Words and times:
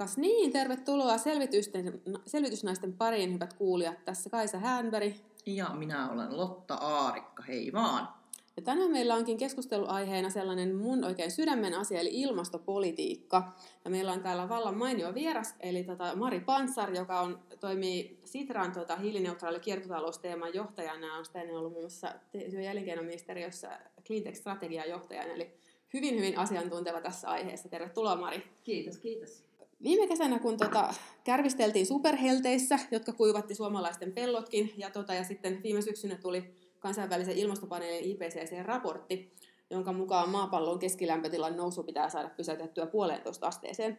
Kas 0.00 0.16
niin, 0.16 0.52
tervetuloa 0.52 1.18
selvitysten, 1.18 2.00
selvitysnaisten 2.26 2.92
pariin, 2.92 3.34
hyvät 3.34 3.52
kuulijat. 3.52 4.04
Tässä 4.04 4.30
Kaisa 4.30 4.58
Häänberg. 4.58 5.14
Ja 5.46 5.68
minä 5.68 6.10
olen 6.10 6.36
Lotta 6.36 6.74
Aarikka, 6.74 7.42
hei 7.42 7.72
vaan. 7.72 8.08
Ja 8.56 8.62
tänään 8.62 8.90
meillä 8.90 9.14
onkin 9.14 9.36
keskusteluaiheena 9.36 10.30
sellainen 10.30 10.76
mun 10.76 11.04
oikein 11.04 11.30
sydämen 11.30 11.74
asia, 11.74 12.00
eli 12.00 12.10
ilmastopolitiikka. 12.12 13.52
Ja 13.84 13.90
meillä 13.90 14.12
on 14.12 14.22
täällä 14.22 14.48
vallan 14.48 14.76
mainio 14.76 15.14
vieras, 15.14 15.54
eli 15.60 15.84
tota 15.84 16.16
Mari 16.16 16.40
Pansar, 16.40 16.94
joka 16.94 17.20
on, 17.20 17.38
toimii 17.60 18.18
Sitran 18.24 18.72
tota, 18.72 18.96
hiilineutraali 18.96 19.60
kiertotalousteeman 19.60 20.54
johtajana, 20.54 21.16
on 21.16 21.24
sitten 21.24 21.56
ollut 21.56 21.72
muun 21.72 21.82
muassa 21.82 22.14
työ- 22.32 22.60
ja 22.60 22.70
elinkeinoministeriössä 22.70 23.78
Cleantech-strategian 24.04 24.88
johtajana, 24.88 25.32
eli 25.32 25.50
hyvin, 25.94 26.16
hyvin 26.16 26.38
asiantunteva 26.38 27.00
tässä 27.00 27.30
aiheessa. 27.30 27.68
Tervetuloa 27.68 28.16
Mari. 28.16 28.42
Kiitos, 28.64 28.98
kiitos. 28.98 29.49
Viime 29.82 30.06
kesänä, 30.06 30.38
kun 30.38 30.56
tota, 30.56 30.94
kärvisteltiin 31.24 31.86
superhelteissä, 31.86 32.78
jotka 32.90 33.12
kuivatti 33.12 33.54
suomalaisten 33.54 34.12
pellotkin, 34.12 34.72
ja, 34.76 34.90
tota, 34.90 35.14
ja 35.14 35.24
sitten 35.24 35.62
viime 35.62 35.82
syksynä 35.82 36.16
tuli 36.16 36.54
kansainvälisen 36.78 37.36
ilmastopaneelin 37.36 38.04
IPCC-raportti, 38.04 39.32
jonka 39.70 39.92
mukaan 39.92 40.28
maapallon 40.30 40.78
keskilämpötilan 40.78 41.56
nousu 41.56 41.82
pitää 41.82 42.08
saada 42.08 42.28
pysäytettyä 42.28 42.86
puolentoista 42.86 43.46
asteeseen. 43.46 43.98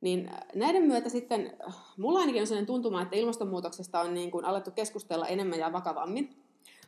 Niin 0.00 0.28
äh, 0.28 0.40
näiden 0.54 0.82
myötä 0.82 1.08
sitten, 1.08 1.56
äh, 1.68 1.74
mulla 1.96 2.20
ainakin 2.20 2.40
on 2.40 2.46
sellainen 2.46 2.66
tuntuma, 2.66 3.02
että 3.02 3.16
ilmastonmuutoksesta 3.16 4.00
on 4.00 4.14
niin 4.14 4.30
kuin 4.30 4.44
alettu 4.44 4.70
keskustella 4.70 5.26
enemmän 5.26 5.58
ja 5.58 5.72
vakavammin. 5.72 6.30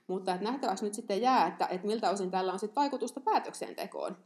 Mutta 0.06 0.34
että 0.34 0.44
nähtäväksi 0.44 0.84
nyt 0.84 0.94
sitten 0.94 1.20
jää, 1.20 1.46
että, 1.46 1.66
että 1.66 1.86
miltä 1.86 2.10
osin 2.10 2.30
tällä 2.30 2.52
on 2.52 2.58
sitten 2.58 2.80
vaikutusta 2.80 3.20
päätöksentekoon. 3.20 4.16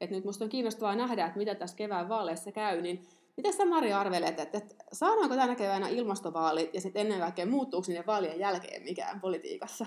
Et 0.00 0.10
nyt 0.10 0.24
musta 0.24 0.44
on 0.44 0.50
kiinnostavaa 0.50 0.96
nähdä, 0.96 1.26
että 1.26 1.38
mitä 1.38 1.54
tässä 1.54 1.76
kevään 1.76 2.08
vaaleissa 2.08 2.52
käy, 2.52 2.80
niin 2.80 3.06
Miten 3.36 3.52
sä 3.52 3.64
Mari 3.64 3.92
arvelet, 3.92 4.40
että, 4.40 4.58
että 4.58 4.74
saadaanko 4.92 5.36
tänä 5.36 5.54
keväänä 5.54 5.88
ilmastovaalit 5.88 6.74
ja 6.74 6.80
sitten 6.80 7.00
ennen 7.00 7.20
kaikkea 7.20 7.46
muuttuuko 7.46 7.84
sinne 7.84 8.04
vaalien 8.06 8.38
jälkeen 8.38 8.82
mikään 8.82 9.20
politiikassa? 9.20 9.86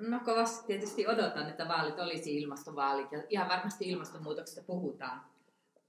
No 0.00 0.20
kovasti 0.24 0.66
tietysti 0.66 1.06
odotan, 1.06 1.48
että 1.48 1.68
vaalit 1.68 1.98
olisi 1.98 2.40
ilmastovaalit 2.40 3.12
ja 3.12 3.22
ihan 3.28 3.48
varmasti 3.48 3.90
ilmastonmuutoksesta 3.90 4.62
puhutaan. 4.66 5.20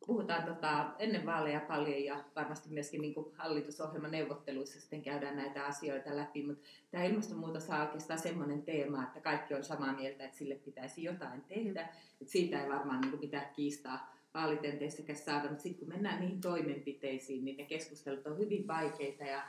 Puhutaan 0.07 0.43
tota, 0.43 0.85
ennen 0.99 1.25
vaaleja 1.25 1.59
paljon 1.59 2.03
ja 2.03 2.23
varmasti 2.35 2.69
myöskin 2.69 3.01
niin 3.01 3.13
kuin 3.13 3.35
hallitusohjelman 3.37 4.11
neuvotteluissa 4.11 4.81
sitten 4.81 5.01
käydään 5.01 5.35
näitä 5.35 5.65
asioita 5.65 6.15
läpi, 6.17 6.43
mutta 6.43 6.63
tämä 6.91 7.03
ilmastonmuutos 7.03 7.69
on 7.69 7.81
oikeastaan 7.81 8.19
semmoinen 8.19 8.63
teema, 8.63 9.03
että 9.03 9.21
kaikki 9.21 9.53
on 9.53 9.63
samaa 9.63 9.93
mieltä, 9.93 10.25
että 10.25 10.37
sille 10.37 10.55
pitäisi 10.55 11.03
jotain 11.03 11.41
tehdä. 11.41 11.81
Että 12.21 12.31
siitä 12.31 12.63
ei 12.63 12.69
varmaan 12.69 13.01
niin 13.01 13.17
kuin 13.17 13.31
kiistaa 13.55 14.13
vaalitenteissäkään 14.33 15.19
saada, 15.19 15.49
mutta 15.49 15.63
sitten 15.63 15.79
kun 15.79 15.95
mennään 15.95 16.19
niihin 16.19 16.41
toimenpiteisiin, 16.41 17.45
niin 17.45 17.57
ne 17.57 17.63
keskustelut 17.63 18.27
on 18.27 18.37
hyvin 18.37 18.67
vaikeita 18.67 19.23
ja 19.23 19.43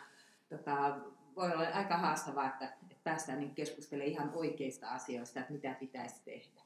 tota, 0.49 0.97
voi 1.37 1.53
olla 1.53 1.69
aika 1.69 1.97
haastavaa, 1.97 2.47
että, 2.47 2.65
että 2.65 3.03
päästään 3.05 3.39
niin 3.39 3.55
keskustelemaan 3.55 4.13
ihan 4.13 4.33
oikeista 4.35 4.89
asioista, 4.89 5.41
että 5.41 5.53
mitä 5.53 5.77
pitäisi 5.81 6.21
tehdä. 6.25 6.61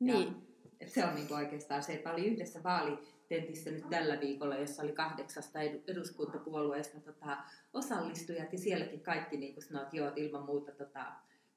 Niin. 0.00 0.26
Ja, 0.26 0.32
että 0.80 0.94
se 0.94 1.04
on 1.04 1.14
niin 1.14 1.34
oikeastaan 1.34 1.82
se, 1.82 1.92
että 1.92 2.12
oli 2.12 2.26
yhdessä 2.26 2.62
vaalitentissä 2.62 3.70
nyt 3.70 3.90
tällä 3.90 4.20
viikolla, 4.20 4.56
jossa 4.56 4.82
oli 4.82 4.92
kahdeksasta 4.92 5.60
eduskuntapuolueesta 5.60 7.00
tota, 7.00 7.36
osallistujat 7.72 8.52
ja 8.52 8.58
sielläkin 8.58 9.00
kaikki 9.00 9.36
niin 9.36 9.54
kuin 9.54 9.64
sanoit, 9.64 9.94
joo, 9.94 10.12
ilman 10.16 10.42
muuta 10.42 10.72
tota, 10.72 11.04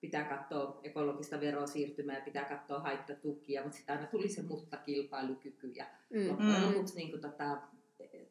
pitää 0.01 0.23
katsoa 0.23 0.79
ekologista 0.83 1.39
verosiirtymää, 1.39 2.21
pitää 2.21 2.45
katsoa 2.45 2.79
haittatukia, 2.79 3.63
mutta 3.63 3.77
sitten 3.77 3.97
aina 3.97 4.07
tuli 4.07 4.29
se 4.29 4.41
mutta 4.41 4.77
kilpailukyky 4.77 5.67
ja 5.67 5.85
mm. 6.09 6.27
loppujen 6.27 6.65
lopuksi 6.65 6.95
niin 6.95 7.09
kuin, 7.09 7.21
tota, 7.21 7.57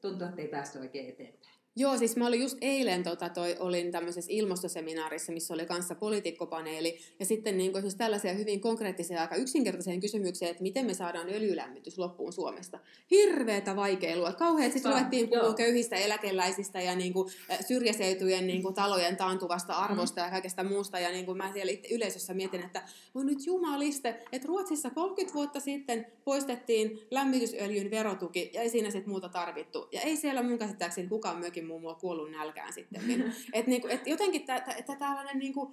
tuntuu, 0.00 0.28
että 0.28 0.42
ei 0.42 0.48
päästy 0.48 0.78
oikein 0.78 1.08
eteenpäin. 1.08 1.55
Joo, 1.78 1.98
siis 1.98 2.16
mä 2.16 2.26
olin 2.26 2.40
just 2.40 2.58
eilen, 2.60 3.02
tota, 3.02 3.28
toi, 3.28 3.56
olin 3.58 3.92
tämmöisessä 3.92 4.32
ilmastoseminaarissa, 4.32 5.32
missä 5.32 5.54
oli 5.54 5.66
kanssa 5.66 5.94
poliitikkopaneeli, 5.94 6.98
ja 7.20 7.26
sitten 7.26 7.58
niin 7.58 7.72
kuin, 7.72 7.82
siis 7.82 7.94
tällaisia 7.94 8.34
hyvin 8.34 8.60
konkreettisia, 8.60 9.20
aika 9.20 9.36
yksinkertaisia 9.36 10.00
kysymyksiä, 10.00 10.48
että 10.48 10.62
miten 10.62 10.86
me 10.86 10.94
saadaan 10.94 11.28
öljylämmitys 11.28 11.98
loppuun 11.98 12.32
Suomesta. 12.32 12.78
Hirveätä 13.10 13.76
vaikeilua. 13.76 14.32
Kauheat 14.32 14.72
sitten 14.72 14.92
ruvettiin 14.92 15.28
puhua 15.28 15.54
köyhistä 15.54 15.96
eläkeläisistä 15.96 16.80
ja 16.80 16.96
niin 16.96 17.12
kuin, 17.12 17.32
syrjäseutujen 17.66 18.46
niin 18.46 18.62
kuin, 18.62 18.74
talojen 18.74 19.16
taantuvasta 19.16 19.72
arvosta 19.72 20.20
mm. 20.20 20.24
ja 20.24 20.30
kaikesta 20.30 20.64
muusta, 20.64 20.98
ja 20.98 21.10
niin 21.10 21.26
kuin, 21.26 21.38
mä 21.38 21.52
siellä 21.52 21.72
yleisössä 21.90 22.34
mietin, 22.34 22.62
että 22.62 22.82
on 23.14 23.26
nyt 23.26 23.46
jumaliste, 23.46 24.24
että 24.32 24.48
Ruotsissa 24.48 24.90
30 24.90 25.34
vuotta 25.34 25.60
sitten 25.60 26.06
poistettiin 26.24 27.00
lämmitysöljyn 27.10 27.90
verotuki, 27.90 28.50
ja 28.54 28.62
ei 28.62 28.70
siinä 28.70 28.90
sitten 28.90 29.10
muuta 29.10 29.28
tarvittu. 29.28 29.88
Ja 29.92 30.00
ei 30.00 30.16
siellä 30.16 30.42
mun 30.42 30.58
käsittääkseni 30.58 31.08
kukaan 31.08 31.40
mökin 31.40 31.65
mummua 31.66 31.94
kuollut 31.94 32.30
nälkään 32.30 32.72
sitten. 32.72 33.06
Niin, 33.06 33.32
et, 33.52 33.66
niinku, 33.66 33.88
et 33.88 34.06
jotenkin 34.06 34.44
että 34.76 34.96
tällainen 34.98 35.38
niinku, 35.38 35.72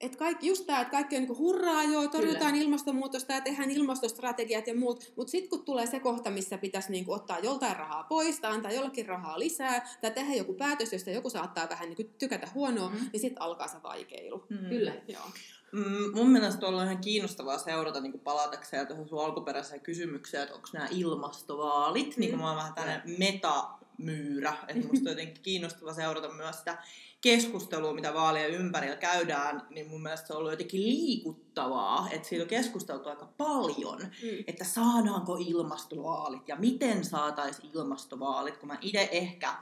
että 0.00 0.18
kaikki, 0.18 0.46
just 0.46 0.66
tämä, 0.66 0.80
että 0.80 0.90
kaikki 0.90 1.16
on 1.16 1.22
niin 1.22 1.38
hurraa, 1.38 1.84
joo, 1.84 2.08
torjutaan 2.08 2.52
Kyllä. 2.52 2.64
ilmastonmuutosta 2.64 3.32
ja 3.32 3.40
tehdään 3.40 3.70
ilmastostrategiat 3.70 4.66
ja 4.66 4.74
muut, 4.74 5.12
mutta 5.16 5.30
sitten 5.30 5.50
kun 5.50 5.64
tulee 5.64 5.86
se 5.86 6.00
kohta, 6.00 6.30
missä 6.30 6.58
pitäisi 6.58 6.90
niin 6.90 7.04
ottaa 7.08 7.38
joltain 7.38 7.76
rahaa 7.76 8.04
pois 8.04 8.40
tai 8.40 8.52
antaa 8.52 8.72
jollekin 8.72 9.06
rahaa 9.06 9.38
lisää 9.38 9.88
tai 10.00 10.10
tehdä 10.10 10.34
joku 10.34 10.54
päätös, 10.54 10.92
josta 10.92 11.10
joku 11.10 11.30
saattaa 11.30 11.68
vähän 11.68 11.88
niin 11.88 12.14
tykätä 12.18 12.48
huonoa, 12.54 12.88
mm. 12.88 12.96
niin 13.12 13.20
sitten 13.20 13.42
alkaa 13.42 13.68
se 13.68 13.82
vaikeilu. 13.82 14.46
Mm. 14.48 14.68
Kyllä. 14.68 14.92
Joo. 15.08 15.30
Mm, 15.72 16.14
mun 16.14 16.30
mielestä 16.30 16.66
on 16.66 16.84
ihan 16.84 16.98
kiinnostavaa 16.98 17.58
seurata 17.58 18.00
niin 18.00 18.20
palatakseen 18.20 18.86
tuohon 18.86 19.08
sun 19.08 19.24
alkuperäiseen 19.24 19.80
kysymykseen, 19.80 20.42
että 20.42 20.54
onko 20.54 20.68
nämä 20.72 20.88
ilmastovaalit, 20.90 22.16
mm. 22.16 22.20
niin 22.20 22.30
kuin 22.30 22.40
mä 22.40 22.48
oon 22.48 22.56
vähän 22.56 22.74
tämmöinen 22.74 23.02
meta 23.18 23.68
myyrä. 24.04 24.54
Että 24.68 24.86
musta 24.88 25.10
on 25.10 25.16
jotenkin 25.16 25.42
kiinnostava 25.42 25.94
seurata 25.94 26.32
myös 26.32 26.58
sitä 26.58 26.78
keskustelua, 27.20 27.94
mitä 27.94 28.14
vaalien 28.14 28.50
ympärillä 28.50 28.96
käydään, 28.96 29.62
niin 29.70 29.88
mun 29.88 30.02
mielestä 30.02 30.26
se 30.26 30.32
on 30.32 30.38
ollut 30.38 30.50
jotenkin 30.50 30.82
liikuttavaa, 30.82 32.08
että 32.10 32.28
siitä 32.28 32.42
on 32.42 32.48
keskusteltu 32.48 33.08
aika 33.08 33.28
paljon, 33.36 34.00
mm. 34.00 34.44
että 34.46 34.64
saadaanko 34.64 35.36
ilmastovaalit 35.36 36.48
ja 36.48 36.56
miten 36.56 37.04
saataisiin 37.04 37.70
ilmastovaalit, 37.74 38.56
kun 38.56 38.68
mä 38.68 38.78
itse 38.80 39.08
ehkä 39.12 39.54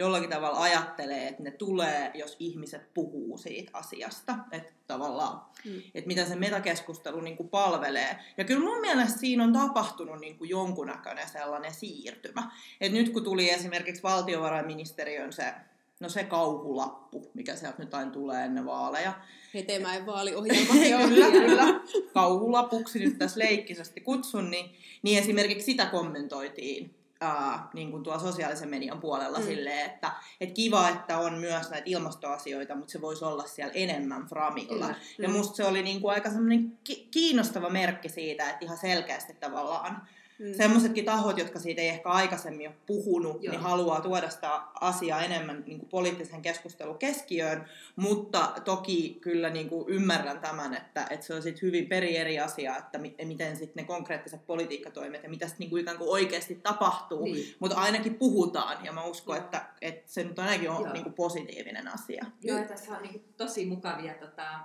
jollakin 0.00 0.30
tavalla 0.30 0.62
ajattelee, 0.62 1.28
että 1.28 1.42
ne 1.42 1.50
tulee, 1.50 2.10
jos 2.14 2.36
ihmiset 2.38 2.94
puhuu 2.94 3.38
siitä 3.38 3.70
asiasta. 3.74 4.34
Että 4.52 4.72
tavallaan, 4.86 5.42
mm. 5.64 5.82
että 5.94 6.08
mitä 6.08 6.24
se 6.24 6.36
metakeskustelu 6.36 7.20
niin 7.20 7.36
kuin 7.36 7.48
palvelee. 7.48 8.16
Ja 8.36 8.44
kyllä 8.44 8.64
mun 8.64 8.80
mielestä 8.80 9.18
siinä 9.18 9.44
on 9.44 9.52
tapahtunut 9.52 10.20
niin 10.20 10.38
kuin 10.38 10.50
jonkunnäköinen 10.50 11.28
sellainen 11.28 11.74
siirtymä. 11.74 12.50
Että 12.80 12.98
nyt 12.98 13.08
kun 13.08 13.24
tuli 13.24 13.50
esimerkiksi 13.50 14.02
valtiovarainministeriön 14.02 15.32
se 15.32 15.54
no 16.00 16.08
se 16.08 16.24
kauhulappu, 16.24 17.30
mikä 17.34 17.56
sieltä 17.56 17.82
nyt 17.82 17.94
aina 17.94 18.10
tulee 18.10 18.44
ennen 18.44 18.66
vaaleja. 18.66 19.12
Hetemäen 19.54 20.06
vaaliohjelma. 20.06 20.74
kyllä, 21.08 21.30
kyllä. 21.30 21.80
Kauhulapuksi 22.14 22.98
nyt 22.98 23.18
tässä 23.18 23.38
leikkisesti 23.38 24.00
kutsun, 24.00 24.50
niin, 24.50 24.70
niin 25.02 25.18
esimerkiksi 25.18 25.64
sitä 25.64 25.86
kommentoitiin 25.86 26.99
ää, 27.20 27.68
niin 27.74 27.90
kuin 27.90 28.02
tuo 28.02 28.18
sosiaalisen 28.18 28.68
median 28.68 29.00
puolella 29.00 29.38
mm. 29.38 29.44
silleen, 29.44 29.86
että 29.86 30.12
et 30.40 30.52
kiva, 30.52 30.88
että 30.88 31.18
on 31.18 31.38
myös 31.38 31.70
näitä 31.70 31.84
ilmastoasioita, 31.86 32.74
mutta 32.74 32.92
se 32.92 33.00
voisi 33.00 33.24
olla 33.24 33.46
siellä 33.46 33.72
enemmän 33.74 34.26
framilla. 34.26 34.86
Kyllä. 34.86 34.94
Ja 35.18 35.28
mm. 35.28 35.34
musta 35.34 35.56
se 35.56 35.64
oli 35.64 35.82
niin 35.82 36.00
kuin 36.00 36.14
aika 36.14 36.30
semmoinen 36.30 36.78
ki- 36.84 37.08
kiinnostava 37.10 37.70
merkki 37.70 38.08
siitä, 38.08 38.50
että 38.50 38.64
ihan 38.64 38.78
selkeästi 38.78 39.34
tavallaan 39.34 40.08
Mm. 40.40 40.54
Semmoisetkin 40.54 41.04
tahot, 41.04 41.38
jotka 41.38 41.58
siitä 41.58 41.82
ei 41.82 41.88
ehkä 41.88 42.08
aikaisemmin 42.08 42.68
ole 42.68 42.76
puhunut, 42.86 43.32
niin 43.32 43.44
Joo. 43.44 43.52
niin 43.52 43.62
haluaa 43.62 44.00
tuoda 44.00 44.30
sitä 44.30 44.62
asiaa 44.80 45.22
enemmän 45.22 45.64
niin 45.66 45.78
kuin 45.78 45.88
poliittisen 45.88 46.42
keskustelun 46.42 46.98
keskiöön, 46.98 47.64
mutta 47.96 48.52
toki 48.64 49.18
kyllä 49.20 49.50
niin 49.50 49.68
kuin 49.68 49.88
ymmärrän 49.88 50.40
tämän, 50.40 50.74
että, 50.74 51.06
että 51.10 51.26
se 51.26 51.34
on 51.34 51.42
sit 51.42 51.62
hyvin 51.62 51.86
peri 51.86 52.16
eri 52.16 52.40
asia, 52.40 52.76
että 52.76 52.98
mi- 52.98 53.14
miten 53.24 53.56
sitten 53.56 53.82
ne 53.82 53.86
konkreettiset 53.86 54.46
politiikkatoimet 54.46 55.22
ja 55.22 55.28
mitä 55.28 55.46
sitten 55.46 55.64
niin 55.64 55.70
kuin 55.70 55.82
ikään 55.82 55.98
kuin 55.98 56.10
oikeasti 56.10 56.54
tapahtuu, 56.54 57.24
niin. 57.24 57.54
mutta 57.58 57.76
ainakin 57.76 58.14
puhutaan 58.14 58.84
ja 58.84 58.92
mä 58.92 59.04
uskon, 59.04 59.36
että, 59.36 59.66
että 59.80 60.12
se 60.12 60.24
nyt 60.24 60.38
ainakin 60.38 60.70
on 60.70 60.92
niin 60.92 61.04
kuin 61.04 61.14
positiivinen 61.14 61.88
asia. 61.88 62.24
Joo, 62.42 62.58
ja 62.58 62.64
tässä 62.64 62.96
on 62.96 63.02
niin 63.02 63.12
kuin 63.12 63.24
tosi 63.36 63.66
mukavia 63.66 64.14
tota, 64.14 64.60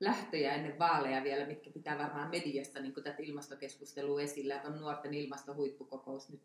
lähtöjä 0.00 0.54
ennen 0.54 0.78
vaaleja 0.78 1.24
vielä, 1.24 1.46
mitkä 1.46 1.70
pitää 1.70 1.98
varmaan 1.98 2.30
mediasta 2.30 2.80
niin 2.80 2.94
tätä 2.94 3.16
ilmastokeskustelua 3.18 4.20
esillä. 4.20 4.56
Että 4.56 4.68
on 4.68 4.80
nuorten 4.80 5.14
ilmastohuippukokous 5.14 6.30
nyt, 6.30 6.40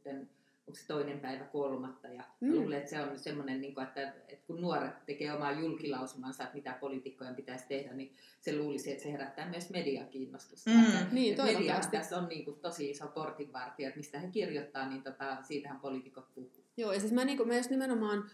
onko 0.67 0.79
se 0.79 0.87
toinen 0.87 1.19
päivä 1.19 1.43
kolmatta. 1.43 2.07
Ja 2.07 2.23
mm. 2.39 2.51
luulen, 2.55 2.77
että 2.77 2.89
se 2.89 3.01
on 3.01 3.19
semmoinen, 3.19 3.61
niin 3.61 3.73
kuin, 3.73 3.87
että, 3.87 4.01
että 4.01 4.47
kun 4.47 4.61
nuoret 4.61 5.05
tekee 5.05 5.33
omaa 5.33 5.51
julkilausumansa, 5.51 6.43
että 6.43 6.55
mitä 6.55 6.77
poliitikkojen 6.79 7.35
pitäisi 7.35 7.67
tehdä, 7.67 7.93
niin 7.93 8.15
se 8.41 8.57
luulisi, 8.57 8.91
että 8.91 9.03
se 9.03 9.11
herättää 9.11 9.49
myös 9.49 9.69
mediakiinnostusta. 9.69 10.69
Mm. 10.69 10.83
Että, 10.83 11.05
niin, 11.11 11.31
että 11.31 11.43
media 11.43 11.79
tässä 11.91 12.17
on 12.17 12.27
niin 12.27 12.45
kuin, 12.45 12.59
tosi 12.59 12.89
iso 12.89 13.07
portinvartija, 13.07 13.87
että 13.87 13.99
mistä 13.99 14.19
he 14.19 14.27
kirjoittaa, 14.27 14.89
niin 14.89 15.03
tota, 15.03 15.37
siitähän 15.43 15.79
poliitikot 15.79 16.33
puhuu. 16.35 16.60
Joo, 16.77 16.93
ja 16.93 16.99
siis 16.99 17.11
mä, 17.11 17.25
niin 17.25 17.37
kuin, 17.37 17.47
mä 17.47 17.57
just 17.57 17.69
nimenomaan 17.69 18.31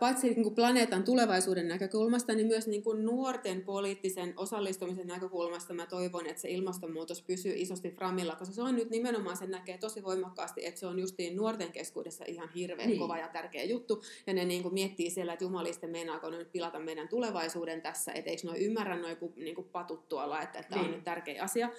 paitsi 0.00 0.26
niin 0.26 0.42
kuin 0.42 0.54
planeetan 0.54 1.04
tulevaisuuden 1.04 1.68
näkökulmasta, 1.68 2.34
niin 2.34 2.46
myös 2.46 2.66
niin 2.66 2.82
kuin 2.82 3.04
nuorten 3.04 3.62
poliittisen 3.62 4.34
osallistumisen 4.36 5.06
näkökulmasta 5.06 5.74
mä 5.74 5.86
toivon, 5.86 6.26
että 6.26 6.42
se 6.42 6.50
ilmastonmuutos 6.50 7.22
pysyy 7.22 7.52
isosti 7.56 7.90
framilla, 7.90 8.36
koska 8.36 8.54
se 8.54 8.62
on 8.62 8.76
nyt 8.76 8.90
nimenomaan, 8.90 9.36
se 9.36 9.46
näkee 9.46 9.78
tosi 9.78 10.02
voimakkaasti, 10.02 10.66
että 10.66 10.80
se 10.80 10.86
on 10.86 10.98
justiin 10.98 11.36
nuorten 11.36 11.72
keskuudessa 11.72 12.24
ihan 12.28 12.48
hirveän 12.54 12.88
niin. 12.88 12.98
kova 12.98 13.18
ja 13.18 13.28
tärkeä 13.28 13.64
juttu, 13.64 14.02
ja 14.26 14.34
ne 14.34 14.44
niin 14.44 14.62
kuin 14.62 14.74
miettii 14.74 15.10
siellä, 15.10 15.32
että 15.32 15.44
jumaliste 15.44 15.86
meinaako 15.86 16.30
nyt 16.30 16.52
pilata 16.52 16.78
meidän 16.78 17.08
tulevaisuuden 17.08 17.82
tässä, 17.82 18.12
että 18.12 18.30
eikö 18.30 18.52
ne 18.52 18.58
ymmärrä 18.58 18.96
noin 18.96 19.16
niin 19.36 19.54
kuin 19.54 19.68
patut 19.72 20.08
tuolla, 20.08 20.42
että, 20.42 20.58
että 20.58 20.70
tämä 20.70 20.82
niin. 20.82 20.88
on 20.88 20.94
nyt 20.94 21.04
tärkeä 21.04 21.42
asia. 21.42 21.70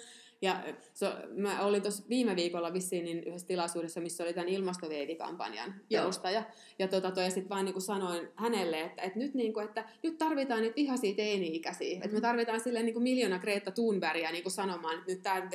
Ja 0.42 0.64
so, 0.94 1.06
mä 1.36 1.64
olin 1.64 1.82
tuossa 1.82 2.02
viime 2.08 2.36
viikolla 2.36 2.72
vissiin 2.72 3.04
niin 3.04 3.24
yhdessä 3.24 3.46
tilaisuudessa, 3.46 4.00
missä 4.00 4.24
oli 4.24 4.32
tämän 4.32 4.48
ilmastoveivikampanjan 4.48 5.74
perustaja. 5.90 6.44
Ja, 6.78 6.88
tota, 6.88 7.10
toi, 7.10 7.24
ja 7.24 7.30
sitten 7.30 7.48
vaan 7.48 7.64
niin 7.64 7.80
sanoin 7.80 8.28
hänelle, 8.34 8.80
että, 8.80 9.02
että, 9.02 9.18
nyt, 9.18 9.34
niin 9.34 9.52
kuin, 9.52 9.64
että 9.64 9.88
nyt 10.02 10.18
tarvitaan 10.18 10.62
niitä 10.62 10.76
vihaisia 10.76 11.14
teini-ikäisiä. 11.14 11.88
Mm-hmm. 11.88 12.04
Että 12.04 12.14
me 12.14 12.20
tarvitaan 12.20 12.60
silleen 12.60 12.84
niin 12.84 12.94
kuin 12.94 13.02
miljoona 13.02 13.38
Greta 13.38 13.70
Thunbergia 13.70 14.32
niin 14.32 14.42
kuin 14.42 14.52
sanomaan, 14.52 14.98
että 14.98 15.12
nyt 15.12 15.22
tämä 15.22 15.48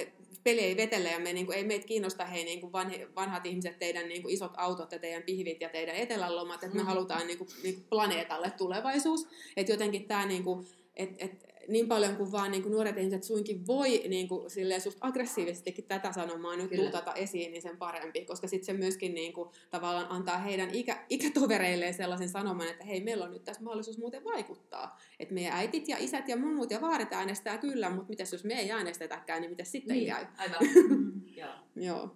peli 0.43 0.59
ei 0.59 0.77
vetele 0.77 1.11
ja 1.11 1.19
me, 1.19 1.33
niin 1.33 1.45
kuin, 1.45 1.57
ei 1.57 1.63
meitä 1.63 1.87
kiinnosta 1.87 2.25
hei 2.25 2.43
niin 2.43 2.61
kuin 2.61 2.71
vanhi, 2.71 3.07
vanhat 3.15 3.45
ihmiset, 3.45 3.79
teidän 3.79 4.07
niin 4.07 4.21
kuin 4.21 4.33
isot 4.33 4.51
autot 4.57 4.91
ja 4.91 4.99
teidän 4.99 5.23
pihvit 5.23 5.61
ja 5.61 5.69
teidän 5.69 5.95
etelälomat, 5.95 6.55
että 6.55 6.67
me 6.67 6.73
mm-hmm. 6.73 6.87
halutaan 6.87 7.27
niin 7.27 7.37
kuin, 7.37 7.49
niin 7.63 7.75
kuin 7.75 7.85
planeetalle 7.89 8.51
tulevaisuus. 8.57 9.27
Että 9.57 9.71
jotenkin 9.71 10.05
tämä 10.07 10.25
niin 10.25 10.43
kuin, 10.43 10.67
että 10.95 11.25
et, 11.25 11.52
niin 11.67 11.87
paljon 11.87 12.15
kuin 12.15 12.31
vaan 12.31 12.51
niin 12.51 12.63
kuin 12.63 12.71
nuoret 12.71 12.97
ihmiset 12.97 13.23
suinkin 13.23 13.67
voi 13.67 14.03
niin 14.07 14.27
kuin, 14.27 14.49
silleen 14.49 14.81
susta 14.81 15.07
aggressiivisestikin 15.07 15.85
tätä 15.85 16.11
sanomaa 16.11 16.55
nyt 16.55 16.69
Kyllä. 16.69 16.81
tuutata 16.81 17.13
esiin, 17.13 17.51
niin 17.51 17.61
sen 17.61 17.77
parempi, 17.77 18.25
koska 18.25 18.47
sitten 18.47 18.65
se 18.65 18.73
myöskin 18.73 19.13
niin 19.13 19.33
kuin, 19.33 19.49
tavallaan 19.71 20.07
antaa 20.09 20.37
heidän 20.37 20.69
ikä, 20.69 21.05
ikätovereilleen 21.09 21.93
sellaisen 21.93 22.29
sanoman, 22.29 22.67
että 22.67 22.85
hei, 22.85 23.03
meillä 23.03 23.25
on 23.25 23.31
nyt 23.31 23.43
tässä 23.43 23.63
mahdollisuus 23.63 23.97
muuten 23.97 24.23
vaikuttaa. 24.23 24.99
Että 25.19 25.33
meidän 25.33 25.53
äitit 25.53 25.87
ja 25.87 25.97
isät 25.99 26.27
ja 26.27 26.37
mummut 26.37 26.71
ja 26.71 26.81
vaaret 26.81 27.13
äänestää 27.13 27.57
kyllä, 27.57 27.89
mutta 27.89 28.09
mitäs 28.09 28.31
jos 28.31 28.43
me 28.43 28.53
ei 28.53 28.71
äänestetäkään, 28.71 29.41
niin 29.41 29.51
mitä 29.51 29.63
sitten 29.63 29.95
niin, 29.95 30.07
käy? 30.07 30.25
Aivan. 30.37 30.59
Joo. 31.75 32.09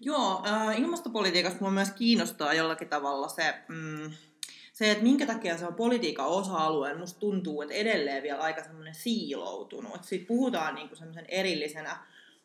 Joo, 0.00 0.42
äh, 0.46 0.80
ilmastopolitiikasta 0.80 1.58
minua 1.58 1.70
myös 1.70 1.90
kiinnostaa 1.90 2.54
jollakin 2.54 2.88
tavalla 2.88 3.28
se... 3.28 3.54
Mm, 3.68 4.10
se, 4.78 4.90
että 4.90 5.04
minkä 5.04 5.26
takia 5.26 5.58
se 5.58 5.66
on 5.66 5.74
politiikan 5.74 6.26
osa-alue, 6.26 6.94
musta 6.94 7.20
tuntuu, 7.20 7.62
että 7.62 7.74
edelleen 7.74 8.22
vielä 8.22 8.40
aika 8.40 8.62
semmoinen 8.62 8.94
siiloutunut. 8.94 9.94
Että 9.94 10.06
siitä 10.06 10.28
puhutaan 10.28 10.74
niinku 10.74 10.96
semmoisen 10.96 11.24
erillisenä 11.28 11.96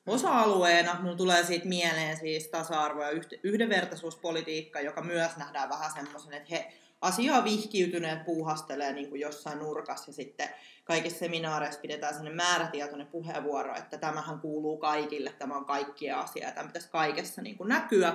osa-alueena. 0.07 0.99
Mulla 1.01 1.15
tulee 1.15 1.43
siitä 1.43 1.67
mieleen 1.67 2.17
siis 2.17 2.47
tasa-arvo- 2.47 3.03
ja 3.03 3.21
yhdenvertaisuuspolitiikka, 3.43 4.81
joka 4.81 5.01
myös 5.01 5.37
nähdään 5.37 5.69
vähän 5.69 5.91
semmoisen, 5.91 6.33
että 6.33 6.49
he 6.51 6.73
asiaa 7.01 7.43
vihkiytyneet 7.43 8.25
puuhastelee 8.25 8.93
niin 8.93 9.09
kuin 9.09 9.21
jossain 9.21 9.59
nurkassa 9.59 10.09
ja 10.09 10.13
sitten 10.13 10.49
kaikissa 10.83 11.19
seminaareissa 11.19 11.81
pidetään 11.81 12.13
sellainen 12.13 12.35
määrätietoinen 12.35 13.07
puheenvuoro, 13.07 13.75
että 13.75 13.97
tämähän 13.97 14.39
kuuluu 14.39 14.77
kaikille, 14.77 15.33
tämä 15.39 15.57
on 15.57 15.65
kaikkia 15.65 16.19
asia 16.19 16.47
ja 16.47 16.53
tämä 16.53 16.67
pitäisi 16.67 16.89
kaikessa 16.89 17.41
niin 17.41 17.57
kuin 17.57 17.69
näkyä. 17.69 18.13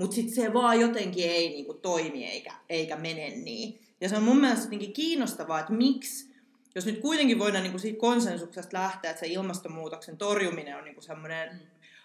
Mutta 0.00 0.14
sitten 0.14 0.34
se 0.34 0.52
vaan 0.52 0.80
jotenkin 0.80 1.30
ei 1.30 1.48
niinku 1.48 1.74
toimi 1.74 2.26
eikä, 2.26 2.52
eikä 2.68 2.96
mene 2.96 3.30
niin. 3.30 3.80
Ja 4.00 4.08
se 4.08 4.16
on 4.16 4.22
mun 4.22 4.40
mielestä 4.40 4.64
jotenkin 4.64 4.92
kiinnostavaa, 4.92 5.60
että 5.60 5.72
miksi, 5.72 6.34
jos 6.74 6.86
nyt 6.86 6.98
kuitenkin 7.00 7.38
voidaan 7.38 7.62
niinku 7.62 7.78
siitä 7.78 8.00
konsensuksesta 8.00 8.78
lähteä, 8.78 9.10
että 9.10 9.20
se 9.20 9.26
ilmastonmuutoksen 9.26 10.16
torjuminen 10.16 10.76
on 10.76 10.84
niinku 10.84 11.00
semmoinen 11.00 11.52
mm. 11.52 11.58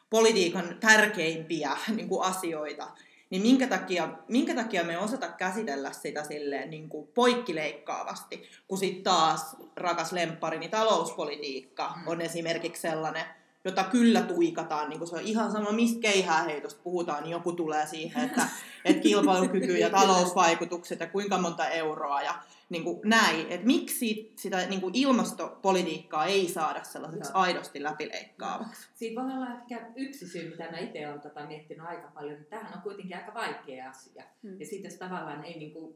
politiikan 0.10 0.78
tärkeimpiä 0.80 1.78
niinku 1.96 2.20
asioita, 2.20 2.88
niin 3.30 3.42
minkä 3.42 3.68
takia, 3.68 4.10
minkä 4.28 4.56
takia 4.56 4.84
me 4.84 4.98
osata 4.98 5.28
käsitellä 5.28 5.92
sitä 5.92 6.24
silleen 6.24 6.70
niin 6.70 6.90
kuin 6.90 7.08
poikkileikkaavasti, 7.08 8.50
kun 8.68 8.78
sitten 8.78 9.04
taas 9.04 9.56
rakas 9.76 10.12
lempparini 10.12 10.60
niin 10.60 10.72
talouspolitiikka 10.72 11.94
mm. 11.96 12.08
on 12.08 12.22
esimerkiksi 12.22 12.82
sellainen, 12.82 13.26
jota 13.66 13.84
kyllä 13.84 14.22
tuikataan, 14.22 14.90
niin 14.90 15.00
kuin 15.00 15.08
se 15.08 15.16
on 15.16 15.22
ihan 15.22 15.52
sama, 15.52 15.72
mistä 15.72 16.00
keihääheitosta 16.02 16.82
puhutaan, 16.84 17.24
niin 17.24 17.32
joku 17.32 17.52
tulee 17.52 17.86
siihen, 17.86 18.26
että, 18.26 18.48
että 18.86 19.02
kilpailukyky 19.02 19.78
ja 19.78 19.90
talousvaikutukset 19.90 21.00
ja 21.00 21.08
kuinka 21.08 21.38
monta 21.38 21.70
euroa 21.70 22.22
ja 22.22 22.36
niin 22.70 22.84
kuin 22.84 23.00
näin. 23.04 23.48
Että 23.50 23.68
miksi 23.68 24.34
sitä 24.36 24.66
niin 24.68 24.82
kuin 24.82 24.96
ilmastopolitiikkaa 24.96 26.26
ei 26.26 26.48
saada 26.48 26.84
sellaiseksi 26.84 27.32
Joo. 27.32 27.42
aidosti 27.42 27.84
läpileikkaavaksi? 27.84 28.88
Siinä 28.96 29.24
voi 29.24 29.34
olla 29.34 29.54
ehkä 29.54 29.88
yksi 29.96 30.28
syy, 30.28 30.50
mitä 30.50 30.72
mä 30.72 30.78
itse 30.78 31.08
olen 31.08 31.22
tota 31.22 31.46
miettinyt 31.46 31.88
aika 31.88 32.12
paljon, 32.14 32.36
että 32.36 32.50
tämähän 32.50 32.78
on 32.78 32.82
kuitenkin 32.82 33.18
aika 33.18 33.34
vaikea 33.34 33.90
asia. 33.90 34.24
Hmm. 34.44 34.60
Ja 34.60 34.66
sitten 34.66 34.92
jos 34.92 35.00
tavallaan 35.00 35.44
ei 35.44 35.60
niin 35.60 35.74
kuin, 35.74 35.96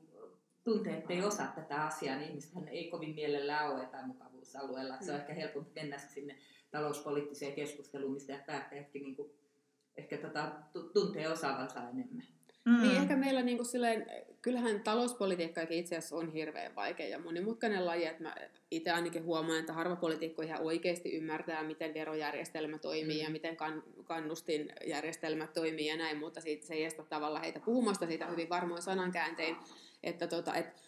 tuntee, 0.63 0.97
että 0.97 1.13
ei 1.13 1.23
osaa 1.23 1.47
tätä 1.55 1.85
asiaa, 1.85 2.15
niin 2.15 2.29
ihmisethän 2.29 2.67
ei 2.67 2.89
kovin 2.89 3.15
mielellään 3.15 3.71
ole 3.71 3.83
epämukavuusalueella. 3.83 4.95
Hmm. 4.95 5.05
Se 5.05 5.11
on 5.11 5.17
hmm. 5.17 5.21
ehkä 5.21 5.33
helpompi 5.33 5.71
mennä 5.75 5.97
sinne 5.97 6.35
talouspoliittiseen 6.71 7.53
keskusteluun, 7.53 8.13
mistä 8.13 8.43
päättäjätkin 8.47 9.03
niin 9.03 9.15
kuin, 9.15 9.31
ehkä 9.97 10.17
tota, 10.17 10.51
tuntee 10.93 11.29
osaavansa 11.29 11.79
enemmän. 11.79 12.23
Mm. 12.65 12.81
Niin 12.81 12.97
ehkä 12.97 13.15
meillä 13.15 13.41
niin 13.41 13.57
kuin 13.57 13.67
silleen, 13.67 14.05
kyllähän 14.41 14.83
talouspolitiikkakin 14.83 15.77
itse 15.77 15.97
asiassa 15.97 16.15
on 16.15 16.33
hirveän 16.33 16.75
vaikea 16.75 17.07
ja 17.07 17.19
monimutkainen 17.19 17.85
laji, 17.85 18.05
että 18.05 18.23
mä 18.23 18.35
itse 18.71 18.91
ainakin 18.91 19.23
huomaan, 19.23 19.59
että 19.59 19.73
harva 19.73 19.95
poliitikko 19.95 20.41
ihan 20.41 20.61
oikeasti 20.61 21.13
ymmärtää, 21.13 21.63
miten 21.63 21.93
verojärjestelmä 21.93 22.77
toimii 22.77 23.17
mm. 23.17 23.23
ja 23.23 23.29
miten 23.29 23.57
kan, 23.57 23.83
kannustinjärjestelmä 24.03 25.47
toimii 25.47 25.87
ja 25.87 25.97
näin, 25.97 26.17
mutta 26.17 26.41
siitä, 26.41 26.67
se 26.67 26.73
ei 26.73 26.83
estä 26.83 27.03
tavalla 27.03 27.39
heitä 27.39 27.59
puhumasta 27.59 28.07
siitä 28.07 28.27
hyvin 28.27 28.49
varmoin 28.49 28.81
sanankääntein, 28.81 29.55
että, 30.03 30.27
tota, 30.27 30.55
että 30.55 30.81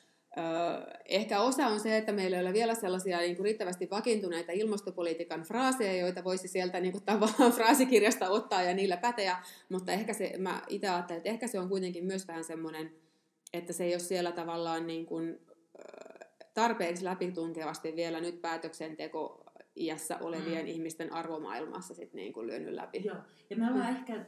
ehkä 1.06 1.42
osa 1.42 1.68
on 1.68 1.80
se, 1.80 1.98
että 1.98 2.12
meillä 2.12 2.38
ei 2.38 2.44
ole 2.44 2.54
vielä 2.54 2.76
sellaisia 2.76 3.18
niin 3.20 3.36
kuin 3.36 3.44
riittävästi 3.44 3.90
vakiintuneita 3.92 4.52
ilmastopolitiikan 4.52 5.42
fraaseja, 5.42 6.02
joita 6.02 6.24
voisi 6.24 6.48
sieltä 6.48 6.80
niin 6.80 6.92
kuin, 6.92 7.04
tavallaan 7.04 7.52
fraasikirjasta 7.58 8.30
ottaa 8.30 8.64
ja 8.64 8.74
niillä 8.74 8.98
päteä, 8.98 9.38
mutta 9.70 9.92
ehkä 9.92 10.14
se, 10.14 10.34
mä 10.38 10.62
itse 10.70 10.90
ajattelen, 10.90 11.18
että 11.18 11.30
ehkä 11.30 11.48
se 11.48 11.60
on 11.60 11.70
kuitenkin 11.70 12.06
myös 12.06 12.28
vähän 12.28 12.44
semmoinen, 12.44 12.92
että 13.54 13.74
se 13.74 13.84
ei 13.84 13.94
ole 13.94 14.00
siellä 14.00 14.32
tavallaan 14.32 14.88
niin 14.88 15.06
kuin, 15.06 15.40
tarpeeksi 16.54 17.06
läpitunkevasti 17.06 17.96
vielä 17.96 18.22
nyt 18.22 18.42
päätöksenteko 18.42 19.44
iässä 19.76 20.18
olevien 20.18 20.66
mm. 20.66 20.72
ihmisten 20.72 21.14
arvomaailmassa 21.14 21.94
sit 21.94 22.14
niin 22.14 22.34
kuin 22.34 22.48
lyönyt 22.48 22.74
läpi. 22.74 23.02
Joo. 23.06 23.18
Ja 23.50 23.58
me 23.58 23.72
ollaan 23.72 23.94
mm. 23.94 23.96
ehkä, 23.96 24.26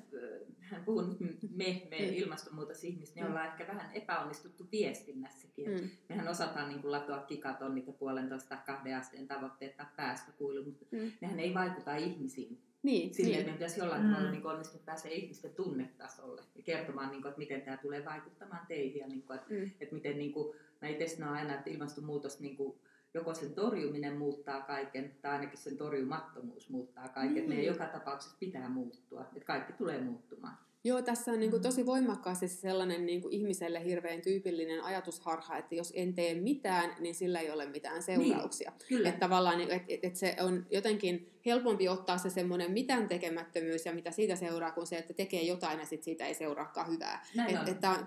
hän 0.60 0.84
puhuu 0.84 1.02
nyt 1.02 1.20
me, 1.56 1.88
me 1.90 1.98
mm. 2.00 2.14
ilmastonmuutosihmiset, 2.14 3.16
niin 3.16 3.26
mm. 3.26 3.32
ollaan 3.32 3.48
ehkä 3.48 3.68
vähän 3.68 3.94
epäonnistuttu 3.94 4.68
viestinnässäkin. 4.72 5.70
Mm. 5.70 5.90
Mehän 6.10 6.28
osataan 6.28 6.70
niin 6.70 6.82
kuin 6.82 6.92
latoa 6.92 7.26
gigatonnit 7.28 7.88
ja 7.88 7.94
puolentoista 7.94 8.58
kahden 8.58 8.98
asteen 8.98 9.28
tavoitteet 9.28 9.78
tai 9.78 9.86
päästökuilu, 9.96 10.64
mutta 10.64 10.86
mm. 10.92 11.12
nehän 11.22 11.40
ei 11.40 11.54
vaikuta 11.54 11.96
ihmisiin. 11.96 12.62
Niin, 12.84 13.14
Silleen 13.14 13.32
niin. 13.32 13.46
meidän 13.46 13.54
pitäisi 13.54 13.80
jollain 13.80 14.04
mm. 14.04 14.10
tavalla 14.14 14.32
niin 14.32 14.46
onnistua 14.46 14.82
pääsee 14.86 15.14
ihmisten 15.14 15.56
tunnetasolle 15.56 16.42
ja 16.56 16.64
kertomaan, 16.64 17.12
niin 17.12 17.22
kuin, 17.22 17.30
että 17.30 17.40
miten 17.40 17.62
tämä 17.62 17.78
tulee 17.78 18.06
vaikuttamaan 18.06 18.68
teihin 18.68 19.00
ja 19.00 19.08
niin 19.08 19.24
kuin, 19.24 19.40
että, 19.40 19.54
mm. 19.54 19.72
että 19.80 19.96
miten 19.96 20.18
niin 20.18 20.34
kuin, 20.34 20.58
mä 20.82 20.88
itse 20.88 21.08
sanon 21.08 21.34
aina, 21.34 21.54
että 21.54 21.70
ilmastonmuutos 21.70 22.40
niin 22.40 22.58
kuin, 22.58 22.80
joko 23.14 23.34
sen 23.34 23.54
torjuminen 23.54 24.18
muuttaa 24.18 24.62
kaiken, 24.62 25.16
tai 25.22 25.32
ainakin 25.32 25.58
sen 25.58 25.78
torjumattomuus 25.78 26.70
muuttaa 26.70 27.10
kaiken. 27.10 27.36
Niin. 27.36 27.50
Meidän 27.50 27.66
joka 27.66 27.86
tapauksessa 27.86 28.38
pitää 28.40 28.70
muuttua, 28.70 29.22
että 29.22 29.46
kaikki 29.46 29.74
tulee 29.74 30.02
muuttumaan. 30.02 30.58
Joo, 30.84 31.02
tässä 31.02 31.32
on 31.32 31.40
niin 31.40 31.52
kuin 31.52 31.62
tosi 31.62 31.86
voimakkaasti 31.86 32.48
sellainen 32.48 33.06
niin 33.06 33.22
kuin 33.22 33.34
ihmiselle 33.34 33.86
hirveän 33.86 34.22
tyypillinen 34.22 34.84
ajatusharha, 34.84 35.58
että 35.58 35.76
jos 35.76 35.94
en 35.96 36.14
tee 36.14 36.34
mitään, 36.34 36.96
niin 37.00 37.16
sillä 37.16 37.40
ei 37.40 37.52
ole 37.52 37.66
mitään 37.66 37.96
niin, 37.96 38.04
seurauksia. 38.04 38.70
Niin, 38.70 38.88
kyllä. 38.88 39.10
Että 39.10 39.20
tavallaan 39.20 39.62
että, 39.62 39.94
että 40.02 40.20
se 40.20 40.36
on 40.42 40.66
jotenkin 40.72 41.33
helpompi 41.46 41.90
ottaa 41.90 42.18
se 42.18 42.30
semmoinen 42.30 42.72
mitään 42.72 43.08
tekemättömyys 43.08 43.86
ja 43.86 43.94
mitä 43.94 44.12
siitä 44.12 44.36
seuraa, 44.36 44.72
kuin 44.72 44.88
se, 44.88 44.98
että 44.98 45.14
tekee 45.14 45.42
jotain 45.42 45.80
ja 45.80 45.86
sit 45.86 46.04
siitä 46.04 46.26
ei 46.26 46.34
seuraakaan 46.34 46.92
hyvää. 46.92 47.26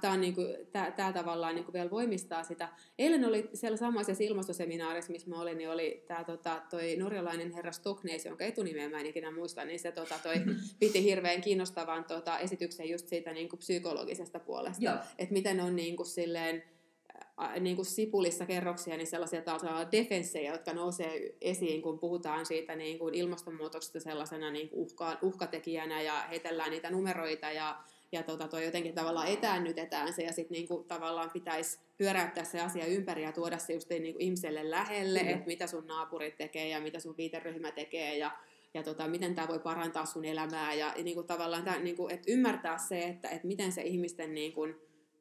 Tämä 0.00 0.12
on 0.12 0.20
niinku, 0.20 0.42
tää, 0.72 0.90
tää 0.90 1.12
tavallaan 1.12 1.54
niinku 1.54 1.72
vielä 1.72 1.90
voimistaa 1.90 2.42
sitä. 2.42 2.68
Eilen 2.98 3.24
oli 3.24 3.50
siellä 3.54 3.76
samaisessa 3.76 4.24
ilmastoseminaarissa, 4.24 5.12
missä 5.12 5.30
mä 5.30 5.40
olin, 5.40 5.58
niin 5.58 5.70
oli 5.70 6.04
tämä 6.08 6.24
tota, 6.24 6.62
toi 6.70 6.96
norjalainen 6.96 7.52
herra 7.52 7.72
Stocknes, 7.72 8.26
jonka 8.26 8.44
etunimeä 8.44 8.88
mä 8.88 9.00
en 9.00 9.06
ikinä 9.06 9.30
muista, 9.30 9.64
niin 9.64 9.80
se 9.80 9.92
tota, 9.92 10.14
toi, 10.22 10.34
piti 10.80 11.04
hirveän 11.04 11.40
kiinnostavan 11.40 12.04
tota, 12.04 12.38
esityksen 12.38 12.90
just 12.90 13.08
siitä 13.08 13.32
niinku 13.32 13.56
psykologisesta 13.56 14.38
puolesta. 14.38 14.82
Että 15.18 15.32
miten 15.32 15.60
on 15.60 15.76
niinku 15.76 16.04
silleen, 16.04 16.62
niin 17.60 17.76
kuin 17.76 17.86
sipulissa 17.86 18.46
kerroksia, 18.46 18.96
niin 18.96 19.06
sellaisia 19.06 19.42
defenssejä, 19.92 20.52
jotka 20.52 20.72
nousee 20.72 21.34
esiin, 21.40 21.82
kun 21.82 21.98
puhutaan 21.98 22.46
siitä 22.46 22.76
niin 22.76 22.98
kuin 22.98 23.14
ilmastonmuutoksesta 23.14 24.00
sellaisena 24.00 24.50
niin 24.50 24.68
kuin 24.68 24.80
uhka, 24.80 25.18
uhkatekijänä 25.22 26.02
ja 26.02 26.20
heitellään 26.30 26.70
niitä 26.70 26.90
numeroita 26.90 27.50
ja, 27.50 27.78
ja 28.12 28.22
tota, 28.22 28.48
toi 28.48 28.64
jotenkin 28.64 28.94
tavallaan 28.94 29.28
etäännytetään 29.28 30.12
se 30.12 30.22
ja 30.22 30.32
sitten 30.32 30.54
niin 30.54 30.68
kuin, 30.68 30.84
tavallaan 30.84 31.30
pitäisi 31.30 31.78
pyöräyttää 31.96 32.44
se 32.44 32.60
asia 32.60 32.86
ympäri 32.86 33.22
ja 33.22 33.32
tuoda 33.32 33.58
se 33.58 33.72
just 33.72 33.90
niin 33.90 34.12
kuin 34.12 34.22
ihmiselle 34.22 34.70
lähelle, 34.70 35.22
mm. 35.22 35.28
että 35.28 35.46
mitä 35.46 35.66
sun 35.66 35.86
naapurit 35.86 36.36
tekee 36.36 36.68
ja 36.68 36.80
mitä 36.80 37.00
sun 37.00 37.16
viiteryhmä 37.16 37.70
tekee 37.72 38.18
ja 38.18 38.30
ja 38.74 38.82
tota, 38.82 39.08
miten 39.08 39.34
tämä 39.34 39.48
voi 39.48 39.58
parantaa 39.58 40.06
sun 40.06 40.24
elämää 40.24 40.74
ja, 40.74 40.92
ja 40.96 41.04
niin 41.04 41.14
kuin 41.14 41.26
tavallaan 41.26 41.64
tää, 41.64 41.78
niin 41.78 41.96
kuin, 41.96 42.14
että 42.14 42.32
ymmärtää 42.32 42.78
se, 42.78 43.02
että, 43.02 43.28
että 43.28 43.46
miten 43.46 43.72
se 43.72 43.82
ihmisten 43.82 44.34
niin 44.34 44.52
kuin, 44.52 44.76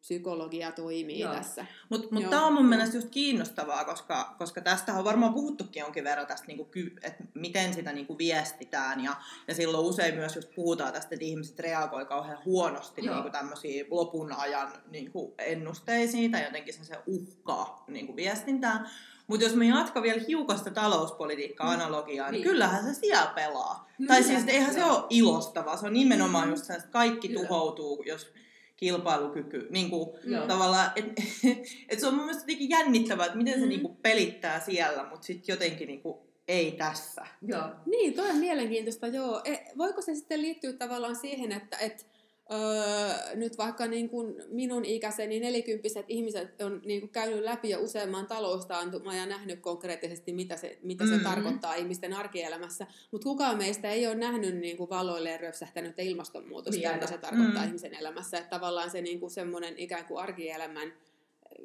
psykologia 0.05 0.71
toimii 0.71 1.19
Joo. 1.19 1.33
tässä. 1.33 1.65
Mutta 1.89 2.07
mut 2.11 2.29
tämä 2.29 2.45
on 2.45 2.53
mun 2.53 2.65
mielestä 2.65 2.97
just 2.97 3.09
kiinnostavaa, 3.09 3.85
koska, 3.85 4.35
koska 4.37 4.61
tästä 4.61 4.93
on 4.93 5.03
varmaan 5.03 5.33
puhuttukin 5.33 5.79
jonkin 5.79 6.03
verran 6.03 6.27
tästä, 6.27 6.47
niinku, 6.47 6.67
että 7.03 7.23
miten 7.33 7.73
sitä 7.73 7.91
niinku 7.93 8.17
viestitään. 8.17 9.03
Ja, 9.03 9.15
ja 9.47 9.55
silloin 9.55 9.85
usein 9.85 10.15
myös 10.15 10.35
just 10.35 10.55
puhutaan 10.55 10.93
tästä, 10.93 11.15
että 11.15 11.25
ihmiset 11.25 11.59
reagoi 11.59 12.05
kauhean 12.05 12.37
huonosti 12.45 13.05
Joo. 13.05 13.15
niinku 13.15 13.29
tämmöisiin 13.29 13.85
lopun 13.89 14.31
ajan 14.33 14.71
niinku 14.89 15.35
ennusteisiin 15.37 16.31
tai 16.31 16.43
jotenkin 16.43 16.73
se, 16.73 16.83
se 16.83 16.97
uhkaa 17.07 17.83
niinku 17.87 18.15
viestintään. 18.15 18.89
Mutta 19.27 19.45
jos 19.45 19.55
me 19.55 19.65
jatkan 19.65 20.03
vielä 20.03 20.21
hiukan 20.27 20.57
sitä 20.57 20.71
talouspolitiikka-analogiaa, 20.71 22.31
niin 22.31 22.41
Niin. 22.41 22.49
kyllähän 22.51 22.83
se 22.83 22.93
siellä 22.93 23.31
pelaa. 23.35 23.89
Kyllä, 23.97 24.07
Tai 24.07 24.23
siis 24.23 24.43
eihän 24.47 24.73
se 24.73 24.83
ole 24.85 25.03
ilostavaa, 25.09 25.77
se 25.77 25.85
on 25.87 25.93
nimenomaan 25.93 26.47
Mm. 26.47 26.51
just 26.51 26.65
se, 26.65 26.73
että 26.73 26.87
kaikki 26.87 27.27
Kyllä. 27.27 27.41
tuhoutuu, 27.41 28.03
jos 28.03 28.27
kilpailukyky, 28.75 29.67
niin 29.69 29.89
kuin 29.89 30.09
Joo. 30.23 30.47
tavallaan, 30.47 30.91
että 30.95 31.21
et 31.89 31.99
se 31.99 32.07
on 32.07 32.13
mun 32.13 32.25
mielestä 32.25 32.43
jotenkin 32.43 32.69
jännittävää, 32.69 33.25
että 33.25 33.37
miten 33.37 33.53
se 33.53 33.59
Mm. 33.59 33.69
niinku 33.69 33.97
pelittää 34.01 34.59
siellä, 34.59 35.03
mutta 35.09 35.25
sitten 35.25 35.53
jotenkin 35.53 35.87
niinku 35.87 36.25
ei 36.47 36.71
tässä. 36.71 37.25
Joo. 37.41 37.63
Niin, 37.85 38.13
toi 38.13 38.29
on 38.29 38.35
mielenkiintoista, 38.37 39.07
joo. 39.07 39.41
E, 39.45 39.57
voiko 39.77 40.01
se 40.01 40.15
sitten 40.15 40.41
liittyä 40.41 40.73
tavallaan 40.73 41.15
siihen, 41.15 41.51
että 41.51 41.77
et, 41.77 42.07
öö, 42.53 43.35
nyt 43.35 43.57
vaikka 43.57 43.87
niin 43.87 44.09
kuin 44.09 44.35
minun 44.47 44.85
ikäiseni 44.85 45.39
nelikymppiset 45.39 46.05
ihmiset 46.07 46.61
on 46.61 46.81
niin 46.85 46.99
kuin 46.99 47.09
käynyt 47.09 47.39
läpi 47.43 47.69
jo 47.69 47.79
useamman 47.79 48.27
taloustaantuman 48.27 49.17
ja 49.17 49.25
nähnyt 49.25 49.59
konkreettisesti, 49.59 50.33
mitä 50.33 50.57
se, 50.57 50.79
mitä 50.83 51.05
se 51.07 51.15
Mhm. 51.15 51.23
tarkoittaa 51.23 51.75
ihmisten 51.75 52.13
arkielämässä. 52.13 52.87
Mutta 53.11 53.25
kukaan 53.25 53.57
meistä 53.57 53.89
ei 53.91 54.07
ole 54.07 54.15
nähnyt 54.15 54.55
niin 54.55 54.77
kuin 54.77 54.89
valoille 54.89 55.37
ryöpsähtänyttä 55.37 56.01
ilmastonmuutosta, 56.01 56.81
Vielä. 56.81 56.93
mitä 56.93 57.07
se 57.07 57.17
tarkoittaa 57.17 57.61
Mm. 57.63 57.67
ihmisen 57.67 57.93
elämässä. 57.93 58.37
Että 58.37 58.49
tavallaan 58.49 58.89
se 58.91 59.01
niin 59.01 59.19
kuin 59.19 59.31
semmoinen 59.31 59.73
ikään 59.77 60.05
kuin 60.05 60.17
arkielämän 60.17 60.93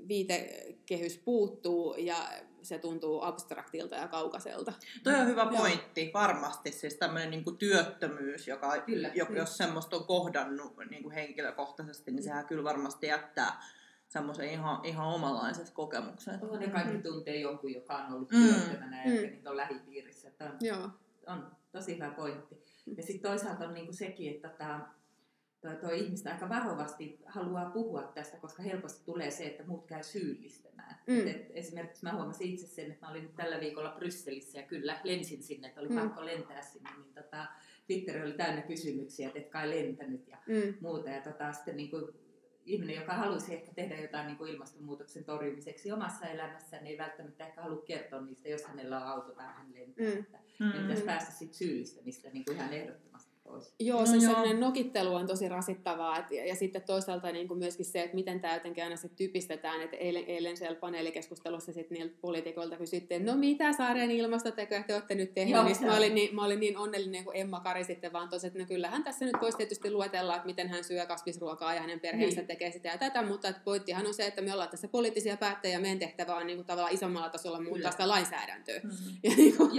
viitekehys 0.09 1.19
puuttuu 1.19 1.95
ja 1.99 2.17
se 2.63 2.79
tuntuu 2.79 3.23
abstraktilta 3.25 3.97
ja 3.97 4.09
kaukaiselta. 4.09 4.73
Toi 5.05 5.15
on 5.15 5.27
hyvä 5.27 5.43
Joo. 5.43 5.51
pointti, 5.57 6.11
varmasti. 6.15 6.73
Siis 6.73 6.95
tämmöinen 6.95 7.31
niinku 7.31 7.53
työttömyys, 7.53 8.49
joka, 8.49 8.81
Kyllä. 8.81 9.11
joka 9.15 9.31
Mm. 9.31 9.37
jos 9.37 9.57
semmoista 9.57 9.97
on 9.97 10.05
kohdannut 10.07 10.73
niinku 10.91 11.11
henkilökohtaisesti, 11.11 12.11
niin 12.11 12.23
sehän 12.23 12.47
kyllä 12.47 12.65
varmasti 12.65 13.07
jättää 13.07 13.63
semmoisen 14.09 14.51
ihan, 14.51 14.85
ihan 14.85 15.07
omalaiset 15.07 15.71
kokemukset. 15.71 16.43
On, 16.43 16.63
ja 16.63 16.71
kaikki 16.71 16.99
tuntee 16.99 17.37
jonkun, 17.41 17.73
joka 17.75 17.95
on 17.97 18.13
ollut 18.13 18.31
Mm. 18.33 18.39
työttömänä 18.43 19.05
ja 19.05 19.11
Mm. 19.11 19.17
niitä 19.31 19.51
on 19.51 19.57
lähipiirissä. 19.57 20.29
Että 20.29 20.45
on, 20.45 20.57
Joo. 20.61 20.89
on 21.27 21.51
tosi 21.73 21.95
hyvä 21.95 22.11
pointti. 22.11 22.65
Ja 22.97 23.03
sitten 23.03 23.31
toisaalta 23.31 23.65
on 23.65 23.75
niinku 23.75 23.93
sekin, 23.93 24.35
että 24.35 24.49
tota, 24.49 24.81
toi, 25.61 25.77
toi 25.77 26.01
ihmistä 26.01 26.33
aika 26.33 26.49
varovasti 26.49 27.19
haluaa 27.27 27.71
puhua 27.71 28.03
tästä, 28.03 28.37
koska 28.37 28.63
helposti 28.63 29.05
tulee 29.05 29.31
se, 29.31 29.45
että 29.47 29.65
muut 29.67 29.87
käy 29.87 30.03
syyllistämään. 30.03 30.97
Mm. 31.07 31.19
Et, 31.21 31.27
et, 31.29 31.47
esimerkiksi 31.51 32.05
mä 32.05 32.15
huomasin 32.15 32.49
itse 32.53 32.67
sen, 32.67 32.91
että 32.91 33.07
mä 33.07 33.11
olin 33.11 33.23
nyt 33.23 33.37
tällä 33.37 33.61
viikolla 33.61 33.95
Brysselissä 33.99 34.59
ja 34.59 34.67
kyllä 34.67 35.01
lensin 35.05 35.43
sinne, 35.43 35.69
että 35.69 35.81
oli 35.81 35.89
Mm. 35.89 35.95
pakko 36.01 36.25
lentää 36.27 36.63
sinne, 36.63 36.91
niin 37.03 37.15
tota, 37.15 37.47
Twitter 37.87 38.23
oli 38.25 38.33
täynnä 38.33 38.63
kysymyksiä, 38.63 39.27
että 39.27 39.39
et 39.41 39.49
kai 39.49 39.71
lentänyt 39.71 40.29
ja 40.29 40.39
Mm. 40.47 40.75
muuta. 40.81 41.11
Ja 41.11 41.23
tota, 41.23 41.53
sitten 41.53 41.77
niin 41.77 41.91
kuin 41.91 42.05
ihminen, 42.67 42.97
joka 42.97 43.13
haluaisi 43.15 43.55
ehkä 43.55 43.73
tehdä 43.75 44.01
jotain 44.01 44.27
niin 44.27 44.37
kuin 44.39 44.53
ilmastonmuutoksen 44.53 45.25
torjumiseksi 45.25 45.93
omassa 45.93 46.27
elämässään, 46.27 46.87
ei 46.87 46.99
välttämättä 46.99 47.47
ehkä 47.47 47.63
halua 47.63 47.83
kertoa 47.83 48.21
niistä, 48.21 48.49
jos 48.49 48.65
hänellä 48.65 48.97
on 49.01 49.07
auto 49.07 49.33
tai 49.33 49.47
hän 49.47 49.75
lentää. 49.75 50.05
Mm. 50.07 50.19
Että 50.21 50.39
Mm. 50.61 50.73
pitäisi 50.83 51.03
päästä 51.03 51.33
siitä 51.33 51.55
syyllistämistä 51.55 52.31
niin 52.31 52.45
kuin 52.45 52.57
ihan 52.57 52.73
ehdottomasti 52.73 53.10
pois. 53.51 53.75
Joo, 53.81 54.01
No 54.01 54.07
se 54.07 54.13
joo. 54.13 54.21
semmoinen 54.21 54.61
nokittelu 54.61 55.15
on 55.15 55.27
tosi 55.27 55.49
rasittavaa. 55.49 56.19
Et, 56.19 56.31
ja, 56.31 56.47
ja 56.47 56.55
sitten 56.55 56.83
toisaalta 56.83 57.33
niin 57.33 57.49
kuin 57.49 57.59
myöskin 57.59 57.87
se, 57.87 58.03
että 58.03 58.15
miten 58.15 58.41
tämä 58.41 58.55
jotenkin 58.55 58.85
aina 58.85 58.97
sit 58.97 59.17
typistetään. 59.17 59.81
Että 59.83 59.97
eilen, 59.97 60.25
eilen 60.27 60.57
siellä 60.57 60.77
paneelikeskustelussa 60.77 61.73
sit 61.73 61.91
niiltä 61.91 62.15
poliitikoilta 62.21 62.77
kysyttiin, 62.77 63.27
no 63.27 63.37
mitä 63.37 63.73
saareen 63.73 64.11
ilmastotekoja 64.11 64.83
te 64.83 64.95
olette 64.95 65.15
nyt 65.15 65.35
tehneet. 65.35 65.65
Niin 65.65 65.87
mä, 65.87 65.97
olin 65.97 66.15
niin, 66.15 66.35
mä 66.35 66.45
olin 66.45 66.61
niin 66.61 66.79
onnellinen 66.79 67.25
kuin 67.25 67.37
Emma 67.37 67.61
Kari 67.61 67.85
sitten 67.85 68.13
vaan 68.13 68.29
tosi, 68.29 68.47
että 68.47 68.59
no 68.59 68.65
kyllähän 68.67 69.05
tässä 69.05 69.25
nyt 69.25 69.37
voisi 69.41 69.59
tietysti 69.59 69.91
luetella, 69.91 70.37
että 70.37 70.47
miten 70.47 70.69
hän 70.69 70.85
syö 70.85 71.07
kasvisruokaa 71.07 71.75
ja 71.75 71.81
hänen 71.81 72.01
perheensä 72.01 72.41
Niin. 72.41 72.47
tekee 72.47 72.71
sitä 72.71 72.89
ja 72.89 72.99
tätä. 72.99 73.23
Mutta 73.23 73.49
että 73.49 73.63
pointtihan 73.65 74.07
on 74.07 74.15
se, 74.15 74.27
että 74.27 74.43
me 74.43 74.53
ollaan 74.53 74.69
tässä 74.69 74.89
poliittisia 74.89 75.37
päättäjiä 75.37 75.77
ja 75.77 75.81
meidän 75.81 75.99
tehtävä 75.99 76.37
on 76.37 76.47
niin 76.47 76.57
kuin 76.57 76.67
tavallaan 76.67 76.95
isommalla 76.95 77.29
tasolla 77.29 77.61
muuttaa 77.61 77.91
sitä 77.91 78.09
lainsäädäntöä. 78.09 78.81
Mm. 78.85 78.91
Ja 79.23 79.37
niin 79.37 79.57
kuin, 79.57 79.71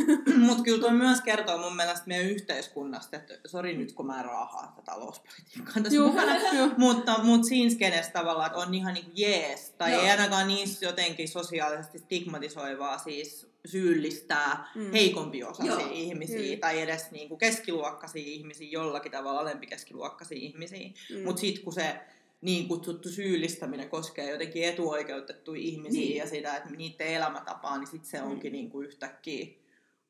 Mutta 0.46 0.62
kyllä 0.62 0.80
tuo 0.80 0.90
myös 0.90 1.20
kertoo 1.20 1.58
mun 1.58 1.76
mielestä 1.76 2.04
meidän 2.06 2.26
yhteiskunnasta, 2.30 3.15
että 3.16 3.38
sori 3.46 3.76
nyt 3.76 3.92
kun 3.92 4.06
mä 4.06 4.22
raahaan 4.22 4.68
tätä 4.68 4.82
talouspolitiikkaa 4.84 5.82
tässä 5.82 5.96
Juu, 5.96 6.08
mukana, 6.08 6.36
joo. 6.52 6.70
mutta, 6.76 7.18
mutta 7.22 7.48
siinä 7.48 7.70
skenessä 7.70 8.12
tavallaan, 8.12 8.46
että 8.46 8.58
on 8.58 8.74
ihan 8.74 8.94
niin 8.94 9.10
jees, 9.14 9.70
tai 9.70 9.92
Joo. 9.92 10.02
ei 10.02 10.10
ainakaan 10.10 10.48
niissä 10.48 10.86
jotenkin 10.86 11.28
sosiaalisesti 11.28 11.98
stigmatisoivaa 11.98 12.98
siis 12.98 13.46
syyllistää 13.66 14.68
Mm. 14.74 14.82
mm. 14.82 14.92
heikompiosaisia 14.92 15.74
Joo. 15.80 15.90
ihmisiä 15.92 16.54
Mm. 16.56 16.60
tai 16.60 16.80
edes 16.80 17.10
niin 17.10 17.28
kuin 17.28 17.38
keskiluokkaisia 17.38 18.22
ihmisiä, 18.26 18.68
jollakin 18.70 19.12
tavalla 19.12 19.40
alempikeskiluokkaisia 19.40 20.38
ihmisiä. 20.38 20.88
Mm. 21.10 21.24
Mutta 21.24 21.40
sitten 21.40 21.64
kun 21.64 21.72
se 21.72 21.96
niin 22.40 22.68
kutsuttu 22.68 23.08
syyllistäminen 23.08 23.88
koskee 23.88 24.30
jotenkin 24.30 24.64
etuoikeutettuja 24.64 25.60
ihmisiä 25.60 26.00
Niin. 26.00 26.16
ja 26.16 26.26
sitä, 26.28 26.56
että 26.56 26.70
niiden 26.70 27.06
elämätapaa, 27.06 27.78
niin 27.78 27.86
sitten 27.86 28.10
se 28.10 28.22
onkin 28.22 28.52
niin 28.52 28.70
kuin 28.70 28.86
yhtäkkiä 28.86 29.46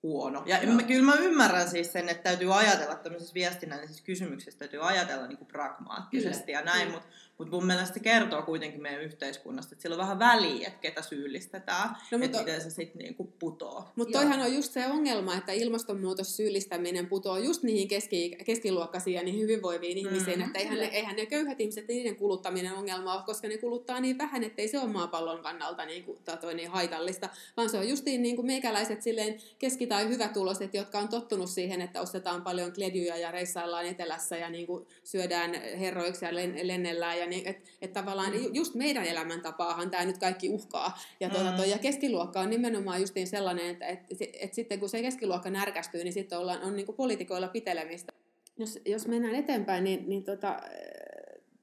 huono. 0.03 0.43
Ja 0.47 0.62
Joo. 0.62 0.73
mä, 0.75 0.83
kyllä 0.83 1.05
mä 1.05 1.15
ymmärrän 1.15 1.69
siis 1.71 1.93
sen, 1.93 2.09
että 2.09 2.23
täytyy 2.23 2.59
ajatella 2.59 2.95
tämmöisissä 2.95 3.35
viestinnällisistä 3.35 4.03
kysymyksissä, 4.07 4.59
täytyy 4.59 4.88
ajatella 4.88 5.26
niin 5.26 5.38
kuin 5.38 5.49
pragmaattisesti 5.49 6.45
Kyllä. 6.47 6.59
ja 6.59 6.65
näin, 6.65 6.91
mutta 6.91 7.09
mut 7.38 7.50
mun 7.50 7.67
mielestä 7.67 7.95
se 7.95 8.00
kertoo 8.00 8.43
kuitenkin 8.43 8.83
meidän 8.83 9.03
yhteiskunnasta, 9.03 9.75
että 9.75 9.83
sillä 9.83 9.95
on 9.95 9.99
vähän 10.00 10.19
väliä, 10.19 10.69
että 10.69 10.81
ketä 10.81 11.03
syyllistetään, 11.03 11.88
No, 12.12 12.19
että 12.23 12.38
miten 12.38 12.61
se 12.61 12.71
sitten 12.71 12.99
niin 12.99 13.15
kuin 13.15 13.33
putoo. 13.38 13.88
Mutta 13.97 14.19
toihan 14.19 14.41
on 14.41 14.55
just 14.55 14.73
se 14.73 14.87
ongelma, 14.87 15.35
että 15.35 15.53
ilmastonmuutos 15.53 16.37
syyllistäminen 16.37 17.07
putoo 17.07 17.37
just 17.38 17.62
niihin 17.62 17.88
keski, 17.88 18.37
keskiluokkaisiin 18.47 19.15
ja 19.15 19.23
niihin 19.23 19.41
hyvinvoiviin 19.41 19.99
ihmisiin, 19.99 20.38
Mhm. 20.38 20.47
että 20.47 20.59
eihän 20.59 20.79
ne, 20.79 20.85
eihän 20.85 21.17
ne 21.17 21.26
köyhät 21.26 21.61
ihmiset, 21.61 21.88
niiden 21.88 22.17
kuluttaminen 22.17 22.73
ongelma 22.75 23.15
ole, 23.15 23.23
koska 23.26 23.49
ne 23.49 23.59
kuluttaa 23.59 24.00
niin 24.00 24.19
vähän, 24.19 24.45
että 24.45 24.62
ei 24.62 24.69
se 24.69 24.79
ole 24.79 24.88
maapallon 24.93 25.43
kannalta 25.43 25.85
niin, 25.85 26.05
kuin, 26.05 26.19
toi, 26.41 26.55
niin 26.55 26.71
haitallista, 26.71 27.29
vaan 27.57 27.71
se 27.71 27.79
on 27.79 27.88
justiin 27.88 28.23
niin 28.23 28.37
kuin 28.37 28.47
meikäläiset 28.47 29.03
silleen 29.03 29.41
keski- 29.59 29.86
tai 29.87 30.09
hyvätuloiset, 30.09 30.75
jotka 30.75 30.99
on 30.99 31.09
tottunut 31.09 31.50
siihen, 31.50 31.81
että 31.81 32.00
ostetaan 32.00 32.43
paljon 32.43 32.73
kledjuja 32.73 33.16
ja 33.16 33.31
reissaillaan 33.31 33.87
etelässä 33.87 34.37
ja 34.37 34.50
niin 34.50 34.66
kuin 34.66 34.87
syödään 35.05 35.55
herroiksi 35.55 36.25
ja 36.25 36.35
len, 36.35 36.59
lennellään, 36.62 37.19
ja 37.19 37.26
niin, 37.26 37.49
että 37.49 37.71
et 37.83 37.93
tavallaan 37.93 38.35
ju- 38.35 38.50
just 38.52 38.75
meidän 38.75 39.05
elämäntapaahan 39.05 39.90
tämä 39.90 40.05
nyt 40.05 40.19
kaikki 40.19 40.49
uhkaa, 40.49 40.99
ja, 41.21 41.31
tuota, 41.31 41.50
Mm. 41.50 41.57
toi, 41.57 41.71
ja 41.71 41.78
keskiluokka 41.78 42.40
on 42.40 42.50
nimenomaan 42.50 43.00
justiin 43.00 43.26
sellainen, 43.26 43.66
että 43.71 43.87
et, 43.87 44.00
et, 44.21 44.31
et 44.40 44.55
sitten 44.55 44.81
kun 44.81 44.88
se 44.88 45.02
keskiluokka 45.02 45.50
närkästyy, 45.50 46.05
niin 46.05 46.12
sitten 46.12 46.38
ollaan, 46.38 46.62
on 46.62 46.76
niin 46.76 46.87
poliitikoilla 46.97 47.49
pitelemistä. 47.49 48.12
Jos, 48.59 48.78
jos 48.87 49.07
mennään 49.07 49.35
eteenpäin, 49.35 49.85
niin, 49.85 50.09
niin 50.09 50.25
tota, 50.25 50.57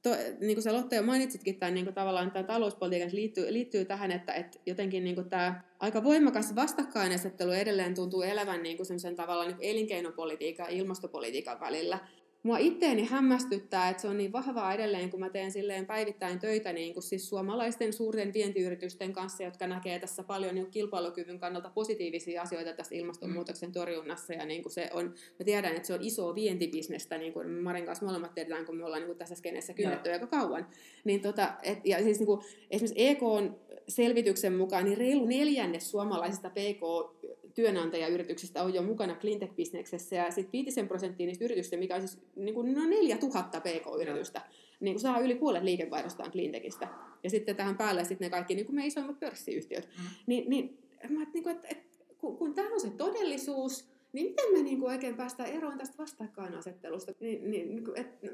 to, 0.03 0.09
niin 0.39 0.55
kuin 0.55 0.63
sä 0.63 0.73
Lotta 0.73 0.95
jo 0.95 1.03
mainitsitkin, 1.03 1.59
tämän, 1.59 1.73
niin 1.73 1.85
kuin 1.85 1.95
tavallaan 1.95 2.31
tämä 2.31 2.43
talouspolitiikan 2.43 3.09
liittyy, 3.13 3.53
liittyy 3.53 3.85
tähän, 3.85 4.11
että, 4.11 4.33
että 4.33 4.59
jotenkin 4.65 5.03
niin 5.03 5.15
kuin 5.15 5.29
tämä 5.29 5.61
aika 5.79 6.03
voimakas 6.03 6.55
vastakkainasettelu 6.55 7.51
edelleen 7.51 7.95
tuntuu 7.95 8.21
elävän 8.21 8.63
niin 8.63 8.77
kuin 8.77 9.15
tavallaan 9.15 9.47
niin 9.47 9.57
kuin 9.57 9.69
elinkeinopolitiikan 9.69 10.65
ja 10.65 10.71
ilmastopolitiikan 10.71 11.59
välillä. 11.59 11.99
Mua 12.43 12.57
itteeni 12.57 13.05
hämmästyttää, 13.05 13.89
että 13.89 14.01
se 14.01 14.07
on 14.07 14.17
niin 14.17 14.31
vahvaa 14.31 14.73
edelleen, 14.73 15.09
kun 15.09 15.19
mä 15.19 15.29
teen 15.29 15.51
silleen 15.51 15.85
päivittäin 15.85 16.39
töitä 16.39 16.73
niin 16.73 16.93
kuin 16.93 17.03
siis 17.03 17.29
suomalaisten 17.29 17.93
suurten 17.93 18.33
vientiyritysten 18.33 19.13
kanssa, 19.13 19.43
jotka 19.43 19.67
näkee 19.67 19.99
tässä 19.99 20.23
paljon 20.23 20.55
niin 20.55 20.71
kilpailukyvyn 20.71 21.39
kannalta 21.39 21.69
positiivisia 21.69 22.41
asioita 22.41 22.73
tässä 22.73 22.95
ilmastonmuutoksen 22.95 23.71
torjunnassa. 23.71 24.33
Ja 24.33 24.45
niin 24.45 24.63
kuin 24.63 24.73
se 24.73 24.89
on, 24.93 25.05
mä 25.39 25.45
tiedän, 25.45 25.75
että 25.75 25.87
se 25.87 25.93
on 25.93 26.01
iso 26.01 26.35
vientibisnestä, 26.35 27.17
niin 27.17 27.33
kuin 27.33 27.49
Marin 27.49 27.85
kanssa 27.85 28.05
molemmat 28.05 28.33
tiedetään, 28.33 28.65
kun 28.65 28.77
me 28.77 28.85
ollaan 28.85 29.01
niin 29.01 29.07
kuin 29.07 29.17
tässä 29.17 29.35
skeneessä 29.35 29.73
kynnetty 29.73 30.11
aika 30.11 30.27
kauan. 30.27 30.67
Niin 31.03 31.21
tota, 31.21 31.53
et, 31.63 31.79
ja 31.85 32.03
siis 32.03 32.19
niin 32.19 32.27
kuin, 32.27 32.41
esimerkiksi 32.71 33.07
EKn 33.07 33.55
selvityksen 33.87 34.53
mukaan 34.53 34.85
niin 34.85 34.97
reilu 34.97 35.25
neljännes 35.25 35.91
suomalaisista 35.91 36.49
PK 36.49 37.13
työnantajayrityksistä 37.55 38.63
on 38.63 38.73
jo 38.73 38.81
mukana 38.81 39.15
cleantech-bisneksessä 39.15 40.15
ja 40.15 40.31
sitten 40.31 40.65
5 40.65 40.83
prosenttia 40.83 41.27
niistä 41.27 41.45
yrityksistä, 41.45 41.77
mikä 41.77 41.95
on 41.95 42.01
siis 42.01 42.21
niin 42.35 42.55
kuin 42.55 42.73
no 42.73 42.85
4000 42.85 43.59
PK-yritystä, 43.61 44.41
niin 44.79 44.93
kuin 44.93 45.01
saa 45.01 45.19
yli 45.19 45.35
puolet 45.35 45.63
liikevaihdostaan 45.63 46.31
cleantechistä. 46.31 46.87
Ja 47.23 47.29
sitten 47.29 47.55
tähän 47.55 47.77
päälle 47.77 48.03
sitten 48.03 48.25
ne 48.25 48.29
kaikki 48.29 48.55
niin 48.55 48.65
kuin 48.65 48.75
me 48.75 48.85
isoimmat 48.85 49.19
pörssiyhtiöt. 49.19 49.89
Mm. 49.97 50.03
Niin, 50.27 50.49
niin, 50.49 50.77
mä, 51.09 51.25
niin 51.33 51.43
kuin, 51.43 51.55
että, 51.55 51.67
että 51.67 52.05
kun, 52.17 52.37
kun 52.37 52.53
tämä 52.53 52.73
on 52.73 52.79
se 52.79 52.89
todellisuus, 52.89 53.93
niin 54.13 54.27
miten 54.27 54.53
me 54.53 54.61
niin 54.61 54.79
kuin 54.79 54.91
oikein 54.91 55.15
päästään 55.15 55.49
eroon 55.49 55.77
tästä 55.77 55.97
vastakkainasettelusta? 55.97 57.11
Niin, 57.19 57.51
niin, 57.51 57.83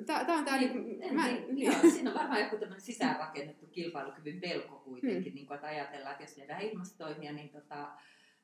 tämä 0.06 0.38
on 0.38 0.46
tämä... 0.46 0.58
Niin, 0.58 1.00
Niin, 1.00 1.16
mä, 1.16 1.28
niin, 1.28 1.56
niin. 1.56 1.72
joo, 1.72 1.92
siinä 1.92 2.12
on 2.12 2.18
varmaan 2.20 2.42
joku 2.42 2.58
tämmöinen 2.58 2.82
sisäänrakennettu 2.82 3.66
kilpailukyvyn 3.66 4.42
pelko 4.42 4.76
kuitenkin, 4.76 5.36
niin 5.36 5.48
kuin, 5.48 5.56
että 5.56 5.68
ajatellaan, 5.68 6.12
että 6.12 6.24
jos 6.24 6.34
tehdään 6.34 6.62
ilmastotoimia, 6.62 7.34
niin 7.34 7.50
tota, 7.50 7.88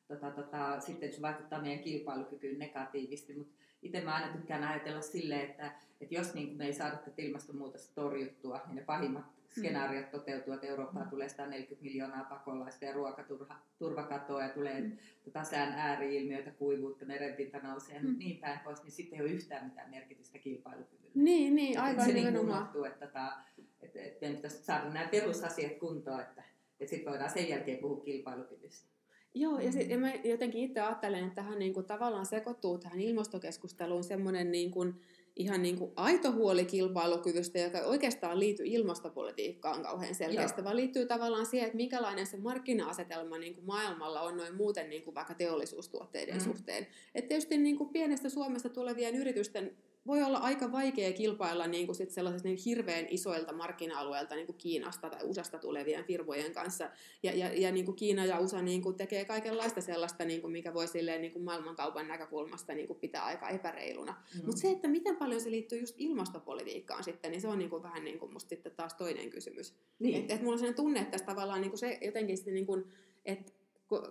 tota, 0.08 0.32
tota, 0.32 0.80
sitten 0.80 1.14
se 1.14 1.22
vaikuttaa 1.22 1.62
meidän 1.62 1.84
kilpailukykyyn 1.84 2.60
negatiivisesti. 2.60 3.34
Mutta 3.34 3.54
itse 3.82 4.02
mä 4.02 4.16
aina 4.16 4.34
tykkään 4.34 4.64
ajatella 4.64 5.02
silleen, 5.02 5.42
että, 5.42 5.72
että 6.02 6.16
jos 6.16 6.34
niin 6.34 6.58
me 6.58 6.66
ei 6.66 6.74
saada 6.74 6.96
tätä 6.96 7.22
ilmastonmuutosta 7.22 7.96
torjuttua, 7.96 8.62
niin 8.68 8.76
ne 8.76 8.84
pahimmat 8.84 9.26
skenaariot 9.60 10.12
toteutuu, 10.12 10.54
että 10.54 10.68
Eurooppaan 10.68 11.10
tulee 11.10 11.30
140 11.30 11.84
miljoonaa 11.84 12.24
pakolaista 12.24 12.86
ja 12.86 12.94
ruokaturvakatoa 12.94 14.44
ja 14.44 14.50
tulee 14.50 14.82
mm. 14.82 14.98
tota 15.26 15.44
sään 15.44 15.74
ääriilmiöitä, 15.74 16.52
kuivuutta, 16.52 17.06
merenpinta 17.06 17.60
nousee 17.60 18.00
mm. 18.00 18.16
niin 18.18 18.38
päin 18.38 18.60
pois, 18.60 18.84
niin 18.84 18.92
sitten 18.92 19.20
ei 19.20 19.26
ole 19.26 19.32
yhtään 19.32 19.66
mitään 19.66 19.90
merkitystä 19.90 20.40
kilpailukyvylle. 20.40 21.12
Niin, 21.16 21.56
niin 21.56 21.80
aivan 21.80 22.06
se 22.06 22.14
niin 22.14 22.38
unohtuu, 22.38 22.84
että, 22.84 23.08
tota, 23.08 23.34
että, 23.82 24.00
että 24.02 24.18
meidän 24.22 24.36
pitäisi 24.36 24.64
saada 24.64 24.90
nämä 24.90 25.08
perusasiat 25.08 25.74
kuntoon, 25.74 26.22
että, 26.22 26.44
että 26.80 26.90
sitten 26.90 27.12
voidaan 27.12 27.30
sen 27.30 27.50
jälkeen 27.50 27.78
puhua 27.78 28.04
kilpailukyvystä. 28.04 28.95
Joo, 29.36 29.60
ja, 29.60 29.72
sit, 29.72 29.90
ja 29.90 29.98
mä 29.98 30.14
jotenkin 30.24 30.64
itse 30.64 30.82
ajattelen, 30.82 31.24
että 31.24 31.36
tähän 31.36 31.60
niin 31.60 31.74
kuin, 31.74 31.86
tavallaan 31.86 32.26
sekoittuu 32.26 32.78
tähän 32.78 33.02
ilmastokeskusteluun 33.02 34.04
semmoinen 34.04 34.52
niin 34.52 34.72
kuin, 34.72 35.02
ihan 35.36 35.62
niin 35.62 35.78
kuin 35.78 35.92
aito 35.96 36.32
huoli 36.32 36.66
kilpailukyvystä, 36.66 37.60
joka 37.60 37.80
oikeastaan 37.80 38.40
liittyy 38.40 38.66
ilmastopolitiikkaan 38.66 39.84
kauhean 39.84 40.16
selkeästi, 40.16 40.62
Joo. 40.62 40.66
vaan 40.66 40.76
liittyy 40.76 41.06
tavallaan 41.06 41.46
siihen, 41.46 41.66
että 41.66 41.78
minkälainen 41.78 42.28
se 42.28 42.38
markkina-asetelma 42.38 43.38
niin 43.38 43.56
kuin 43.56 43.66
maailmalla 43.66 44.22
on 44.22 44.38
noin 44.38 44.56
muuten 44.56 44.90
niin 44.90 45.04
kuin 45.04 45.16
vaikka 45.16 45.34
teollisuustuotteiden 45.34 46.36
mm. 46.36 46.42
suhteen. 46.42 46.88
Että 47.16 47.30
tietysti 47.30 47.58
niin 47.58 47.78
kuin 47.78 47.90
pienestä 47.90 48.30
Suomesta 48.30 48.70
tulevien 48.70 49.16
yritysten 49.16 49.78
voi 50.08 50.24
olla 50.24 50.38
aika 50.38 50.72
vaikea 50.72 51.14
kilpailla 51.14 51.68
niin 51.68 51.86
kuin 51.86 51.96
sit 51.96 52.12
sellaisista 52.12 52.48
niin 52.48 52.60
hirveän 52.66 53.06
isoilta 53.10 53.54
markkina-alueilta 53.54 54.36
niin 54.36 54.46
kuin 54.46 54.58
Kiinasta 54.58 55.10
tai 55.10 55.20
USAsta 55.24 55.60
tulevien 55.60 56.06
firmojen 56.06 56.54
kanssa. 56.54 56.90
Ja, 57.24 57.34
ja, 57.34 57.54
ja 57.54 57.72
niin 57.72 57.86
kuin 57.86 57.96
Kiina 57.96 58.26
ja 58.26 58.40
USA 58.40 58.62
niin 58.62 58.82
kuin 58.82 58.96
tekee 58.96 59.26
kaikenlaista 59.26 59.82
sellaista, 59.82 60.26
niin 60.26 60.42
kuin 60.42 60.52
mikä 60.52 60.74
voi 60.74 60.88
silleen, 60.88 61.22
niin 61.22 61.34
kuin 61.34 61.44
maailmankaupan 61.44 62.08
näkökulmasta 62.08 62.74
niin 62.74 62.88
kuin 62.88 63.00
pitää 63.00 63.26
aika 63.26 63.50
epäreiluna. 63.50 64.12
Mm. 64.36 64.46
Mutta 64.46 64.62
se, 64.62 64.72
että 64.72 64.88
miten 64.88 65.16
paljon 65.16 65.42
se 65.42 65.52
liittyy 65.52 65.80
just 65.80 65.96
ilmastopolitiikkaan 65.98 67.04
sitten, 67.04 67.32
niin 67.32 67.42
se 67.42 67.48
on 67.48 67.60
niin 67.60 67.70
kuin 67.70 67.84
vähän 67.84 68.04
niin 68.04 68.20
kuin 68.20 68.34
musta 68.34 68.50
sitten 68.50 68.72
taas 68.76 68.94
toinen 68.94 69.30
kysymys. 69.30 69.74
Niin. 70.00 70.16
Että 70.16 70.34
et 70.34 70.42
mulla 70.42 70.54
on 70.54 70.60
sellainen 70.60 70.76
tunne, 70.76 71.00
että 71.00 71.12
tässä 71.12 71.26
tavallaan 71.26 71.62
niin 71.62 71.72
kuin 71.72 71.80
se 71.80 72.00
jotenkin 72.02 72.38
sitten, 72.38 72.54
niin 72.54 72.66
kuin, 72.66 72.86
että 73.26 73.52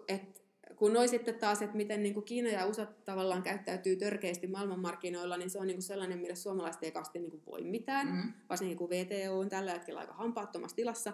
et, 0.08 0.43
kun 0.76 0.92
noi 0.92 1.08
sitten 1.08 1.34
taas, 1.34 1.62
että 1.62 1.76
miten 1.76 2.02
niin 2.02 2.14
kuin 2.14 2.24
Kiina 2.24 2.50
ja 2.50 2.66
USA 2.66 2.86
tavallaan 2.86 3.42
käyttäytyy 3.42 3.96
törkeästi 3.96 4.46
maailmanmarkkinoilla, 4.46 5.36
niin 5.36 5.50
se 5.50 5.58
on 5.58 5.66
niin 5.66 5.76
kuin 5.76 5.82
sellainen, 5.82 6.18
millä 6.18 6.34
suomalaiset 6.34 6.82
ei 6.82 6.92
kauheasti 6.92 7.18
niin 7.18 7.30
kuin 7.30 7.42
voi 7.46 7.62
mitään, 7.62 8.06
mm. 8.06 8.32
varsinkin 8.48 8.78
kun 8.78 8.90
VTO 8.90 9.38
on 9.38 9.48
tällä 9.48 9.72
hetkellä 9.72 10.00
aika 10.00 10.12
hampaattomassa 10.12 10.76
tilassa. 10.76 11.12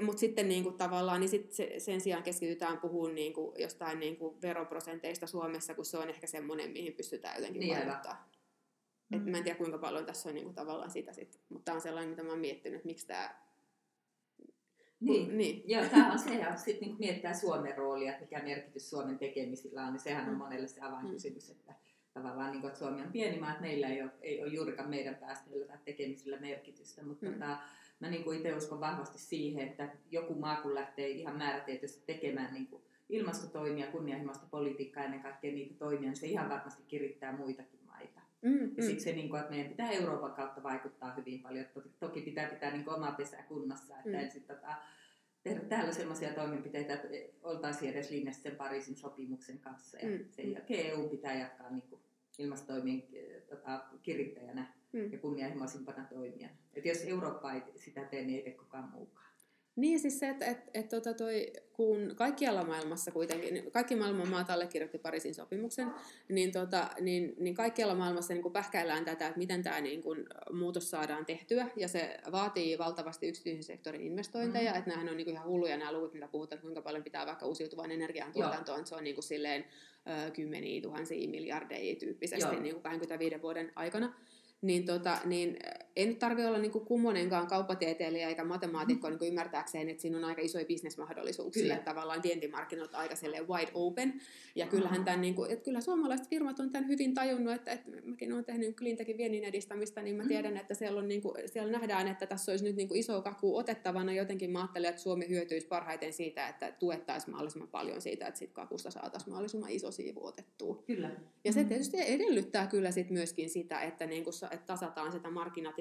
Mutta 0.00 0.20
sitten 0.20 0.48
niin 0.48 0.62
kuin 0.62 0.76
tavallaan 0.76 1.20
niin 1.20 1.28
sit 1.28 1.52
se, 1.52 1.74
sen 1.78 2.00
sijaan 2.00 2.22
keskitytään 2.22 2.78
puhumaan 2.78 3.14
niin 3.14 3.32
kuin 3.32 3.52
jostain 3.58 4.00
niin 4.00 4.16
kuin 4.16 4.42
veroprosenteista 4.42 5.26
Suomessa, 5.26 5.74
kun 5.74 5.84
se 5.84 5.98
on 5.98 6.08
ehkä 6.08 6.26
semmoinen, 6.26 6.70
mihin 6.70 6.92
pystytään 6.92 7.36
jotenkin 7.36 7.60
niin 7.60 7.78
vaikuttaa. 7.78 8.30
Mm. 9.08 9.16
Et 9.16 9.26
mä 9.26 9.36
en 9.36 9.44
tiedä 9.44 9.58
kuinka 9.58 9.78
paljon 9.78 10.06
tässä 10.06 10.28
on 10.28 10.34
niin 10.34 10.44
kuin 10.44 10.54
tavallaan 10.54 10.90
sitä 10.90 11.12
sitten, 11.12 11.40
mutta 11.48 11.64
tämä 11.64 11.74
on 11.74 11.82
sellainen, 11.82 12.10
mitä 12.10 12.22
mä 12.22 12.30
oon 12.30 12.38
miettinyt, 12.38 12.76
että 12.76 12.86
miksi 12.86 13.06
tämä 13.06 13.49
niin, 15.00 15.38
niin. 15.38 15.62
Joo, 15.66 15.84
tämä 15.84 16.12
on 16.12 16.18
se, 16.18 16.34
ja 16.34 16.56
sitten 16.56 16.88
niin 16.88 16.96
mietitään 16.98 17.36
Suomen 17.36 17.78
roolia, 17.78 18.12
että 18.12 18.24
mikä 18.24 18.42
merkitys 18.42 18.90
Suomen 18.90 19.18
tekemisillä 19.18 19.82
on, 19.82 19.92
niin 19.92 20.00
sehän 20.00 20.28
on 20.28 20.34
mm. 20.34 20.38
monelle 20.38 20.68
se 20.68 20.80
avainkysymys, 20.80 21.48
mm. 21.48 21.52
että 21.52 21.74
tavallaan 22.14 22.50
niin 22.50 22.60
kuin, 22.60 22.68
että 22.68 22.78
Suomi 22.78 23.02
on 23.02 23.12
pieni 23.12 23.38
maa, 23.38 23.50
että 23.50 23.62
meillä 23.62 23.88
ei 23.88 24.02
ole, 24.02 24.10
ei 24.20 24.42
ole 24.42 24.52
juurikaan 24.52 24.90
meidän 24.90 25.14
päästöillä 25.14 25.66
tai 25.66 25.78
tekemisillä 25.84 26.40
merkitystä, 26.40 27.02
mutta 27.02 27.26
mm. 27.26 27.32
tota, 27.32 27.58
mä 28.00 28.10
niin 28.10 28.24
kuin 28.24 28.36
itse 28.36 28.56
uskon 28.56 28.80
vahvasti 28.80 29.18
siihen, 29.18 29.68
että 29.68 29.88
joku 30.10 30.34
maa 30.34 30.62
kun 30.62 30.74
lähtee 30.74 31.08
ihan 31.08 31.38
määrätietoisesti 31.38 32.02
tekemään 32.06 32.54
niin 32.54 32.66
kuin 32.66 32.82
ilmastotoimia, 33.08 33.86
kunnianhimoista 33.86 34.46
politiikkaa 34.50 35.04
ennen 35.04 35.22
kaikkea 35.22 35.52
niitä 35.52 35.74
toimia, 35.74 36.00
niin 36.00 36.16
se 36.16 36.26
ihan 36.26 36.48
varmasti 36.48 36.82
kirittää 36.88 37.36
muitakin. 37.36 37.79
Mm, 38.42 38.60
ja 38.60 38.82
mm. 38.82 38.82
siksi 38.82 39.04
se, 39.04 39.12
niin 39.12 39.28
kuin, 39.28 39.40
että 39.40 39.52
meidän 39.52 39.70
pitää 39.70 39.90
Euroopan 39.90 40.34
kautta 40.34 40.62
vaikuttaa 40.62 41.14
hyvin 41.14 41.42
paljon. 41.42 41.66
Toki, 41.74 41.88
toki 42.00 42.20
pitää 42.20 42.48
pitää 42.48 42.70
niin 42.70 42.88
oma 42.88 43.12
pesä 43.12 43.42
kunnossa, 43.42 43.96
että 43.96 44.08
mm. 44.08 44.14
ensin 44.14 44.44
tota, 44.44 44.74
tehdä 45.42 45.60
täällä 45.60 45.92
sellaisia 45.92 46.34
toimenpiteitä, 46.34 46.94
että 46.94 47.08
oltaisiin 47.42 47.92
edes 47.92 48.10
linjassa 48.10 48.42
sen 48.42 48.56
Pariisin 48.56 48.96
sopimuksen 48.96 49.58
kanssa. 49.58 49.98
Ja 49.98 50.08
mm. 50.08 50.24
sen 50.30 50.52
jälkeen 50.52 50.90
EU 50.90 51.08
pitää 51.08 51.34
jatkaa 51.34 51.70
niin 51.70 51.82
kuin 51.82 52.00
ilmastotoimien 52.38 53.02
tota, 53.48 53.84
kirittäjänä 54.02 54.74
mm. 54.92 55.12
ja 55.12 55.18
kunnianhimoisimpana 55.18 56.04
toimijana. 56.04 56.54
Et 56.74 56.84
jos 56.84 57.04
Eurooppa 57.04 57.52
ei 57.52 57.62
sitä 57.76 58.04
tee, 58.04 58.24
niin 58.24 58.36
ei 58.36 58.42
tee 58.44 58.52
kukaan 58.52 58.90
muukaan. 58.90 59.29
Niin, 59.80 60.00
siis 60.00 60.18
se, 60.18 60.28
että 60.28 60.46
et, 60.46 60.58
et, 60.74 60.88
tota 60.88 61.14
toi, 61.14 61.52
kun 61.72 62.12
kaikkialla 62.16 62.64
maailmassa 62.64 63.10
kuitenkin, 63.10 63.54
niin 63.54 63.70
kaikki 63.72 63.96
maailman 63.96 64.28
maat 64.28 64.50
allekirjoitti 64.50 64.98
Pariisin 64.98 65.34
sopimuksen, 65.34 65.90
niin, 66.28 66.52
tota, 66.52 66.90
niin, 67.00 67.34
niin 67.38 67.54
kaikkialla 67.54 67.94
maailmassa 67.94 68.34
niin 68.34 68.52
pähkäillään 68.52 69.04
tätä, 69.04 69.26
että 69.26 69.38
miten 69.38 69.62
tämä 69.62 69.80
niin 69.80 70.02
kun, 70.02 70.26
muutos 70.52 70.90
saadaan 70.90 71.26
tehtyä, 71.26 71.66
ja 71.76 71.88
se 71.88 72.18
vaatii 72.32 72.78
valtavasti 72.78 73.28
yksityisen 73.28 73.62
sektorin 73.62 74.00
investointeja, 74.00 74.72
mm. 74.72 74.78
että 74.78 74.90
nämähän 74.90 75.08
on 75.08 75.16
niin 75.16 75.28
ihan 75.28 75.46
hulluja 75.46 75.76
nämä 75.76 75.92
luvut, 75.92 76.14
mitä 76.14 76.28
puhutaan, 76.28 76.62
kuinka 76.62 76.82
paljon 76.82 77.04
pitää 77.04 77.26
vaikka 77.26 77.46
uusiutuvan 77.46 77.90
energian 77.90 78.32
tuotantoon, 78.32 78.86
se 78.86 78.94
on 78.94 79.04
niin 79.04 79.16
kuin 79.16 79.24
silleen 79.24 79.64
ö, 80.26 80.30
kymmeniä 80.30 80.82
tuhansia 80.82 81.28
miljardeja 81.28 81.96
tyyppisesti 81.96 82.56
niin 82.60 82.74
kuin 82.74 82.82
25 82.82 83.42
vuoden 83.42 83.72
aikana. 83.76 84.14
Niin, 84.62 84.86
tota, 84.86 85.18
niin 85.24 85.58
ei 85.96 86.06
nyt 86.06 86.18
tarvitse 86.18 86.48
olla 86.48 86.58
niin 86.58 86.72
kummonenkaan 86.72 87.46
kauppatieteilijä 87.46 88.28
eikä 88.28 88.44
matemaatikko 88.44 89.10
mm. 89.10 89.16
niin 89.20 89.28
ymmärtääkseen, 89.28 89.88
että 89.88 90.02
siinä 90.02 90.18
on 90.18 90.24
aika 90.24 90.42
isoja 90.42 90.64
bisnesmahdollisuuksia, 90.64 91.62
kyllä. 91.62 91.76
tavallaan 91.76 92.22
vientimarkkinat 92.22 92.94
aika 92.94 93.14
wide 93.48 93.70
open. 93.74 94.20
Ja 94.54 94.66
kyllähän 94.66 95.04
tämän, 95.04 95.20
niin 95.20 95.34
kuin, 95.34 95.50
että 95.50 95.64
kyllä 95.64 95.80
suomalaiset 95.80 96.28
firmat 96.28 96.60
on 96.60 96.70
tämän 96.70 96.88
hyvin 96.88 97.14
tajunnut, 97.14 97.54
että, 97.54 97.72
että 97.72 97.90
mäkin 98.04 98.32
olen 98.32 98.44
tehnyt 98.44 98.76
Cleantechin 98.76 99.16
viennin 99.18 99.44
edistämistä, 99.44 100.02
niin 100.02 100.16
mä 100.16 100.22
mm. 100.22 100.28
tiedän, 100.28 100.56
että 100.56 100.74
siellä, 100.74 100.98
on, 100.98 101.08
niin 101.08 101.22
kuin, 101.22 101.34
siellä 101.46 101.72
nähdään, 101.72 102.08
että 102.08 102.26
tässä 102.26 102.52
olisi 102.52 102.64
nyt 102.64 102.76
niin 102.76 102.88
kuin 102.88 103.00
iso 103.00 103.22
kaku 103.22 103.56
otettavana. 103.56 104.12
Jotenkin 104.12 104.50
mä 104.50 104.58
ajattelen, 104.58 104.90
että 104.90 105.02
Suomi 105.02 105.28
hyötyisi 105.28 105.66
parhaiten 105.66 106.12
siitä, 106.12 106.48
että 106.48 106.72
tuettaisiin 106.72 107.30
mahdollisimman 107.30 107.68
paljon 107.68 108.00
siitä, 108.00 108.26
että 108.26 108.38
sit 108.38 108.52
kakusta 108.52 108.90
saataisiin 108.90 109.30
mahdollisimman 109.30 109.70
iso 109.70 109.90
siivu 109.90 110.26
otettua. 110.26 110.82
Kyllä. 110.86 111.10
Ja 111.44 111.52
se 111.52 111.62
mm. 111.62 111.68
tietysti 111.68 111.96
edellyttää 112.00 112.66
kyllä 112.66 112.90
sit 112.90 113.10
myöskin 113.10 113.50
sitä, 113.50 113.80
että, 113.80 114.06
niin 114.06 114.24
kuin, 114.24 114.34
että 114.50 114.66
tasataan 114.66 115.12
sitä 115.12 115.30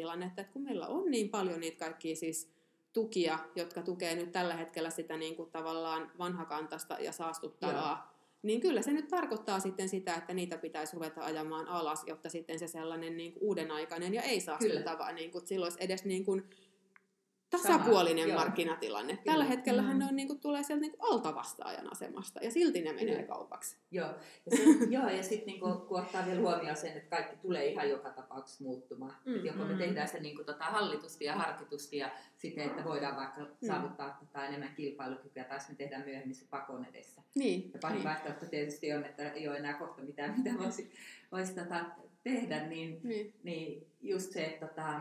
markkinatilannetta, 0.08 0.42
että 0.42 0.54
kun 0.54 0.64
meillä 0.64 0.88
on 0.88 1.12
niin 1.12 1.30
paljon 1.30 1.60
niitä 1.60 1.86
kaikkia 1.86 2.16
siis 2.16 2.52
tukia, 2.94 3.40
jotka 3.56 3.82
tukee 3.82 4.16
nyt 4.16 4.32
tällä 4.32 4.56
hetkellä 4.56 4.90
sitä 4.90 5.18
niin 5.18 5.36
kuin 5.36 5.52
tavallaan 5.52 6.12
vanhakantasta 6.18 6.98
ja 7.00 7.12
saastuttavaa, 7.12 8.12
Joo. 8.12 8.22
niin 8.42 8.62
kyllä 8.62 8.82
se 8.82 8.92
nyt 8.92 9.08
tarkoittaa 9.08 9.60
sitten 9.60 9.90
sitä, 9.90 10.16
että 10.16 10.34
niitä 10.34 10.58
pitäisi 10.58 10.96
ruveta 10.96 11.22
ajamaan 11.22 11.68
alas, 11.68 12.04
jotta 12.08 12.30
sitten 12.30 12.60
se 12.60 12.68
sellainen 12.68 13.18
niin 13.18 13.34
kuin 13.34 13.44
uudenaikainen 13.44 14.14
ja 14.14 14.22
ei 14.22 14.42
saastuttava, 14.42 15.12
niin 15.12 15.32
kuin, 15.32 15.48
silloin 15.48 15.74
edes 15.80 16.06
niin 16.06 16.26
kuin 16.26 16.44
tasapuolinen 17.50 18.28
Sama, 18.30 18.40
markkinatilanne. 18.40 19.14
Kyllä. 19.14 19.26
Tällä 19.26 19.46
hetkellä 19.46 19.82
mm. 19.82 20.00
ne 20.00 20.06
on, 20.06 20.16
niin 20.16 20.28
kuin, 20.28 20.40
tulee 20.40 20.64
sieltä 20.64 20.82
niin 20.82 20.92
kuin 20.92 21.14
altavastaajan 21.14 21.92
asemasta 21.92 22.40
ja 22.44 22.52
silti 22.52 22.82
ne 22.82 22.94
menee 22.94 23.16
Kyllä. 23.16 23.28
kaupaksi. 23.28 23.78
Joo, 23.92 24.08
ja, 24.46 24.58
se, 24.58 24.64
joo, 24.96 25.10
ja 25.10 25.24
sitten 25.24 25.48
niin 25.48 25.60
kuin, 25.60 25.82
kun 25.82 26.00
ottaa 26.00 26.26
vielä 26.26 26.40
huomioon 26.40 26.78
sen, 26.78 26.98
että 26.98 27.16
kaikki 27.16 27.36
tulee 27.38 27.66
ihan 27.66 27.90
joka 27.90 28.10
tapauksessa 28.10 28.64
muuttumaan. 28.64 29.16
Mm, 29.26 29.36
että 29.36 29.48
joko 29.48 29.64
me 29.66 29.74
mm. 29.74 29.78
tehdään 29.78 30.08
se 30.08 30.20
niin 30.20 30.36
kuin, 30.36 30.46
tota, 30.46 30.64
hallitusti 30.64 31.26
ja 31.26 31.36
harkitusti 31.36 31.98
ja 31.98 32.12
siten, 32.38 32.66
että 32.66 32.84
voidaan 32.84 33.16
vaikka 33.16 33.42
mm. 33.42 33.68
saavuttaa 33.68 34.18
tota, 34.20 34.46
enemmän 34.46 34.76
kilpailukykyä, 34.76 35.44
tai 35.44 35.60
me 35.70 35.76
tehdään 35.76 36.06
myöhemmin 36.06 36.36
se 36.36 36.46
pakon 36.50 36.86
edessä. 36.86 37.22
Niin, 37.36 37.72
ja 37.74 37.80
pahin 37.82 37.96
niin. 37.96 38.08
vaihtoehto 38.08 38.46
tietysti 38.46 38.94
on, 38.94 39.06
että 39.06 39.32
ei 39.32 39.48
ole 39.48 39.58
enää 39.58 39.74
kohta 39.74 40.02
mitään, 40.02 40.36
mitä 40.38 40.64
voisi, 40.64 40.92
voisi 41.32 41.56
tota, 41.56 41.86
tehdä, 42.24 42.68
niin, 42.68 43.00
niin. 43.04 43.34
niin 43.44 43.88
just 44.02 44.32
se, 44.32 44.46
että 44.46 44.68
tota, 44.68 45.00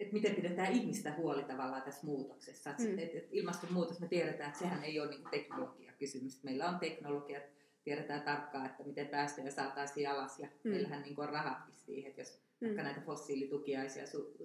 että 0.00 0.12
miten 0.12 0.34
pidetään 0.34 0.72
ihmistä 0.72 1.14
huoli 1.16 1.42
tavallaan 1.42 1.82
tässä 1.82 2.06
muutoksessa. 2.06 2.74
Mm. 2.78 2.98
Et, 2.98 3.14
et 3.14 3.28
ilmastonmuutos, 3.30 4.00
me 4.00 4.08
tiedetään, 4.08 4.48
että 4.48 4.58
sehän 4.58 4.84
ei 4.84 5.00
ole 5.00 5.10
niin 5.10 5.30
teknologiakysymys. 5.30 6.44
Meillä 6.44 6.68
on 6.68 6.78
teknologiat, 6.78 7.42
tiedetään 7.84 8.22
tarkkaan, 8.22 8.66
että 8.66 8.84
miten 8.84 9.08
päästöjä 9.08 9.50
saataisiin 9.50 10.10
alas 10.10 10.38
ja 10.38 10.48
mm. 10.64 10.70
meillähän 10.70 11.02
niin 11.02 11.20
on 11.20 11.28
rahatkin 11.28 11.74
siihen, 11.74 12.10
että 12.10 12.20
jos 12.20 12.40
mm. 12.60 12.66
vaikka 12.66 12.82
näitä 12.82 13.00
fossiilitukiaisia 13.00 14.06
su, 14.06 14.36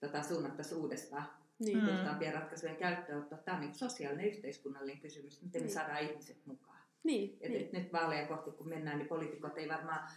tota, 0.00 0.22
suunnattaisiin 0.22 0.80
uudestaan 0.80 1.28
niin. 1.58 1.80
puhtaampien 1.80 2.34
ratkaisujen 2.34 2.76
käyttöönottoa. 2.76 3.38
Tämä 3.38 3.56
on 3.56 3.62
niin 3.62 3.74
sosiaalinen 3.74 4.28
yhteiskunnallinen 4.28 5.00
kysymys, 5.00 5.42
miten 5.42 5.62
niin. 5.62 5.70
me 5.70 5.74
saadaan 5.74 6.02
ihmiset 6.02 6.46
mukaan. 6.46 6.78
Niin, 7.04 7.38
et, 7.40 7.50
niin. 7.50 7.64
Et 7.64 7.72
nyt 7.72 7.92
vaaleja 7.92 8.26
kohti 8.26 8.50
kun 8.50 8.68
mennään, 8.68 8.98
niin 8.98 9.08
poliitikot 9.08 9.58
ei 9.58 9.68
varmaan 9.68 10.10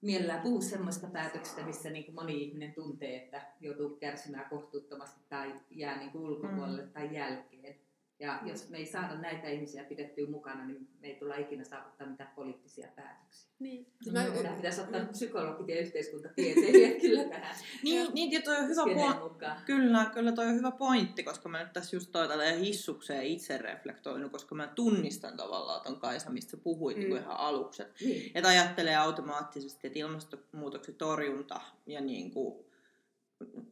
mielellään 0.00 0.42
puhu 0.42 0.60
semmoista 0.60 1.06
päätöksistä, 1.06 1.62
missä 1.62 1.90
niin 1.90 2.04
kuin 2.04 2.14
moni 2.14 2.42
ihminen 2.42 2.74
tuntee, 2.74 3.16
että 3.16 3.42
joutuu 3.60 3.96
kärsimään 3.96 4.50
kohtuuttomasti 4.50 5.20
tai 5.28 5.54
jää 5.70 5.98
niin 5.98 6.10
kuin 6.10 6.24
ulkopuolelle 6.24 6.82
mm. 6.82 6.92
tai 6.92 7.14
jälkeen. 7.14 7.87
Ja 8.20 8.40
jos 8.44 8.68
me 8.68 8.76
ei 8.76 8.86
saada 8.86 9.14
näitä 9.14 9.48
ihmisiä 9.48 9.84
pidettyä 9.84 10.26
mukana, 10.26 10.66
niin 10.66 10.88
me 11.00 11.08
ei 11.08 11.14
tulla 11.14 11.36
ikinä 11.36 11.64
saavuttaa 11.64 12.06
mitään 12.06 12.32
poliittisia 12.34 12.88
päätöksiä. 12.96 13.50
Niin. 13.58 13.86
Mä, 14.12 14.28
Meidän 14.28 14.54
pitäisi 14.54 14.80
ottaa 14.80 15.04
psykologit 15.04 15.68
ja 15.68 15.80
yhteiskuntatieteilijät 15.80 17.00
kyllä 17.00 17.24
tähän. 17.24 17.56
Niin, 17.82 18.08
niin 18.14 18.32
ja 18.32 18.42
toi 18.42 18.56
on 18.56 18.68
hyvä 18.68 18.82
pointti. 18.84 19.44
Kyllä, 19.66 20.10
kyllä 20.14 20.32
toi 20.32 20.46
on 20.46 20.54
hyvä 20.54 20.70
pointti, 20.70 21.22
koska 21.22 21.48
mä 21.48 21.62
nyt 21.62 21.72
tässä 21.72 21.96
just 21.96 22.12
toi 22.12 22.28
tällä 22.28 22.44
hissukseen 22.44 23.24
itse 23.24 23.58
reflektoinut, 23.58 24.32
koska 24.32 24.54
mä 24.54 24.66
tunnistan 24.66 25.36
tavallaan 25.36 25.80
ton 25.80 26.00
Kaisa, 26.00 26.30
mistä 26.30 26.50
sä 26.50 26.56
puhuit 26.56 26.96
mm. 26.96 27.02
niin 27.02 27.16
ihan 27.16 27.36
aluksi. 27.36 27.82
Niin. 28.00 28.32
Että 28.34 28.48
ajattelee 28.48 28.96
automaattisesti, 28.96 29.86
että 29.86 29.98
ilmastonmuutoksen 29.98 30.94
torjunta 30.94 31.60
ja 31.86 32.00
niin 32.00 32.30
kuin 32.30 32.67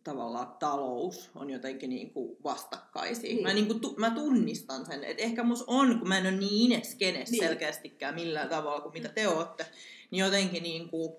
tavallaan 0.04 0.56
talous 0.58 1.30
on 1.34 1.50
jotenkin 1.50 1.90
niin 1.90 2.10
kuin 2.10 2.36
vastakkaisia. 2.44 3.34
Niin. 3.34 3.42
Mä, 3.42 3.52
niin 3.52 3.66
kuin, 3.66 3.80
tu, 3.80 3.94
mä 3.98 4.10
tunnistan 4.10 4.86
sen, 4.86 5.04
että 5.04 5.22
ehkä 5.22 5.42
mus 5.42 5.64
on, 5.66 5.98
kun 5.98 6.08
mä 6.08 6.18
en 6.18 6.26
ole 6.26 6.36
niin 6.36 6.72
ineskenes 6.72 7.30
niin. 7.30 7.44
selkeästikään 7.44 8.14
millään 8.14 8.48
tavalla 8.48 8.80
kuin 8.80 8.92
mitä 8.92 9.08
te 9.08 9.28
olette, 9.28 9.66
niin 10.10 10.24
jotenkin 10.24 10.62
niin 10.62 10.88
kuin, 10.88 11.12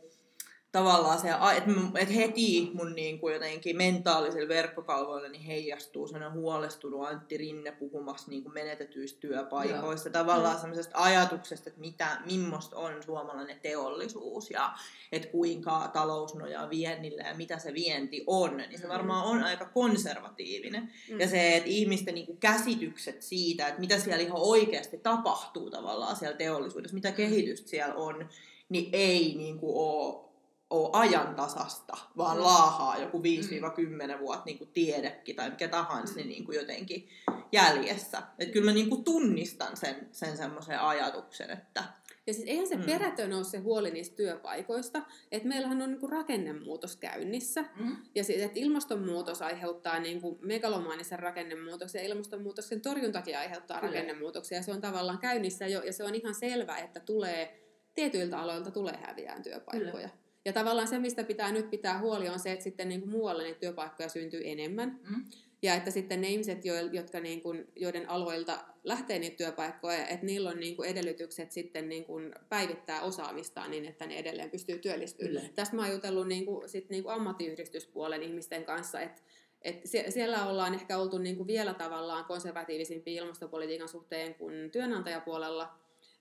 tavallaan 0.77 1.19
se, 1.19 1.27
että 1.57 1.71
et 1.99 2.15
heti 2.15 2.71
mun 2.73 2.95
niin 2.95 3.19
kuin 3.19 3.33
jotenkin 3.33 3.77
mentaalisilla 3.77 4.47
verkkokalvoilla 4.47 5.29
niin 5.29 5.41
heijastuu 5.41 6.07
sellainen 6.07 6.39
huolestunut 6.39 7.07
Antti 7.07 7.37
Rinne 7.37 7.71
puhumassa 7.71 8.31
niin 8.31 8.43
kuin 8.43 8.53
menetetyistä 8.53 9.19
työpaikoista. 9.19 10.09
Joo. 10.09 10.13
Tavallaan 10.13 10.55
mm. 10.55 10.59
semmoisesta 10.59 10.97
ajatuksesta, 11.01 11.69
että 11.69 11.79
mitä, 11.79 12.17
millaista 12.25 12.75
on 12.77 13.03
suomalainen 13.03 13.59
teollisuus 13.59 14.51
ja 14.51 14.73
että 15.11 15.27
kuinka 15.27 15.89
talous 15.93 16.35
nojaa 16.35 16.69
viennille 16.69 17.21
ja 17.21 17.35
mitä 17.35 17.59
se 17.59 17.73
vienti 17.73 18.23
on. 18.27 18.57
Niin 18.57 18.79
se 18.79 18.85
mm. 18.85 18.93
varmaan 18.93 19.25
on 19.25 19.43
aika 19.43 19.65
konservatiivinen. 19.65 20.91
Mm. 21.11 21.19
Ja 21.19 21.27
se, 21.27 21.55
että 21.55 21.69
ihmisten 21.69 22.15
niin 22.15 22.25
kuin 22.25 22.37
käsitykset 22.37 23.21
siitä, 23.21 23.67
että 23.67 23.79
mitä 23.79 23.99
siellä 23.99 24.23
ihan 24.23 24.41
oikeasti 24.41 24.97
tapahtuu 24.97 25.69
tavallaan 25.69 26.15
siellä 26.15 26.37
teollisuudessa, 26.37 26.95
mitä 26.95 27.11
kehitystä 27.11 27.69
siellä 27.69 27.95
on, 27.95 28.29
niin 28.69 28.89
ei 28.93 29.35
niin 29.37 29.59
kuin 29.59 29.75
ole 29.75 30.26
ole 30.69 30.89
ajantasasta, 30.93 31.97
vaan 32.17 32.37
mm. 32.37 32.43
laahaa 32.43 32.97
joku 32.97 33.21
5-10 33.21 33.21
mm. 33.21 34.19
vuotta 34.19 34.45
niin 34.45 34.57
kuin 34.57 34.69
tiedekin 34.73 35.35
tai 35.35 35.49
mikä 35.49 35.67
tahansa 35.67 36.13
mm. 36.13 36.17
niin, 36.17 36.29
niin 36.29 36.45
kuin 36.45 36.55
jotenkin 36.55 37.09
jäljessä. 37.51 38.21
Että 38.39 38.53
kyllä 38.53 38.65
mä 38.65 38.73
niin 38.73 38.89
kuin 38.89 39.03
tunnistan 39.03 39.77
sen, 39.77 40.07
sen 40.11 40.37
semmoisen 40.37 40.79
ajatuksen, 40.79 41.49
että... 41.49 41.83
Ja 42.27 42.33
siis 42.33 42.47
eihän 42.47 42.67
se 42.67 42.75
mm. 42.75 42.83
perätön 42.83 43.33
ole 43.33 43.43
se 43.43 43.57
huoli 43.57 43.91
niistä 43.91 44.15
työpaikoista, 44.15 45.01
että 45.31 45.47
meillähän 45.47 45.81
on 45.81 45.89
niin 45.89 45.99
kuin 45.99 46.11
rakennemuutos 46.11 46.95
käynnissä, 46.95 47.65
mm. 47.79 47.95
ja 48.15 48.23
sit, 48.23 48.41
että 48.41 48.59
ilmastonmuutos 48.59 49.41
aiheuttaa 49.41 49.99
niin 49.99 50.21
kuin 50.21 50.37
megalomaanisen 50.41 51.19
rakennemuutoksen, 51.19 51.99
ja 51.99 52.07
ilmastonmuutoksen 52.07 52.81
torjuntakin 52.81 53.37
aiheuttaa 53.37 53.79
Kyllä. 53.79 53.93
rakennemuutoksia, 53.93 54.57
ja 54.57 54.63
se 54.63 54.71
on 54.71 54.81
tavallaan 54.81 55.19
käynnissä 55.19 55.67
jo, 55.67 55.83
ja 55.83 55.93
se 55.93 56.03
on 56.03 56.15
ihan 56.15 56.35
selvä, 56.35 56.77
että 56.77 56.99
tulee 56.99 57.63
tietyiltä 57.95 58.39
aloilta 58.39 58.71
tulee 58.71 58.99
häviään 59.07 59.43
työpaikkoja. 59.43 60.09
Kyllä. 60.09 60.26
Ja 60.47 60.53
tavallaan 60.53 60.87
se, 60.87 60.99
mistä 60.99 61.23
pitää 61.23 61.51
nyt 61.51 61.69
pitää 61.69 61.99
huoli, 61.99 62.29
on 62.29 62.39
se, 62.39 62.51
että 62.51 62.63
sitten 62.63 62.89
niin 62.89 62.99
kuin 63.01 63.11
muualle 63.11 63.43
niitä 63.43 63.59
työpaikkoja 63.59 64.09
syntyy 64.09 64.41
enemmän. 64.45 64.99
Mm. 65.09 65.25
Ja 65.61 65.75
että 65.75 65.91
sitten 65.91 66.21
ne 66.21 66.27
ihmiset, 66.29 66.57
jotka 66.91 67.19
niin 67.19 67.41
kuin, 67.41 67.67
joiden 67.75 68.09
aloilta 68.09 68.65
lähtee 68.83 69.19
niitä 69.19 69.37
työpaikkoja, 69.37 70.07
että 70.07 70.25
niillä 70.25 70.49
on 70.49 70.59
niin 70.59 70.75
kuin 70.75 70.89
edellytykset 70.89 71.51
sitten 71.51 71.89
niin 71.89 72.05
kuin 72.05 72.35
päivittää 72.49 73.01
osaamistaan 73.01 73.71
niin, 73.71 73.85
että 73.85 74.05
ne 74.07 74.17
edelleen 74.17 74.49
pystyy 74.49 74.79
työllistymään. 74.79 75.35
Kyllä. 75.35 75.53
Tästä 75.55 75.75
mä 75.75 75.81
oon 75.81 75.91
jutellut 75.91 76.27
niin 76.27 76.45
kuin, 76.45 76.69
sit 76.69 76.89
niin 76.89 77.03
kuin 77.03 77.13
ammattiyhdistyspuolen 77.13 78.23
ihmisten 78.23 78.65
kanssa, 78.65 79.01
että 79.01 79.21
et 79.61 79.81
siellä 80.09 80.45
ollaan 80.45 80.73
ehkä 80.73 80.97
oltu 80.97 81.17
niin 81.17 81.35
kuin 81.35 81.47
vielä 81.47 81.73
tavallaan 81.73 82.25
konservatiivisimpia 82.25 83.23
ilmastopolitiikan 83.23 83.89
suhteen 83.89 84.35
kuin 84.35 84.71
työnantajapuolella, 84.71 85.73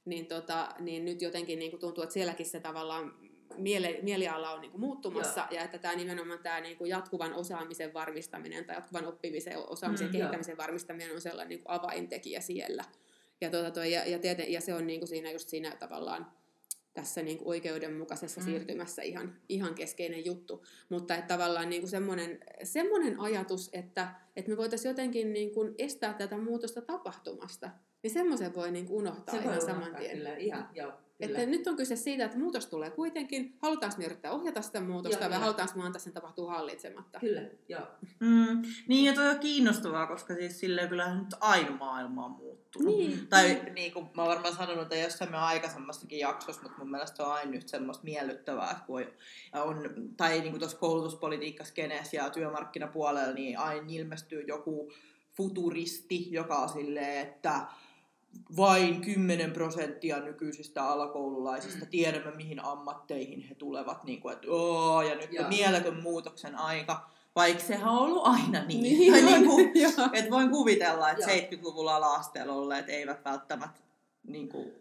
niin, 0.05 0.27
tota, 0.27 0.69
niin 0.79 1.05
nyt 1.05 1.23
jotenkin 1.23 1.59
niin 1.59 1.71
kuin 1.71 1.81
tuntuu, 1.81 2.05
että 2.05 2.15
sielläkin 2.15 2.47
se 2.47 2.61
tavallaan 2.61 3.15
miele, 3.57 3.99
mieliala 4.03 4.51
on 4.51 4.61
niin 4.61 4.71
kuin 4.71 4.81
muuttumassa 4.81 5.41
Joo. 5.41 5.49
ja 5.51 5.65
että 5.65 5.79
tämä 5.79 5.95
nimenomaan 5.95 6.39
tämä 6.39 6.61
niin 6.61 6.77
kuin 6.77 6.91
jatkuvan 6.91 7.35
osaamisen 7.35 7.95
varmistaminen 7.95 8.65
tai 8.65 8.77
jatkuvan 8.77 9.07
oppimisen 9.07 9.59
osaamisen 9.59 10.07
mm, 10.07 10.13
kehittämisen 10.13 10.53
jo. 10.53 10.57
varmistaminen 10.57 11.15
on 11.15 11.21
sellainen 11.21 11.49
niin 11.49 11.63
kuin 11.63 11.71
avaintekijä 11.71 12.41
siellä. 12.41 12.85
Ja, 13.41 13.51
tuota, 13.51 13.71
toi, 13.71 13.93
ja, 13.93 14.05
ja, 14.05 14.19
tieten, 14.19 14.53
ja 14.53 14.61
se 14.61 14.75
on 14.75 14.87
niin 14.87 15.01
kuin 15.01 15.09
siinä 15.09 15.31
just 15.31 15.49
siinä 15.49 15.77
tavallaan 15.79 16.27
tässä 16.97 17.23
niin 17.23 17.39
kuin 17.39 17.49
oikeudenmukaisessa 17.49 18.41
mm. 18.41 18.45
siirtymässä 18.45 19.03
ihan, 19.03 19.37
ihan 19.49 19.75
keskeinen 19.75 20.25
juttu. 20.25 20.65
Mutta 20.89 21.15
että 21.15 21.35
tavallaan 21.35 21.71
niin 21.71 21.83
kuin 21.83 21.91
semmoinen, 21.91 22.39
semmoinen 22.63 23.21
ajatus, 23.21 23.71
että, 23.73 24.09
että 24.37 24.51
me 24.51 24.57
voitaisiin 24.57 24.91
jotenkin 24.91 25.33
niin 25.33 25.55
kuin 25.55 25.75
estää 25.79 26.15
tätä 26.15 26.39
muutosta 26.39 26.83
tapahtumasta, 26.83 27.71
niin 28.03 28.11
semmoisen 28.11 28.55
voi 28.55 28.71
niin 28.71 28.87
kuin 28.87 28.97
unohtaa 28.97 29.35
se 29.35 29.41
ihan 29.41 29.61
saman 29.61 29.95
tien. 29.95 30.17
Kyllä, 30.17 30.37
ihan, 30.37 30.69
joo. 30.75 30.93
Että 31.21 31.47
nyt 31.47 31.67
on 31.67 31.77
kyse 31.77 31.97
siitä, 31.97 32.25
että 32.25 32.39
muutos 32.39 32.67
tulee 32.67 32.91
kuitenkin. 32.91 33.57
Halutaanko 33.63 33.99
me 33.99 34.05
yrittää 34.05 34.33
ohjata 34.33 34.63
sitä 34.63 34.81
muutosta 34.81 35.25
joo, 35.25 35.31
vai 35.31 35.39
halutaanko 35.39 35.79
me 35.79 35.85
antaa 35.85 36.01
sen 36.01 36.13
tapahtua 36.13 36.51
hallitsematta? 36.51 37.21
Kyllä, 37.21 37.43
joo. 37.69 37.87
Mm, 38.21 38.63
niin 38.89 39.05
ja 39.05 39.15
toi 39.15 39.29
on 39.29 39.39
kiinnostavaa, 39.39 40.07
koska 40.07 40.35
siis 40.35 40.61
silleen 40.61 40.89
kyllähän 40.89 41.19
nyt 41.19 41.35
aina 41.41 41.71
maailma 41.71 42.25
on 42.25 42.31
muuttunut. 42.31 42.97
Niin. 42.97 43.27
Tai 43.27 43.49
niin. 43.49 43.75
niin 43.75 43.93
kuin 43.93 44.07
mä 44.17 44.25
varmaan 44.25 44.55
sanonut, 44.55 44.83
että 44.83 44.97
jossain 44.97 45.31
me 45.31 45.37
aikaisemmassakin 45.37 46.19
jaksossa, 46.19 46.63
mutta 46.63 46.79
mun 46.79 46.91
mielestä 46.91 47.27
on 47.27 47.33
aina 47.33 47.51
nyt 47.51 47.69
semmoista 47.69 48.05
miellyttävää, 48.05 48.71
että 48.71 48.85
kun 48.87 49.07
on, 49.53 49.91
tai 50.17 50.41
niin 50.41 50.51
kuin 50.51 50.61
tuossa 50.61 50.79
koulutuspolitiikassa 50.79 51.75
kenes 51.75 52.15
ja 52.15 52.31
työmarkkinapuolella, 52.31 53.33
niin 53.33 53.59
aina 53.59 53.87
ilmestyy 53.89 54.45
joku 54.47 54.93
futuristi, 55.37 56.33
joka 56.33 56.59
on 56.59 56.69
silleen, 56.69 57.27
että 57.27 57.67
vain 58.57 59.01
10 59.01 59.53
prosenttia 59.53 60.21
nykyisistä 60.21 60.89
alakoululaisista 60.89 61.85
mm. 61.85 61.91
tiedämme, 61.91 62.31
mihin 62.31 62.65
ammatteihin 62.65 63.41
he 63.41 63.55
tulevat. 63.55 64.05
Niin 64.05 64.21
kuin, 64.21 64.33
että, 64.33 64.47
Oo, 64.51 65.03
ja 65.03 65.15
nyt 65.15 65.31
on 65.41 65.49
mieletön 65.49 66.03
muutoksen 66.03 66.55
aika. 66.59 67.11
Vaikka 67.37 67.65
sehän 67.65 67.89
on 67.89 67.99
ollut 67.99 68.27
aina 68.27 68.65
niin. 68.65 68.83
niin, 68.83 69.13
tai 69.13 69.23
niin 69.23 69.47
kuin, 69.47 69.73
että 70.13 70.31
voin 70.31 70.51
kuvitella, 70.51 71.11
että 71.11 71.27
70-luvulla 71.27 71.97
ala 71.97 72.23
olleet 72.49 72.89
eivät 72.89 73.25
välttämättä 73.25 73.81
niin 74.27 74.49
kuin, 74.49 74.73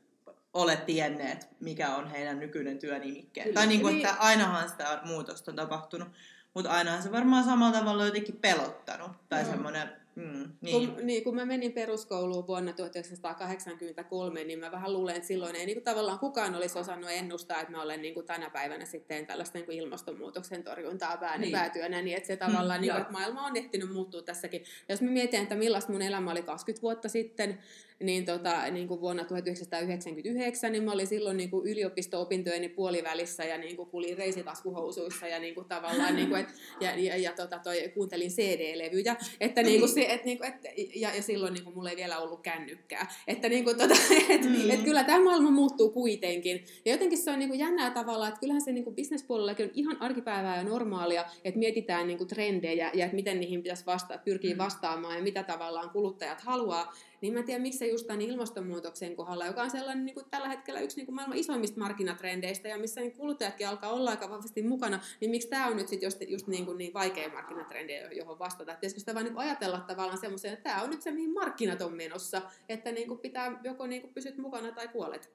ole 0.54 0.76
tienneet, 0.76 1.48
mikä 1.60 1.96
on 1.96 2.08
heidän 2.08 2.40
nykyinen 2.40 2.80
työnimikkeen. 2.80 3.54
Tai 3.54 3.68
niin 3.68 3.82
kuin, 3.82 3.96
että 3.96 4.16
ainahan 4.20 4.70
sitä 4.70 5.00
muutosta 5.06 5.52
on 5.52 5.56
tapahtunut, 5.56 6.08
mutta 6.54 6.72
ainahan 6.72 7.04
se 7.04 7.12
varmaan 7.12 7.44
samalla 7.44 7.80
tavalla 7.80 8.06
jotenkin 8.06 8.38
pelottanut. 8.38 9.12
Tai 9.30 9.44
mm. 9.44 9.50
semmoinen 9.50 10.05
Mm, 10.16 10.50
niin. 10.62 10.96
Kun, 10.96 11.06
niin, 11.06 11.24
kun 11.24 11.36
mä 11.36 11.46
menin 11.46 11.74
peruskouluun 11.74 12.48
vuonna 12.48 12.74
1983, 12.74 14.44
niin 14.44 14.60
mä 14.60 14.72
vähän 14.72 14.94
luulen, 14.94 15.16
että 15.16 15.28
silloin 15.28 15.56
ei 15.56 15.66
niin 15.66 15.76
kuin, 15.76 15.84
tavallaan 15.84 16.20
kukaan 16.20 16.56
olisi 16.56 16.80
osannut 16.80 17.10
ennustaa, 17.12 17.62
että 17.62 17.72
mä 17.72 17.82
olen 17.82 18.02
niin 18.02 18.14
kuin, 18.14 18.26
tänä 18.26 18.50
päivänä 18.50 18.86
sitten 18.86 19.28
tällaista 19.28 19.58
niin 19.58 19.66
kuin 19.66 19.78
ilmastonmuutoksen 19.78 20.64
torjuntaa 20.64 21.18
pää, 21.18 21.38
niin. 21.38 21.52
päätyönä, 21.52 22.02
niin 22.02 22.18
että 22.18 22.28
se 22.28 22.38
tavallaan, 22.38 22.80
mm, 22.80 22.82
niin 22.82 22.92
kuin, 22.92 23.02
että 23.02 23.14
maailma 23.14 23.46
on 23.46 23.58
ehtinyt 23.58 23.94
muuttua 23.94 24.22
tässäkin. 24.22 24.62
Ja 24.62 24.94
jos 24.94 25.02
mä 25.02 25.12
mietin, 25.12 25.42
että 25.42 25.56
millaista 25.56 25.92
mun 25.92 26.02
elämä 26.02 26.32
oli 26.32 26.42
20 26.42 26.82
vuotta 26.82 27.10
sitten, 27.10 27.60
niin, 28.00 28.26
tota, 28.26 28.72
niin 28.72 28.88
kuin 28.88 29.02
vuonna 29.02 29.24
1999, 29.24 30.72
niin 30.72 30.84
mä 30.84 30.92
olin 30.92 31.08
silloin 31.08 31.38
niin 31.38 31.50
kuin 31.50 31.68
yliopisto-opintojeni 31.68 32.70
puolivälissä 32.70 33.44
ja 33.44 33.58
niin 33.58 33.76
kuin 33.76 33.90
kulin 33.90 34.18
reisitaskuhousuissa 34.18 35.28
ja 35.28 35.40
niin 35.40 35.56
kuin 35.56 35.68
tavallaan 35.68 36.16
niin 36.16 36.30
kuin, 36.30 36.42
et, 36.42 36.48
ja, 36.80 37.00
ja, 37.00 37.18
ja 37.18 37.34
tota, 37.34 37.60
toi, 37.60 37.92
kuuntelin 37.94 38.32
CD-levyjä, 38.32 39.16
että 39.40 39.64
niin 39.64 39.80
kuin 39.80 39.90
se, 39.90 40.06
et, 40.10 40.26
niin 40.26 40.38
kuin, 40.38 40.50
et, 40.50 40.56
ja, 40.96 41.16
ja 41.16 41.22
silloin 41.22 41.54
niin 41.54 41.64
kuin 41.64 41.76
mulla 41.76 41.90
ei 41.90 41.96
vielä 41.96 42.20
ollut 42.20 42.42
kännykkää, 42.42 43.08
että 43.28 43.50
niin 43.50 43.64
kuin, 43.64 43.78
tota, 43.78 43.96
et, 44.30 44.42
mm. 44.42 44.70
et 44.70 44.84
kyllä 44.84 45.04
tämä 45.04 45.24
maailma 45.24 45.52
muuttuu 45.52 45.90
kuitenkin 45.90 46.66
ja 46.86 46.92
jotenkin 46.92 47.18
se 47.18 47.32
on 47.32 47.40
niin 47.40 47.50
kuin 47.50 47.60
jännää 47.60 47.92
tavalla, 47.92 48.28
että 48.28 48.40
kyllähän 48.40 48.62
se 48.62 48.72
niin 48.72 48.84
kuin 48.84 48.96
bisnespuolellakin 48.96 49.66
on 49.66 49.72
ihan 49.74 50.02
arkipäivää 50.02 50.58
ja 50.58 50.64
normaalia, 50.64 51.26
että 51.44 51.60
mietitään 51.60 52.08
niin 52.08 52.18
kuin 52.18 52.28
trendejä 52.28 52.92
ja 52.94 53.06
että 53.06 53.16
miten 53.16 53.40
niihin 53.40 53.64
pitäisi 53.64 53.86
vastata, 53.86 54.22
pyrkiä 54.26 54.54
mm. 54.54 54.58
vastaamaan 54.58 55.18
ja 55.18 55.24
mitä 55.24 55.44
tavallaan 55.44 55.90
kuluttajat 55.90 56.42
haluaa, 56.42 56.94
niin 57.22 57.34
mä 57.34 57.40
en 57.40 57.46
tiedä, 57.46 57.62
miksi 57.62 57.80
se 57.80 57.88
just 57.88 58.08
tämän 58.08 58.22
ilmastonmuutoksen 58.22 59.16
kohdalla, 59.16 59.46
joka 59.46 59.62
on 59.62 59.70
sellainen 59.70 60.06
niin 60.06 60.14
kuin 60.14 60.26
tällä 60.32 60.50
hetkellä 60.50 60.80
yksi 60.80 60.98
niin 60.98 61.06
kuin 61.06 61.16
maailman 61.16 61.38
isoimmista 61.38 61.80
markkinatrendeistä 61.80 62.68
ja 62.68 62.78
missä 62.78 63.02
niin 63.02 63.18
kuluttajatkin 63.18 63.68
alkaa 63.68 63.92
olla 63.92 64.10
aika 64.10 64.30
vahvasti 64.30 64.64
mukana, 64.64 65.00
niin 65.22 65.32
miksi 65.32 65.50
tämä 65.50 65.68
on 65.68 65.78
nyt 65.78 65.88
sitten 65.88 66.08
just, 66.08 66.22
just 66.28 66.48
niin, 66.48 66.66
kuin 66.66 66.78
niin 66.78 66.94
vaikea 66.94 67.30
markkinatrendi, 67.30 67.94
johon 68.12 68.40
vastata. 68.40 68.72
Että 68.72 68.80
pitäisikö 68.80 69.00
sitä 69.00 69.14
vaan 69.14 69.26
niin 69.26 69.38
ajatella 69.38 69.80
tavallaan 69.80 70.18
semmoisen, 70.18 70.54
että 70.54 70.70
tämä 70.70 70.82
on 70.82 70.90
nyt 70.90 71.02
se, 71.02 71.12
mihin 71.12 71.34
markkinat 71.34 71.82
on 71.82 71.94
menossa, 71.94 72.42
että 72.70 72.92
niin 72.92 73.08
kuin 73.08 73.20
pitää 73.20 73.60
joko 73.64 73.88
niin 73.88 74.02
kuin 74.02 74.14
pysyt 74.14 74.38
mukana 74.38 74.72
tai 74.72 74.88
kuolet. 74.88 75.32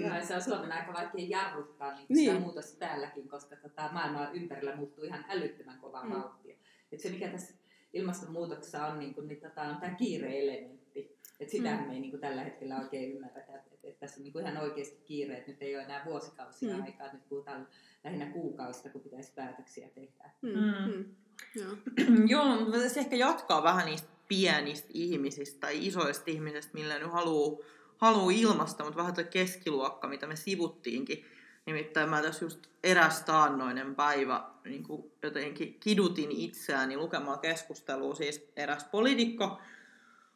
Joo, 0.00 0.26
se 0.26 0.34
on 0.34 0.42
Suomen 0.42 0.72
aika 0.72 0.92
vaikea 0.92 1.26
jarruttaa 1.28 1.94
niin 1.94 2.06
niin. 2.08 2.30
sitä 2.30 2.40
muutosta 2.40 2.78
täälläkin, 2.78 3.28
koska 3.28 3.56
tota, 3.56 3.90
maailma 3.92 4.30
ympärillä 4.32 4.76
muuttuu 4.76 5.04
ihan 5.04 5.24
älyttömän 5.28 5.78
kovaa 5.78 6.04
mm. 6.04 6.10
vauhtia. 6.10 6.56
Et 6.92 7.00
se 7.00 7.10
mikä 7.10 7.28
tässä 7.28 7.54
ilmastonmuutoksessa 7.92 8.86
on, 8.86 8.98
niin 8.98 9.14
kuin, 9.14 9.28
niin 9.28 9.40
tota, 9.40 9.62
on 9.62 9.76
tämä 9.76 9.94
kiire-elementti. 9.94 11.16
Et 11.40 11.50
sitä 11.50 11.76
mm. 11.76 11.86
me 11.86 11.94
ei 11.94 12.00
niin 12.00 12.10
kuin, 12.10 12.20
tällä 12.20 12.44
hetkellä 12.44 12.80
oikein 12.80 13.12
ymmärretä, 13.12 13.54
että 13.54 13.70
et, 13.74 13.84
et 13.84 13.98
tässä 13.98 14.16
on 14.16 14.24
niin 14.24 14.32
kuin 14.32 14.46
ihan 14.46 14.62
oikeasti 14.62 15.02
kiire, 15.04 15.36
että 15.36 15.50
nyt 15.50 15.62
ei 15.62 15.76
ole 15.76 15.84
enää 15.84 16.04
vuosikausia 16.04 16.76
mm. 16.76 16.82
aikaa, 16.82 17.12
nyt 17.12 17.28
puhutaan 17.28 17.68
lähinnä 18.04 18.26
kuukausista, 18.26 18.88
kun 18.88 19.00
pitäisi 19.00 19.32
päätöksiä 19.34 19.88
tehdä. 19.88 20.30
Mm. 20.42 20.50
Mm. 20.50 20.92
mm. 20.94 21.04
Joo, 21.54 21.72
Joo 22.32 22.88
se 22.88 23.00
ehkä 23.00 23.16
jatkaa 23.16 23.62
vähän 23.62 23.86
niistä 23.86 24.08
pienistä 24.28 24.88
ihmisistä 24.94 25.60
tai 25.60 25.86
isoista 25.86 26.30
ihmisistä, 26.30 26.74
millä 26.74 26.98
ne 26.98 27.04
haluaa 27.04 27.64
haluu 27.96 28.30
ilmasta, 28.30 28.84
mutta 28.84 28.96
vähän 28.96 29.14
tuo 29.14 29.24
keskiluokka, 29.30 30.08
mitä 30.08 30.26
me 30.26 30.36
sivuttiinkin. 30.36 31.24
Nimittäin 31.66 32.10
mä 32.10 32.22
tässä 32.22 32.44
just 32.44 32.66
eräs 32.84 33.22
taannoinen 33.22 33.94
päivä 33.94 34.50
niin 34.64 34.82
kuin 34.82 35.12
jotenkin 35.22 35.76
kidutin 35.80 36.30
itseäni 36.30 36.96
lukemaan 36.96 37.40
keskustelua, 37.40 38.14
siis 38.14 38.48
eräs 38.56 38.84
poliitikko 38.84 39.58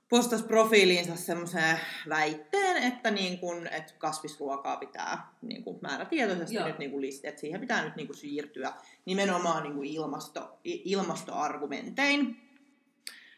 postasi 0.08 0.44
profiiliinsa 0.44 1.16
semmoisen 1.16 1.80
väitteen, 2.08 2.82
että, 2.82 3.10
niin 3.10 3.38
kun, 3.38 3.66
että 3.66 3.92
kasvisruokaa 3.98 4.76
pitää 4.76 5.34
niin 5.42 5.64
kun 5.64 5.78
määrätietoisesti 5.82 6.54
Joo. 6.54 6.66
nyt 6.66 6.78
niin 6.78 6.90
kun 6.90 7.00
listi, 7.00 7.26
että 7.26 7.40
siihen 7.40 7.60
pitää 7.60 7.84
nyt 7.84 7.96
niin 7.96 8.06
kun 8.06 8.16
siirtyä 8.16 8.72
nimenomaan 9.04 9.62
niin 9.62 9.74
kun 9.74 9.84
ilmasto, 9.84 10.58
ilmastoargumentein. 10.64 12.43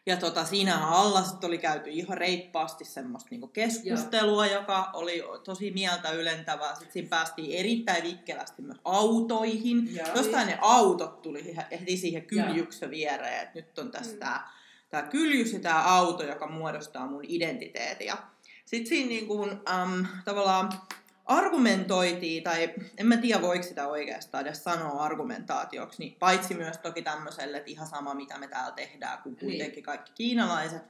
Ja 0.07 0.17
tota, 0.17 0.45
siinä 0.45 0.87
alla 0.89 1.23
sitten 1.23 1.49
oli 1.49 1.59
käyty 1.59 1.91
ihan 1.91 2.19
reippaasti 2.19 2.85
semmoista 2.85 3.29
niinku 3.31 3.49
keskustelua, 3.49 4.47
Joo. 4.47 4.61
joka 4.61 4.91
oli 4.93 5.25
tosi 5.45 5.71
mieltä 5.71 6.11
ylentävää. 6.11 6.75
Sitten 6.75 6.93
siinä 6.93 7.09
päästiin 7.09 7.59
erittäin 7.59 8.03
vikkelästi 8.03 8.63
myös 8.63 8.79
autoihin. 8.85 9.97
Joo. 9.97 10.09
Jostain 10.17 10.47
ne 10.47 10.59
autot 10.61 11.23
tuli 11.23 11.57
heti 11.71 11.97
siihen 11.97 12.27
kyljyksen 12.27 12.91
viereen, 12.91 13.43
että 13.43 13.59
nyt 13.59 13.79
on 13.79 13.91
tässä 13.91 14.13
mm. 14.13 14.19
tämä 14.19 14.57
tämä 14.91 15.03
kyljys 15.03 15.53
ja 15.53 15.61
tämä 15.61 15.83
auto, 15.83 16.23
joka 16.23 16.49
muodostaa 16.49 17.07
mun 17.07 17.25
identiteetin. 17.29 18.13
Sitten 18.65 18.89
siinä 18.89 19.09
niin 19.09 19.27
kuin, 19.27 19.51
äm, 19.51 20.07
tavallaan 20.25 20.73
argumentoitiin, 21.27 22.43
tai 22.43 22.75
en 22.99 23.07
mä 23.07 23.17
tiedä 23.17 23.43
voiko 23.43 23.63
sitä 23.63 23.89
oikeastaan 23.89 24.47
edes 24.47 24.65
sanoa 24.65 25.05
argumentaatioksi, 25.05 25.99
niin 25.99 26.17
paitsi 26.19 26.55
myös 26.55 26.79
toki 26.79 27.03
tämmöiselle, 27.03 27.57
että 27.57 27.71
ihan 27.71 27.87
sama 27.87 28.15
mitä 28.15 28.39
me 28.39 28.49
täällä 28.49 28.73
tehdään, 28.73 29.19
kuin 29.23 29.37
niin. 29.41 29.51
kuitenkin 29.51 29.85
kaikki 29.85 30.13
kiinalaiset. 30.15 30.83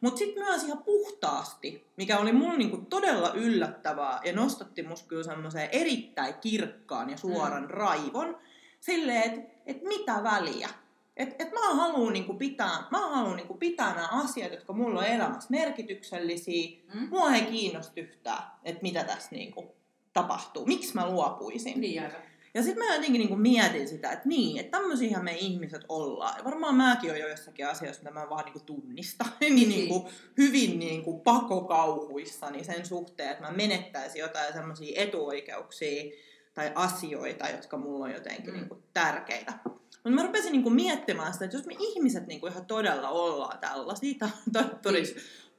Mutta 0.00 0.18
sitten 0.18 0.44
myös 0.44 0.64
ihan 0.64 0.82
puhtaasti, 0.82 1.86
mikä 1.96 2.18
oli 2.18 2.32
mulle 2.32 2.58
niinku 2.58 2.76
todella 2.76 3.32
yllättävää 3.34 4.20
ja 4.24 4.32
nostatti 4.32 4.82
musta 4.82 5.08
kyllä 5.08 5.22
semmoiseen 5.22 5.68
erittäin 5.72 6.34
kirkkaan 6.34 7.10
ja 7.10 7.16
suoran 7.16 7.62
mm. 7.62 7.70
raivon, 7.70 8.38
silleen, 8.80 9.22
että 9.22 9.54
et 9.66 9.82
mitä 9.82 10.22
väliä. 10.22 10.68
Et, 11.16 11.42
et 11.42 11.52
mä 11.52 11.74
haluan 11.74 12.12
niinku 12.12 12.34
pitää, 12.34 12.82
mä 12.90 13.08
haluan 13.08 13.36
niinku 13.36 13.54
pitää 13.54 13.94
nämä 13.94 14.08
asiat, 14.10 14.52
jotka 14.52 14.72
mulla 14.72 15.00
on 15.00 15.06
elämässä 15.06 15.50
merkityksellisiä. 15.50 16.78
Mm. 16.94 17.08
Mua 17.08 17.34
ei 17.34 17.42
kiinnosta 17.42 18.00
yhtään, 18.00 18.42
että 18.64 18.82
mitä 18.82 19.04
tässä 19.04 19.28
niinku 19.30 19.79
tapahtuu. 20.12 20.66
Miksi 20.66 20.94
mä 20.94 21.10
luopuisin? 21.10 21.80
Niin 21.80 22.02
aivan. 22.02 22.30
Ja 22.54 22.62
sitten 22.62 22.84
mä 22.84 22.94
jotenkin 22.94 23.18
niinku 23.18 23.36
mietin 23.36 23.88
sitä, 23.88 24.12
että 24.12 24.28
niin, 24.28 24.60
että 24.60 24.78
tämmöisiä 24.78 25.18
me 25.18 25.32
ihmiset 25.32 25.84
ollaan. 25.88 26.38
Ja 26.38 26.44
varmaan 26.44 26.74
mäkin 26.74 27.10
olen 27.10 27.20
jo 27.20 27.28
jossakin 27.28 27.68
asioissa, 27.68 28.02
mitä 28.02 28.14
mä 28.14 28.30
vaan 28.30 28.44
niinku 28.44 28.60
tunnistan, 28.60 29.28
niin, 29.40 29.54
niin 29.56 29.68
niinku 29.68 30.08
hyvin 30.38 30.78
niinku 30.78 31.18
pakokauhuissani 31.18 32.64
sen 32.64 32.86
suhteen, 32.86 33.30
että 33.30 33.44
mä 33.44 33.52
menettäisin 33.52 34.20
jotain 34.20 34.52
semmoisia 34.52 35.02
etuoikeuksia 35.02 36.12
tai 36.54 36.72
asioita, 36.74 37.48
jotka 37.48 37.76
mulla 37.76 38.04
on 38.04 38.12
jotenkin 38.12 38.54
mm. 38.54 38.60
niinku 38.60 38.82
tärkeitä. 38.92 39.52
Mutta 39.64 40.10
mä 40.10 40.22
rupesin 40.22 40.52
niinku 40.52 40.70
miettimään 40.70 41.32
sitä, 41.32 41.44
että 41.44 41.56
jos 41.56 41.66
me 41.66 41.74
ihmiset 41.78 42.26
niinku 42.26 42.46
ihan 42.46 42.66
todella 42.66 43.08
ollaan 43.08 43.58
tällaisia, 43.58 44.14
tai 44.52 44.64
todella, 44.82 45.08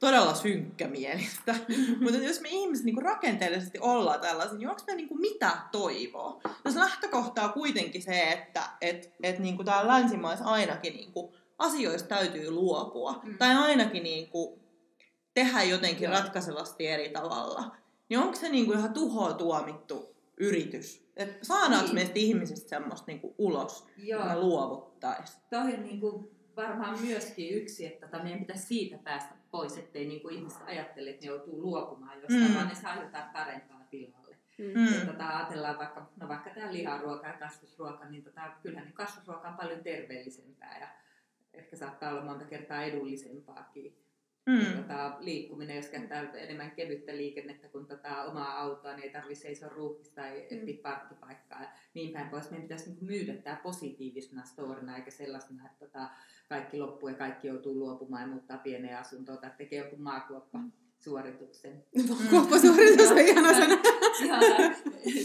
todella 0.02 0.34
synkkämielistä, 0.34 1.54
mutta 2.02 2.18
jos 2.18 2.40
me 2.40 2.48
ihmiset 2.50 2.84
niinku 2.84 3.00
rakenteellisesti 3.00 3.78
ollaan 3.78 4.20
tällaisia, 4.20 4.58
niin 4.58 4.68
onko 4.68 4.82
me 4.86 4.94
niinku 4.94 5.14
mitä 5.14 5.50
toivoa? 5.72 6.40
Jos 6.64 6.76
lähtökohta 6.76 7.42
on 7.42 7.52
kuitenkin 7.52 8.02
se, 8.02 8.32
että 8.32 8.62
et, 8.80 9.14
et 9.22 9.38
niinku 9.38 9.64
täällä 9.64 9.92
länsimaissa 9.92 10.44
ainakin 10.44 10.94
niinku 10.94 11.34
asioista 11.58 12.08
täytyy 12.08 12.50
luopua, 12.50 13.20
mm. 13.22 13.38
tai 13.38 13.56
ainakin 13.56 14.02
niinku 14.02 14.58
tehdä 15.34 15.62
jotenkin 15.62 16.04
Joo. 16.04 16.12
ratkaisevasti 16.12 16.86
eri 16.86 17.08
tavalla, 17.08 17.76
niin 18.08 18.20
onko 18.20 18.34
se 18.34 18.48
niinku 18.48 18.72
ihan 18.72 18.92
tuhoa 18.92 19.32
tuomittu 19.32 20.14
yritys 20.36 21.02
et 21.16 21.38
saadaanko 21.42 21.86
niin. 21.86 21.94
meistä 21.94 22.12
ihmisistä 22.14 22.68
semmoista 22.68 23.06
niinku 23.06 23.34
ulos, 23.38 23.86
Joo. 23.96 24.24
me 24.24 24.36
luovuttaisi? 24.36 25.38
Toi 25.50 25.74
on 25.74 25.82
niinku 25.82 26.30
varmaan 26.56 27.00
myöskin 27.00 27.54
yksi, 27.54 27.86
että 27.86 28.22
meidän 28.22 28.40
pitäisi 28.40 28.66
siitä 28.66 28.98
päästä 28.98 29.41
pois, 29.52 29.78
ettei 29.78 30.06
niinku 30.06 30.28
ihmiset 30.28 30.62
ajattele, 30.66 31.10
että 31.10 31.26
ne 31.26 31.32
joutuu 31.32 31.62
luopumaan 31.62 32.20
jostain, 32.20 32.50
mm. 32.50 32.54
vaan 32.54 32.68
ne 32.68 32.74
saa 32.74 33.02
jotain 33.02 33.30
parempaa 33.32 33.86
tilalle. 33.90 34.36
Mm. 34.58 34.94
Ja 34.98 35.06
tota, 35.06 35.28
ajatellaan 35.28 35.78
vaikka, 35.78 36.10
no 36.16 36.28
vaikka 36.28 36.50
tämä 36.50 36.72
liharuoka 36.72 37.26
ja 37.26 37.32
kasvisruoka, 37.32 38.08
niin 38.08 38.24
tota, 38.24 38.52
kyllähän 38.62 38.86
niin 38.86 38.94
kasvisruoka 38.94 39.48
on 39.48 39.56
paljon 39.56 39.82
terveellisempää 39.82 40.78
ja 40.80 40.88
ehkä 41.54 41.76
saattaa 41.76 42.10
olla 42.10 42.24
monta 42.24 42.44
kertaa 42.44 42.82
edullisempaakin. 42.82 44.02
Mm. 44.46 44.76
Tota, 44.76 45.16
liikkuminen, 45.20 45.76
jos 45.76 45.88
käyttää 45.88 46.32
enemmän 46.32 46.70
kevyttä 46.70 47.16
liikennettä 47.16 47.68
kuin 47.68 47.86
tota, 47.86 48.24
omaa 48.24 48.60
autoa, 48.60 48.92
niin 48.92 49.04
ei 49.04 49.10
tarvitse 49.10 49.42
seisoa 49.42 49.68
ruuhkissa 49.68 50.14
tai 50.14 50.30
mm. 50.30 50.58
etsiä 50.58 50.82
parkkipaikkaa. 50.82 51.62
Ja 51.62 51.68
niin 51.94 52.12
päin 52.12 52.28
pois. 52.30 52.50
Meidän 52.50 52.62
pitäisi 52.62 52.86
niinku 52.86 53.04
myydä 53.04 53.34
tämä 53.34 53.56
positiivisena 53.62 54.44
storina, 54.44 54.96
eikä 54.96 55.10
sellaisena, 55.10 55.66
että 55.66 55.86
tota, 55.86 56.10
kaikki 56.52 56.78
loppuu 56.78 57.08
ja 57.08 57.14
kaikki 57.14 57.48
joutuu 57.48 57.74
luopumaan 57.74 58.22
ja 58.22 58.28
muuttaa 58.28 58.58
pieneen 58.58 58.98
asuntoon 58.98 59.38
tai 59.38 59.50
tekee 59.58 59.84
joku 59.84 59.96
maakuoppa. 59.96 60.58
Mm 60.58 60.72
suorituksen. 61.02 61.84
Maakuoppasuoritus 62.08 63.10
on 63.10 63.18
ihana 63.18 63.52
sana. 63.52 63.74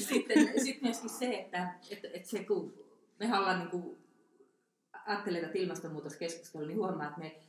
sitten, 0.09 0.47
sitten 0.63 0.81
myöskin 0.81 1.09
se, 1.09 1.39
että, 1.39 1.73
että, 1.89 2.07
että 2.13 2.29
se, 2.29 2.43
kun 2.43 2.73
me 3.19 3.37
ollaan 3.37 3.59
niin 3.59 3.69
kuin, 3.69 3.97
ajattelee 5.05 5.41
tätä 5.41 5.57
ilmastonmuutoskeskustelua, 5.57 6.67
niin 6.67 6.77
huomaa, 6.77 7.07
että 7.07 7.19
me 7.19 7.41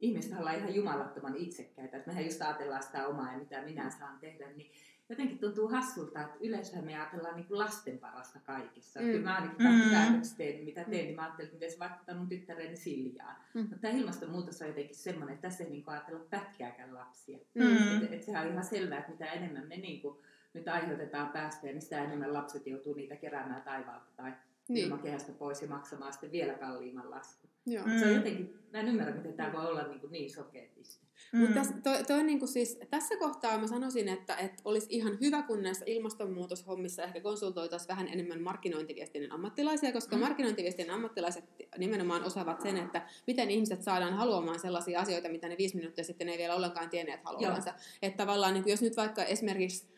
ihmiset 0.00 0.38
ollaan 0.38 0.56
ihan 0.56 0.74
jumalattoman 0.74 1.36
itsekkäitä, 1.36 1.96
että 1.96 2.10
mehän 2.10 2.24
just 2.24 2.42
ajatellaan 2.42 2.82
sitä 2.82 3.06
omaa 3.06 3.32
ja 3.32 3.38
mitä 3.38 3.62
minä 3.62 3.90
saan 3.90 4.18
tehdä, 4.18 4.52
niin 4.52 4.70
jotenkin 5.08 5.38
tuntuu 5.38 5.68
hassulta, 5.68 6.20
että 6.20 6.36
yleensä 6.40 6.82
me 6.82 6.96
ajatellaan 6.96 7.36
niin 7.36 7.46
kuin 7.46 7.58
lasten 7.58 7.98
parasta 7.98 8.38
kaikissa. 8.38 9.00
Mm. 9.00 9.06
Kyllä 9.06 9.24
mä 9.24 9.34
ainakin 9.34 9.58
kaikki 9.58 9.84
mm. 9.84 9.90
päätökset 9.90 10.36
teen, 10.36 10.64
mitä 10.64 10.84
teen, 10.84 11.04
niin 11.04 11.16
mä 11.16 11.22
ajattelin, 11.22 11.46
että 11.46 11.56
miten 11.56 11.72
se 11.72 11.78
vaikuttaa 11.78 12.14
mun 12.14 12.28
tyttäreni 12.28 12.76
Siljaan. 12.76 13.36
Mm. 13.54 13.60
Mutta 13.60 13.76
tämä 13.76 13.94
ilmastonmuutos 13.94 14.62
on 14.62 14.68
jotenkin 14.68 14.96
semmoinen, 14.96 15.34
että 15.34 15.48
tässä 15.48 15.64
ei 15.64 15.70
niin 15.70 15.84
ajatella 15.86 16.24
pätkääkään 16.30 16.94
lapsia. 16.94 17.38
Mm. 17.54 18.02
Että 18.02 18.14
et 18.14 18.22
sehän 18.22 18.46
on 18.46 18.52
ihan 18.52 18.64
selvää, 18.64 18.98
että 18.98 19.10
mitä 19.10 19.32
enemmän 19.32 19.68
me 19.68 19.76
niin 19.76 20.02
kuin 20.02 20.18
nyt 20.54 20.68
aiheutetaan 20.68 21.28
päästöjä, 21.28 21.72
niin 21.72 21.82
sitä 21.82 22.04
enemmän 22.04 22.32
lapset 22.32 22.66
joutuu 22.66 22.94
niitä 22.94 23.16
keräämään 23.16 23.62
taivaalta 23.62 24.10
tai 24.16 24.32
niin. 24.68 24.86
ilmakehästä 24.86 25.32
pois 25.32 25.62
ja 25.62 25.68
maksamaan 25.68 26.12
sitten 26.12 26.32
vielä 26.32 26.54
kalliimman 26.54 27.10
laskun. 27.10 27.50
Joo. 27.66 27.86
Mm. 27.86 27.98
Se 27.98 28.06
on 28.06 28.14
jotenkin, 28.14 28.58
mä 28.72 28.78
en 28.78 28.88
ymmärrä, 28.88 29.14
miten 29.14 29.34
tämä 29.34 29.52
voi 29.52 29.66
olla 29.66 29.82
niin, 29.82 30.00
kuin 30.00 30.12
niin 30.12 30.30
sokeetisti. 30.30 31.05
Mm. 31.32 31.38
Mutta 31.38 31.54
tässä, 31.54 31.74
toi, 31.82 32.04
toi 32.04 32.22
niin 32.22 32.38
kuin 32.38 32.48
siis, 32.48 32.78
tässä 32.90 33.16
kohtaa 33.16 33.58
mä 33.58 33.66
sanoisin, 33.66 34.08
että, 34.08 34.36
että 34.36 34.62
olisi 34.64 34.86
ihan 34.90 35.18
hyvä, 35.20 35.42
kun 35.42 35.62
näissä 35.62 35.84
ilmastonmuutoshommissa 35.88 37.02
ehkä 37.02 37.20
konsultoitaisiin 37.20 37.88
vähän 37.88 38.08
enemmän 38.08 38.42
markkinointiviestinnän 38.42 39.32
ammattilaisia, 39.32 39.92
koska 39.92 40.16
mm. 40.16 40.22
markkinointiviestinnän 40.22 40.94
ammattilaiset 40.94 41.44
nimenomaan 41.78 42.24
osaavat 42.24 42.60
sen, 42.60 42.76
että 42.76 43.08
miten 43.26 43.50
ihmiset 43.50 43.82
saadaan 43.82 44.14
haluamaan 44.14 44.60
sellaisia 44.60 45.00
asioita, 45.00 45.28
mitä 45.28 45.48
ne 45.48 45.56
viisi 45.58 45.76
minuuttia 45.76 46.04
sitten 46.04 46.28
ei 46.28 46.38
vielä 46.38 46.54
ollenkaan 46.54 46.90
tienneet 46.90 47.20
haluavansa. 47.24 47.74
Että 48.02 48.16
tavallaan, 48.16 48.54
niin 48.54 48.64
jos 48.66 48.82
nyt 48.82 48.96
vaikka 48.96 49.24
esimerkiksi 49.24 49.96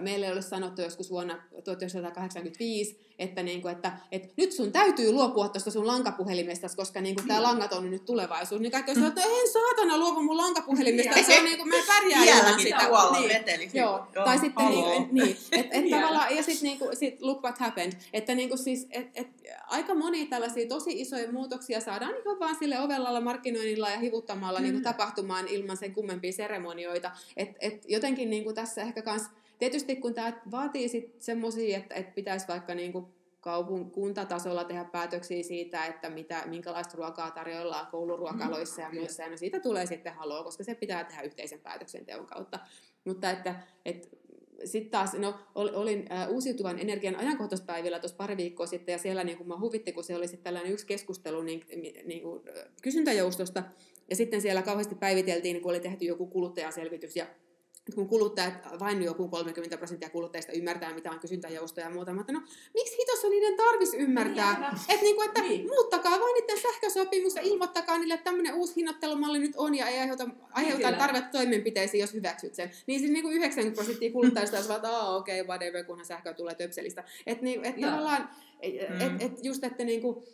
meille 0.00 0.32
olisi 0.32 0.48
sanottu 0.48 0.82
joskus 0.82 1.10
vuonna 1.10 1.42
1985, 1.64 3.14
että, 3.18 3.42
niin 3.42 3.62
kuin, 3.62 3.72
että, 3.72 3.92
että 4.12 4.28
nyt 4.36 4.52
sun 4.52 4.72
täytyy 4.72 5.12
luopua 5.12 5.48
tuosta 5.48 5.70
sun 5.70 5.86
lankapuhelimesta, 5.86 6.68
koska 6.76 7.00
niin 7.00 7.14
kuin, 7.14 7.28
tämä 7.28 7.42
langat 7.42 7.72
on 7.72 7.90
nyt 7.90 8.04
tulevaisuus. 8.04 8.60
Niin 8.60 8.72
kaikki 8.72 8.90
olisivat, 8.90 9.18
että 9.18 9.22
en 9.22 9.52
saatana 9.52 9.98
luopu 9.98 10.22
mun 10.22 10.36
lankapuhelimesta, 10.36 11.22
se 11.22 11.38
on 11.38 11.44
niin 11.44 11.58
kuin, 11.58 11.68
mä 11.68 11.76
pärjään 11.86 12.24
ilman 12.24 12.60
sitä. 12.60 12.78
Niin, 13.58 13.70
Joo. 13.74 14.06
Joo, 14.14 14.24
tai 14.24 14.38
sitten 14.38 14.66
niin, 14.66 15.08
niin 15.12 15.36
et, 15.52 15.66
et 15.70 15.90
tavallaan, 15.90 16.36
ja 16.36 16.42
sitten 16.42 16.62
niin 16.62 16.78
kuin, 16.78 16.96
sit 16.96 17.22
look 17.22 17.42
what 17.42 17.58
happened, 17.58 17.92
että 18.12 18.34
niin 18.34 18.48
kuin, 18.48 18.58
siis, 18.58 18.86
et, 18.90 19.06
et, 19.14 19.26
aika 19.66 19.94
moni 19.94 20.26
tällaisia 20.26 20.68
tosi 20.68 21.00
isoja 21.00 21.32
muutoksia 21.32 21.80
saadaan 21.80 22.12
niin 22.12 22.40
vaan 22.40 22.56
sille 22.56 22.80
ovellalla 22.80 23.20
markkinoinnilla 23.20 23.90
ja 23.90 23.98
hivuttamalla 23.98 24.58
mm. 24.58 24.62
niin 24.62 24.74
kuin, 24.74 24.84
tapahtumaan 24.84 25.48
ilman 25.48 25.76
sen 25.76 25.94
kummempia 25.94 26.32
seremonioita. 26.32 27.10
Et, 27.36 27.50
et, 27.60 27.84
jotenkin 27.88 28.30
niin 28.30 28.44
kuin, 28.44 28.54
tässä 28.54 28.82
ehkä 28.82 29.02
kans 29.02 29.22
Tietysti 29.58 29.96
kun 29.96 30.14
tämä 30.14 30.40
vaatii 30.50 30.88
sitten 30.88 31.20
semmoisia, 31.20 31.78
että, 31.78 31.94
että 31.94 32.12
pitäisi 32.14 32.48
vaikka 32.48 32.74
niin 32.74 32.92
kuin 32.92 33.06
kaupun, 33.40 33.90
kuntatasolla 33.90 34.64
tehdä 34.64 34.84
päätöksiä 34.84 35.42
siitä, 35.42 35.86
että 35.86 36.10
mitä, 36.10 36.42
minkälaista 36.46 36.96
ruokaa 36.96 37.30
tarjoillaan 37.30 37.86
kouluruokaloissa 37.86 38.82
ja 38.82 38.88
mm. 38.88 38.94
muissa, 38.94 39.22
ja 39.22 39.30
no 39.30 39.36
siitä 39.36 39.60
tulee 39.60 39.86
sitten 39.86 40.14
haloo, 40.14 40.44
koska 40.44 40.64
se 40.64 40.74
pitää 40.74 41.04
tehdä 41.04 41.22
yhteisen 41.22 41.60
päätöksenteon 41.60 42.26
kautta. 42.26 42.58
Mutta 43.04 43.30
että, 43.30 43.54
että 43.84 44.08
sitten 44.64 44.90
taas, 44.90 45.14
no, 45.14 45.34
olin 45.54 46.12
ä, 46.12 46.28
uusiutuvan 46.28 46.78
energian 46.78 47.16
ajankohtaispäivillä 47.16 47.98
tuossa 47.98 48.16
pari 48.16 48.36
viikkoa 48.36 48.66
sitten, 48.66 48.92
ja 48.92 48.98
siellä 48.98 49.24
niin 49.24 49.38
kun 49.38 49.48
mä 49.48 49.60
huvitti, 49.60 49.92
kun 49.92 50.04
se 50.04 50.16
oli 50.16 50.28
sitten 50.28 50.44
tällainen 50.44 50.72
yksi 50.72 50.86
keskustelu 50.86 51.42
niin, 51.42 51.64
niin 52.04 52.22
kuin, 52.22 52.42
kysyntäjoustosta, 52.82 53.62
ja 54.10 54.16
sitten 54.16 54.40
siellä 54.40 54.62
kauheasti 54.62 54.94
päiviteltiin, 54.94 55.60
kun 55.60 55.70
oli 55.70 55.80
tehty 55.80 56.04
joku 56.04 56.26
kuluttajaselvitys, 56.26 57.16
ja 57.16 57.26
kun 57.94 58.08
kuluttajat, 58.08 58.54
vain 58.80 59.02
joku 59.02 59.28
30 59.28 59.76
prosenttia 59.78 60.10
kuluttajista 60.10 60.52
ymmärtää, 60.52 60.94
mitä 60.94 61.10
on 61.10 61.20
kysyntäjousto 61.20 61.80
ja 61.80 61.90
muuta. 61.90 62.12
Mutta 62.14 62.32
no, 62.32 62.40
miksi 62.74 62.96
hitossa 62.98 63.28
niiden 63.28 63.56
tarvis 63.56 63.94
ymmärtää? 63.94 64.58
Niin, 64.58 64.80
että 64.88 65.02
niinku, 65.02 65.22
että 65.22 65.40
Niin. 65.42 65.66
muuttakaa 65.68 66.20
vain 66.20 66.34
niiden 66.34 66.58
sähkösopimus 66.62 67.34
ja 67.36 67.42
ilmoittakaa 67.42 67.98
niille, 67.98 68.14
että 68.14 68.24
tämmöinen 68.24 68.54
uusi 68.54 68.76
hinnoittelumalli 68.76 69.38
nyt 69.38 69.52
on 69.56 69.74
ja 69.74 69.88
ei 69.88 69.98
aiheuta, 69.98 70.28
aiheuta 70.52 70.84
Kyllä. 70.86 70.98
tarvetta 70.98 71.30
toimenpiteisiin, 71.30 72.00
jos 72.00 72.14
hyväksyt 72.14 72.54
sen. 72.54 72.70
Niin 72.86 73.00
siis 73.00 73.12
niinku 73.12 73.30
90 73.30 73.74
prosenttia 73.76 74.12
kuluttajista 74.12 74.56
olisi 74.56 74.72
että 74.72 74.88
"Aa, 74.96 75.16
okei, 75.16 75.40
okay, 75.40 75.48
whatever, 75.48 75.84
kunhan 75.84 76.06
sähkö 76.06 76.34
tulee 76.34 76.54
töpselistä. 76.54 77.04
Että 77.26 77.44
niin, 77.44 77.64
et 77.64 77.78
Joo. 77.78 77.90
tavallaan, 77.90 78.28
et, 78.60 78.74
Mm. 78.90 79.00
et, 79.00 79.22
et 79.22 79.44
just, 79.44 79.64
että 79.64 79.84
niinku, 79.84 80.24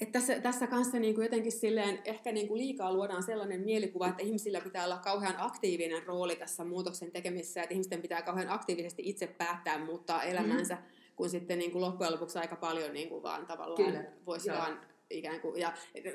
että 0.00 0.12
tässä, 0.12 0.40
tässä 0.40 0.66
kanssa 0.66 0.98
niin 0.98 1.14
kuin 1.14 1.24
jotenkin 1.24 1.52
silleen, 1.52 1.98
ehkä 2.04 2.32
niin 2.32 2.48
kuin 2.48 2.58
liikaa 2.58 2.92
luodaan 2.92 3.22
sellainen 3.22 3.60
mielikuva, 3.60 4.08
että 4.08 4.22
ihmisillä 4.22 4.60
pitää 4.60 4.84
olla 4.84 4.98
kauhean 4.98 5.34
aktiivinen 5.38 6.02
rooli 6.06 6.36
tässä 6.36 6.64
muutoksen 6.64 7.10
tekemisessä, 7.10 7.62
että 7.62 7.74
ihmisten 7.74 8.02
pitää 8.02 8.22
kauhean 8.22 8.48
aktiivisesti 8.48 9.02
itse 9.06 9.26
päättää 9.26 9.84
muuttaa 9.84 10.22
elämänsä, 10.22 10.74
mm. 10.74 10.80
kun 11.16 11.30
sitten 11.30 11.58
niin 11.58 11.70
kuin 11.70 11.82
loppujen 11.82 12.12
lopuksi 12.12 12.38
aika 12.38 12.56
paljon 12.56 12.92
niin 12.92 13.08
kuin 13.08 13.22
vaan 13.22 13.46
tavallaan 13.46 13.84
Kyllä, 13.84 14.04
voisi 14.26 14.48
joo. 14.48 14.58
vaan 14.58 14.80
ikään 15.10 15.40
kuin, 15.40 15.60
ja 15.60 15.72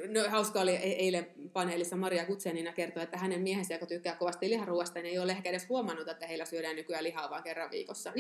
no, 0.10 0.30
hauska 0.30 0.62
oli 0.62 0.76
e- 0.76 0.80
eilen 0.80 1.28
paneelissa 1.54 1.96
Maria 1.96 2.26
Kutsenina 2.26 2.74
kertoi, 2.74 3.04
että 3.04 3.18
hänen 3.18 3.42
miehensä, 3.42 3.74
joka 3.74 3.86
tykkää 3.86 4.16
kovasti 4.16 4.50
liharuoasta, 4.50 5.00
niin 5.00 5.12
ei 5.12 5.20
ole 5.20 5.32
ehkä 5.32 5.50
edes 5.50 5.70
huomannut, 5.70 6.08
että 6.08 6.28
heillä 6.28 6.46
syödään 6.46 6.76
nykyään 6.76 7.04
lihaa 7.04 7.30
vaan 7.30 7.44
kerran 7.44 7.72
viikossa. 7.72 8.12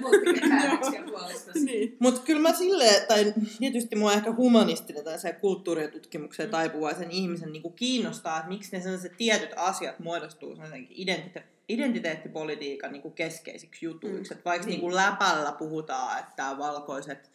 Muutti 0.00 0.40
päätöksiä 0.48 1.02
puolesta. 1.02 1.50
niin. 1.64 1.96
Mutta 2.00 2.20
kyllä 2.20 2.40
mä 2.40 2.52
silleen, 2.52 3.06
tai 3.08 3.34
tietysti 3.58 3.96
mua 3.96 4.12
ehkä 4.12 4.32
humanistinen 4.32 5.04
tai 5.04 5.18
se 5.18 5.32
kulttuuri- 5.32 5.82
ja 5.82 5.88
tutkimukseen 5.88 6.50
taipuvaisen 6.50 7.10
ihmisen 7.10 7.52
niin 7.52 7.72
kiinnostaa, 7.76 8.36
että 8.38 8.48
miksi 8.48 8.76
ne 8.76 8.82
sellaiset 8.82 9.12
tietyt 9.16 9.50
asiat 9.56 9.98
muodostuu 9.98 10.54
sellaisenkin 10.54 10.96
identite- 11.08 11.42
identiteettipolitiikan 11.68 12.92
niin 12.92 13.12
keskeisiksi 13.12 13.84
jutuiksi. 13.84 14.34
Mm. 14.34 14.40
Vaikka 14.44 14.66
Niin. 14.66 14.80
niin. 14.80 14.94
läpällä 14.94 15.52
puhutaan, 15.52 16.18
että 16.18 16.54
valkoiset 16.58 17.30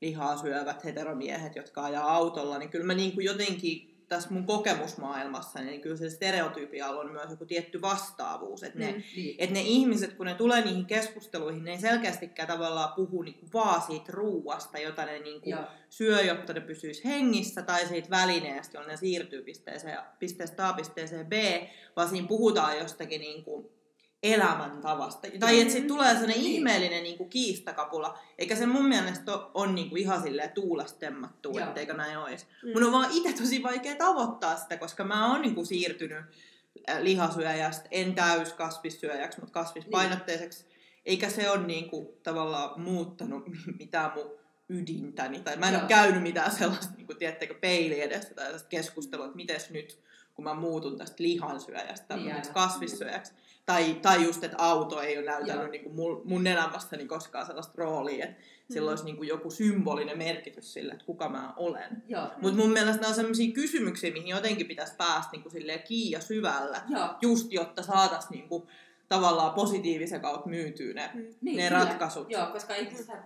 lihaa 0.00 0.36
syövät 0.36 0.84
heteromiehet, 0.84 1.56
jotka 1.56 1.84
ajaa 1.84 2.14
autolla, 2.14 2.58
niin 2.58 2.70
kyllä 2.70 2.86
mä 2.86 2.94
niin 2.94 3.12
kuin 3.12 3.24
jotenkin 3.24 3.94
tässä 4.08 4.30
mun 4.30 4.46
kokemusmaailmassa, 4.46 5.60
niin 5.60 5.80
kyllä 5.80 5.96
se 5.96 6.10
stereotypialla 6.10 7.00
on 7.00 7.12
myös 7.12 7.30
joku 7.30 7.44
tietty 7.46 7.82
vastaavuus, 7.82 8.62
että 8.62 8.78
ne 8.78 8.92
Mm. 8.92 9.02
Niin. 9.16 9.34
että 9.38 9.54
ne 9.54 9.60
ihmiset, 9.60 10.12
kun 10.14 10.26
ne 10.26 10.34
tulee 10.34 10.64
niihin 10.64 10.86
keskusteluihin, 10.86 11.64
ne 11.64 11.70
ei 11.70 11.78
selkeästikään 11.78 12.48
tavallaan 12.48 12.92
puhu 12.96 13.22
niinku 13.22 13.46
vaan 13.54 13.82
siitä 13.82 14.12
ruuasta, 14.12 14.78
jota 14.78 15.04
ne 15.04 15.18
niinku 15.18 15.50
Joo. 15.50 15.64
syö, 15.90 16.22
jotta 16.22 16.52
ne 16.52 16.60
pysyisi 16.60 17.04
hengissä, 17.04 17.62
tai 17.62 17.86
siitä 17.86 18.10
välineestä, 18.10 18.78
jolla 18.78 18.88
ne 18.88 18.96
siirtyy 18.96 19.42
pisteeseen, 19.42 19.98
pisteestä 20.18 20.68
A 20.68 20.72
pisteeseen 20.72 21.26
B, 21.26 21.32
vaan 21.96 22.08
siinä 22.08 22.28
puhutaan 22.28 22.78
jostakin 22.78 23.20
niinku 23.20 23.73
elämäntavasta. 24.24 25.28
Tai 25.40 25.60
että 25.60 25.72
siitä 25.72 25.88
tulee 25.88 26.10
sellainen 26.12 26.38
Niin. 26.38 26.52
ihmeellinen 26.54 27.02
niinku 27.02 27.24
kiistakapula, 27.24 28.18
eikä 28.38 28.56
se 28.56 28.66
mun 28.66 28.84
mielestä 28.84 29.32
ole, 29.32 29.50
on 29.54 29.74
niinku 29.74 29.96
ihan 29.96 30.22
silleen 30.22 30.52
tuulestemmattu, 30.52 31.58
Joo. 31.58 31.68
etteikö 31.68 31.94
näin 31.94 32.18
olisi. 32.18 32.46
Mm. 32.62 32.72
Mun 32.72 32.82
on 32.84 32.92
vaan 32.92 33.10
itse 33.12 33.32
tosi 33.32 33.62
vaikea 33.62 33.94
tavoittaa 33.96 34.56
sitä, 34.56 34.76
koska 34.76 35.04
mä 35.04 35.30
oon 35.32 35.42
niinku 35.42 35.64
siirtynyt 35.64 36.24
äh, 36.90 37.00
lihasyöjästä, 37.00 37.88
en 37.90 38.14
täys 38.14 38.52
kasvissyöjäksi, 38.52 39.40
mutta 39.40 39.52
kasvispainotteiseksi. 39.52 40.66
Eikä 41.06 41.30
se 41.30 41.50
ole 41.50 41.62
niinku 41.66 42.18
tavallaan 42.22 42.80
muuttanut 42.80 43.44
mitään 43.78 44.12
mun 44.14 44.30
ydintäni. 44.68 45.40
Tai 45.40 45.56
mä 45.56 45.66
en 45.68 45.72
Joo. 45.72 45.80
ole 45.80 45.88
käynyt 45.88 46.22
mitään 46.22 46.52
sellaista, 46.52 46.94
niinku, 46.96 47.14
tiedättekö, 47.14 47.54
peili 47.54 48.00
edessä 48.00 48.34
tai 48.34 48.52
keskustelua, 48.68 49.24
että 49.26 49.36
mites 49.36 49.70
nyt, 49.70 49.98
kun 50.34 50.44
mä 50.44 50.54
muutun 50.54 50.98
tästä 50.98 51.22
lihansyöjästä 51.22 52.14
aivan. 52.14 52.42
kasvissyöjäksi. 52.52 53.32
Tai, 53.66 53.94
tai 53.94 54.24
just, 54.24 54.44
että 54.44 54.56
auto 54.58 55.00
ei 55.00 55.18
ole 55.18 55.26
näytellyt 55.26 55.56
Joo. 55.62 55.66
niinku 55.70 55.90
mun, 55.90 56.22
mun 56.24 56.46
elämässäni 56.46 57.06
koskaan 57.06 57.46
sellaista 57.46 57.72
roolia, 57.76 58.24
että 58.24 58.42
sillä 58.72 58.86
Mm. 58.86 58.90
olisi 58.90 59.04
niinku 59.04 59.22
joku 59.22 59.50
symbolinen 59.50 60.18
merkitys 60.18 60.72
sille, 60.72 60.92
että 60.92 61.04
kuka 61.04 61.28
mä 61.28 61.52
olen. 61.56 62.02
Mutta 62.42 62.58
mun 62.60 62.72
mielestä 62.72 63.00
nämä 63.00 63.08
on 63.08 63.14
sellaisia 63.14 63.52
kysymyksiä, 63.52 64.12
mihin 64.12 64.28
jotenkin 64.28 64.66
pitäisi 64.66 64.94
päästä 64.96 65.36
silleen 65.52 65.82
kiinni 65.82 66.10
ja 66.10 66.20
syvällä, 66.20 66.82
Joo. 66.88 67.08
just 67.20 67.52
jotta 67.52 67.82
saataisiin 67.82 68.30
niinku 68.30 68.68
tavallaan 69.08 69.54
positiivisen 69.54 70.20
kautta 70.20 70.48
myytyä 70.48 70.94
ne, 70.94 71.10
Mm. 71.14 71.26
Niin, 71.40 71.56
ne 71.56 71.68
ratkaisut. 71.68 72.30
Joo, 72.30 72.46
koska 72.46 72.74
ihmisethän, 72.74 73.24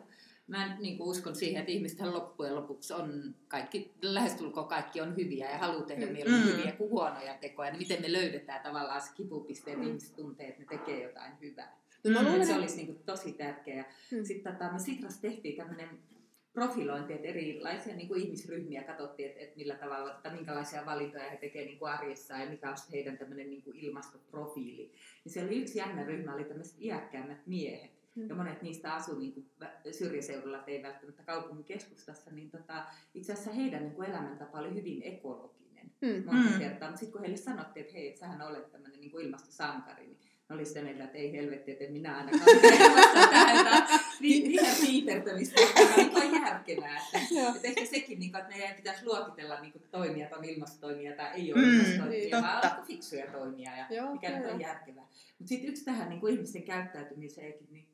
mä 0.49 0.65
en 0.67 0.77
niin 0.83 0.97
uskon 1.03 1.37
siihen, 1.37 1.61
että 1.61 1.73
ihmisethän 1.73 2.13
loppujen 2.13 2.55
lopuksi 2.55 2.93
on 2.93 3.35
kaikki, 3.49 3.91
lähestulkoon 4.03 4.69
kaikki 4.69 5.01
on 5.01 5.17
hyviä 5.17 5.51
ja 5.51 5.59
haluaa 5.59 5.87
tehdä 5.87 6.07
Mm. 6.07 6.13
mieluummin 6.13 6.47
Mm. 6.47 6.59
hyviä 6.59 6.73
kuin 6.73 6.91
huonoja 6.91 7.35
tekoja. 7.41 7.71
Niin 7.71 7.79
miten 7.79 8.01
me 8.03 8.13
löydetään 8.13 8.61
tavallaan 8.63 9.01
se 9.01 9.11
kipupiste, 9.15 9.71
että 9.71 9.83
Mm. 9.83 9.89
ihmiset 9.89 10.17
tuntee, 10.17 10.49
että 10.49 10.61
ne 10.61 10.67
tekee 10.79 11.03
jotain 11.03 11.33
hyvää. 11.41 11.77
No 12.05 12.11
mä 12.11 12.19
Mm, 12.21 12.25
luulen, 12.27 12.47
se 12.47 12.53
että- 12.53 12.61
olisi 12.61 12.77
niin 12.77 12.87
kuin 12.87 12.99
tosi 13.07 13.33
tärkeää. 13.33 13.85
Mm. 14.13 14.25
Sitten 14.25 14.53
tota, 14.53 14.73
me 14.73 14.79
Sitrassa 14.79 15.21
tehtiin 15.23 15.57
tämmöinen 15.57 15.89
profilointi, 16.53 17.13
että 17.13 17.29
erilaisia 17.29 17.97
niin 17.97 18.09
kuin 18.09 18.23
ihmisryhmiä 18.23 18.83
katsottiin, 18.83 19.29
että, 19.29 19.41
että 19.41 19.57
millä 19.57 19.75
tavalla, 19.75 20.11
että 20.13 20.31
minkälaisia 20.31 20.87
valintoja 20.87 21.31
he 21.31 21.37
tekevät 21.37 21.67
niin 21.67 21.79
kuin 21.79 21.91
arjessaan 21.93 22.41
ja 22.41 22.51
mikä 22.51 22.71
on 22.71 22.77
heidän 22.93 23.19
tämmöinen 23.19 23.51
niin 23.51 23.63
kuin 23.63 23.77
ilmastoprofiili. 23.79 24.93
Niin 25.25 25.33
siellä 25.33 25.49
oli 25.49 25.61
yksi 25.61 25.79
jännä 25.79 26.05
ryhmä, 26.05 26.35
oli 26.35 26.45
tämmöiset 26.45 26.77
iäkkäämmät 26.81 27.47
miehet. 27.47 27.91
Mm. 28.19 28.29
Ja 28.29 28.35
monet 28.35 28.63
niistä 28.63 28.95
asuu 28.95 29.19
niin 29.19 29.33
kuin 29.33 29.47
syrjäseudulla, 29.93 30.65
ei 30.67 30.83
välttämättä 30.83 31.23
kaupungin 31.23 31.65
keskustassa, 31.65 32.31
niin 32.31 32.51
tota, 32.51 32.85
itse 33.15 33.33
asiassa 33.33 33.53
heidän 33.53 33.83
niin 33.83 33.95
kuin 33.95 34.09
elämäntapa 34.11 34.59
oli 34.59 34.75
hyvin 34.75 35.03
ekologinen 35.05 35.91
Mm. 36.01 36.23
monta 36.25 36.51
Mm. 36.51 36.59
kertaa. 36.59 36.89
Mutta 36.89 36.99
sitten 37.01 37.13
kun 37.13 37.21
heille 37.21 37.37
sanottiin, 37.37 37.81
että 37.87 37.97
hei, 37.99 38.09
että 38.09 38.21
sähän 38.21 38.43
olet 38.43 38.73
tämmöinen 38.73 39.01
niin 39.01 39.21
ilmastosankari, 39.21 40.07
niin 40.07 40.19
ne 40.49 40.55
oli 40.55 40.65
sitä 40.65 40.83
mieltä, 40.83 41.05
että 41.05 41.19
ei 41.19 41.33
helvetti, 41.33 41.71
että 41.71 41.85
minä 41.93 42.17
ainakaan 42.17 42.61
kelpasta 42.61 43.29
tähän 43.31 44.01
vi- 44.23 44.43
viherpiipertämistä, 44.49 45.61
joka 45.61 46.19
on 46.21 46.33
järkevää. 46.43 46.99
Että, 47.57 47.69
ehkä 47.69 47.85
sekin, 47.87 48.19
niin 48.19 48.33
kuin, 48.33 48.41
että 48.43 48.57
meidän 48.57 48.77
pitäisi 48.77 49.05
luokitella 49.07 49.61
niin 49.61 49.73
kuin, 49.73 49.83
toimijat 49.91 50.33
on 50.33 50.45
ilmastotoimia 50.45 51.17
tai 51.17 51.31
ei 51.35 51.53
ole 51.53 51.63
Mm, 51.63 51.69
ilmastotoimia, 51.73 52.43
vaan 52.43 52.61
totta. 52.61 52.83
fiksuja 52.87 53.27
toimia 53.33 53.71
ja 53.77 53.87
Joo, 53.97 54.13
mikä 54.13 54.39
nyt 54.39 54.51
on 54.53 54.61
järkevää. 54.61 55.05
Mutta 55.39 55.49
sitten 55.49 55.69
yksi 55.71 55.85
tähän 55.85 56.09
niin 56.09 56.21
kuin 56.21 56.35
ihmisten 56.35 56.63
käyttäytymiseenkin 56.63 57.69
niin 57.71 57.88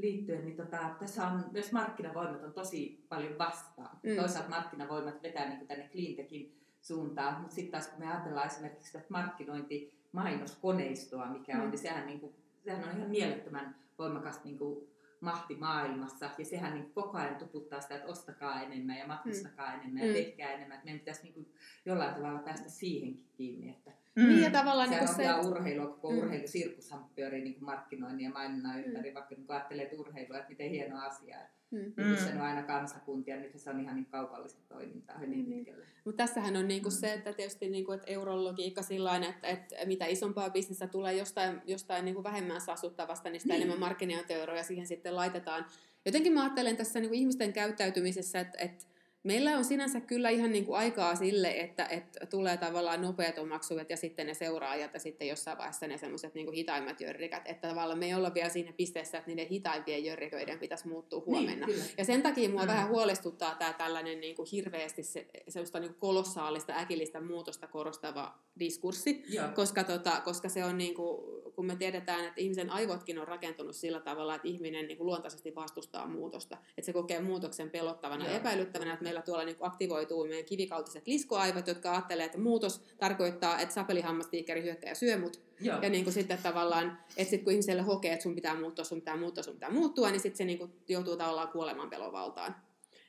liittyen, 0.00 0.44
niin 0.44 0.56
tota, 0.56 0.78
tässä 0.98 1.26
on 1.26 1.44
myös 1.52 1.72
markkinavoimat 1.72 2.42
on 2.42 2.52
tosi 2.52 3.04
paljon 3.08 3.38
vastaan. 3.38 3.98
Mm. 4.02 4.16
Toisaalta 4.16 4.48
markkinavoimat 4.50 5.22
vetää 5.22 5.48
niin 5.48 5.66
tänne 5.66 5.88
cleantechin 5.92 6.56
suuntaan, 6.80 7.40
mutta 7.40 7.54
sitten 7.54 7.72
taas 7.72 7.88
kun 7.88 7.98
me 7.98 8.12
ajatellaan 8.12 8.46
esimerkiksi 8.46 8.86
sitä 8.86 9.04
markkinointi 9.08 10.00
mainoskoneistoa, 10.12 11.26
mikä 11.26 11.52
on, 11.56 11.64
Mm. 11.64 11.70
niin 11.70 11.78
sehän, 11.78 12.06
niin 12.06 12.20
kuin, 12.20 12.34
sehän 12.64 12.88
on 12.88 12.96
ihan 12.96 13.10
mielettömän 13.10 13.76
voimakas 13.98 14.44
niin 14.44 14.58
kuin, 14.58 14.86
mahti 15.20 15.54
maailmassa, 15.56 16.30
ja 16.38 16.44
sehän 16.44 16.74
niin 16.74 16.92
koko 16.92 17.18
ajan 17.18 17.36
tuputtaa 17.36 17.80
sitä, 17.80 17.94
että 17.94 18.08
ostakaa 18.08 18.62
enemmän 18.62 18.98
ja 18.98 19.06
matkustakaa 19.06 19.68
mm. 19.74 19.80
enemmän 19.80 20.02
ja 20.02 20.08
Mm. 20.08 20.14
tehkää 20.14 20.52
enemmän, 20.52 20.74
että 20.74 20.84
meidän 20.84 20.98
pitäisi 21.00 21.22
niin 21.22 21.34
kuin, 21.34 21.52
jollain 21.86 22.14
tavalla 22.14 22.38
päästä 22.38 22.68
siihenkin 22.68 23.26
kiinni, 23.36 23.70
että 23.70 23.90
Mm. 24.22 24.28
Niin 24.28 24.42
ja 24.42 24.50
tavallaan 24.50 24.88
Sehän 24.88 25.00
niin 25.04 25.10
on 25.10 25.16
se, 25.16 25.22
ihan 25.22 25.46
urheilua, 25.46 25.86
koko 25.86 26.10
Mm. 26.10 26.16
mm. 26.16 26.22
urheilusirkushan 26.22 27.04
pyörii 27.14 27.42
niin 27.44 27.54
kuin 27.54 27.64
markkinoinnin 27.64 28.24
ja 28.24 28.30
mainonnan 28.30 28.84
ympäri, 28.84 29.14
vaikka 29.14 29.34
niin 29.34 29.46
ajattelee 29.48 29.84
että 29.84 29.96
urheilua, 29.96 30.36
että 30.38 30.48
miten 30.48 30.70
hieno 30.70 31.00
asia. 31.06 31.36
mm. 31.70 31.78
Mm. 31.96 32.04
Mm. 32.10 32.16
Se 32.16 32.30
on 32.34 32.40
aina 32.40 32.62
kansakuntia, 32.62 33.36
nyt 33.36 33.52
se 33.56 33.70
on 33.70 33.80
ihan 33.80 33.94
niin 33.96 34.06
kaupallista 34.06 34.60
toimintaa 34.68 35.18
hyvin 35.18 35.48
Niin. 35.48 35.64
pitkälle. 35.64 35.84
Mutta 36.04 36.16
tässähän 36.26 36.56
on 36.56 36.68
niinku 36.68 36.90
se, 36.90 37.12
että 37.12 37.32
tietysti 37.32 37.68
niinku, 37.68 37.92
että 37.92 38.10
eurologiikka 38.10 38.82
sillä 38.82 39.16
että, 39.16 39.48
että 39.48 39.76
mitä 39.86 40.06
isompaa 40.06 40.50
bisnestä 40.50 40.86
tulee 40.86 41.14
jostain, 41.14 41.60
jostain 41.66 42.04
niinku 42.04 42.22
vähemmän 42.24 42.60
sasuttavasta, 42.60 43.30
niin 43.30 43.40
sitä 43.40 43.54
Niin. 43.54 43.62
enemmän 43.62 43.80
markkinointieuroja 43.80 44.62
siihen 44.62 44.86
sitten 44.86 45.16
laitetaan. 45.16 45.66
Jotenkin 46.06 46.32
mä 46.32 46.42
ajattelen 46.42 46.76
tässä 46.76 47.00
niinku 47.00 47.14
ihmisten 47.14 47.52
käyttäytymisessä, 47.52 48.40
että, 48.40 48.58
että 48.58 48.84
meillä 49.22 49.56
on 49.56 49.64
sinänsä 49.64 50.00
kyllä 50.00 50.30
ihan 50.30 50.52
niinku 50.52 50.74
aikaa 50.74 51.14
sille, 51.14 51.50
että, 51.50 51.84
että 51.84 52.26
tulee 52.26 52.56
tavallaan 52.56 53.02
nopeat 53.02 53.38
omaksuvat 53.38 53.90
ja 53.90 53.96
sitten 53.96 54.26
ne 54.26 54.34
seuraajat 54.34 54.94
ja 54.94 55.00
sitten 55.00 55.28
jossain 55.28 55.58
vaiheessa 55.58 55.86
ne 55.86 55.98
semmoiset 55.98 56.34
niinku 56.34 56.52
hitaimmat 56.52 57.00
jörrikät. 57.00 57.42
Että 57.44 57.68
tavallaan 57.68 57.98
me 57.98 58.06
ei 58.06 58.14
olla 58.14 58.34
vielä 58.34 58.48
siinä 58.48 58.72
pisteessä, 58.72 59.18
että 59.18 59.30
niiden 59.30 59.46
hitaimpien 59.46 60.04
jörriköiden 60.04 60.58
pitäisi 60.58 60.88
muuttua 60.88 61.22
huomenna. 61.26 61.66
Niin, 61.66 61.76
kyllä. 61.78 61.90
Ja 61.98 62.04
sen 62.04 62.22
takia 62.22 62.48
mua 62.48 62.60
Mm. 62.62 62.66
vähän 62.68 62.88
huolestuttaa 62.88 63.54
tämä 63.54 63.72
tällainen 63.72 64.20
niin 64.20 64.36
kuin 64.36 64.48
hirveästi 64.52 65.02
se, 65.02 65.26
semmoista 65.48 65.80
niin 65.80 65.90
kuin 65.90 66.00
kolossaalista 66.00 66.72
äkillistä 66.76 67.20
muutosta 67.20 67.66
korostava 67.66 68.38
diskurssi, 68.58 69.24
Joo. 69.28 69.48
koska, 69.54 69.84
tota, 69.84 70.20
koska 70.24 70.48
se 70.48 70.64
on 70.64 70.78
niin 70.78 70.94
kuin, 70.94 71.42
kun 71.60 71.66
me 71.66 71.76
tiedetään, 71.76 72.24
että 72.24 72.40
ihmisen 72.40 72.70
aivotkin 72.70 73.18
on 73.18 73.28
rakentunut 73.28 73.76
sillä 73.76 74.00
tavalla, 74.00 74.34
että 74.34 74.48
ihminen 74.48 74.88
niin 74.88 74.96
kuin 74.96 75.06
luontaisesti 75.06 75.54
vastustaa 75.54 76.06
muutosta. 76.06 76.58
Että 76.78 76.86
se 76.86 76.92
kokee 76.92 77.20
muutoksen 77.20 77.70
pelottavana 77.70 78.24
ja 78.24 78.36
epäilyttävänä, 78.36 78.92
että 78.92 79.02
meillä 79.02 79.22
tuolla 79.22 79.44
niin 79.44 79.56
kuin 79.56 79.68
aktivoituu 79.68 80.26
meidän 80.26 80.44
kivikautiset 80.44 81.06
liskoaivot, 81.06 81.66
jotka 81.66 81.92
ajattelee, 81.92 82.26
että 82.26 82.38
muutos 82.38 82.80
tarkoittaa, 82.98 83.58
että 83.58 83.74
sapelihammastiikeri 83.74 84.62
hyökkää 84.62 84.90
ja 84.90 84.94
syö 84.94 85.18
mut. 85.18 85.40
Joo. 85.60 85.82
Ja 85.82 85.90
niin 85.90 86.04
kuin 86.04 86.14
sitten 86.14 86.38
tavallaan, 86.42 86.98
että 87.16 87.30
sit 87.30 87.42
kun 87.42 87.52
ihmiselle 87.52 87.82
hokee, 87.82 88.12
että 88.12 88.22
sun 88.22 88.34
pitää 88.34 88.60
muuttua, 88.60 88.84
sun 88.84 89.00
pitää 89.00 89.16
muuttua, 89.16 89.42
sun 89.42 89.54
pitää 89.54 89.70
muuttua, 89.70 90.10
niin 90.10 90.20
sitten 90.20 90.38
se 90.38 90.44
niin 90.44 90.58
kuin 90.58 90.72
joutuu 90.88 91.16
tavallaan 91.16 91.48
kuoleman 91.48 91.90
pelon 91.90 92.12
valtaan. 92.12 92.54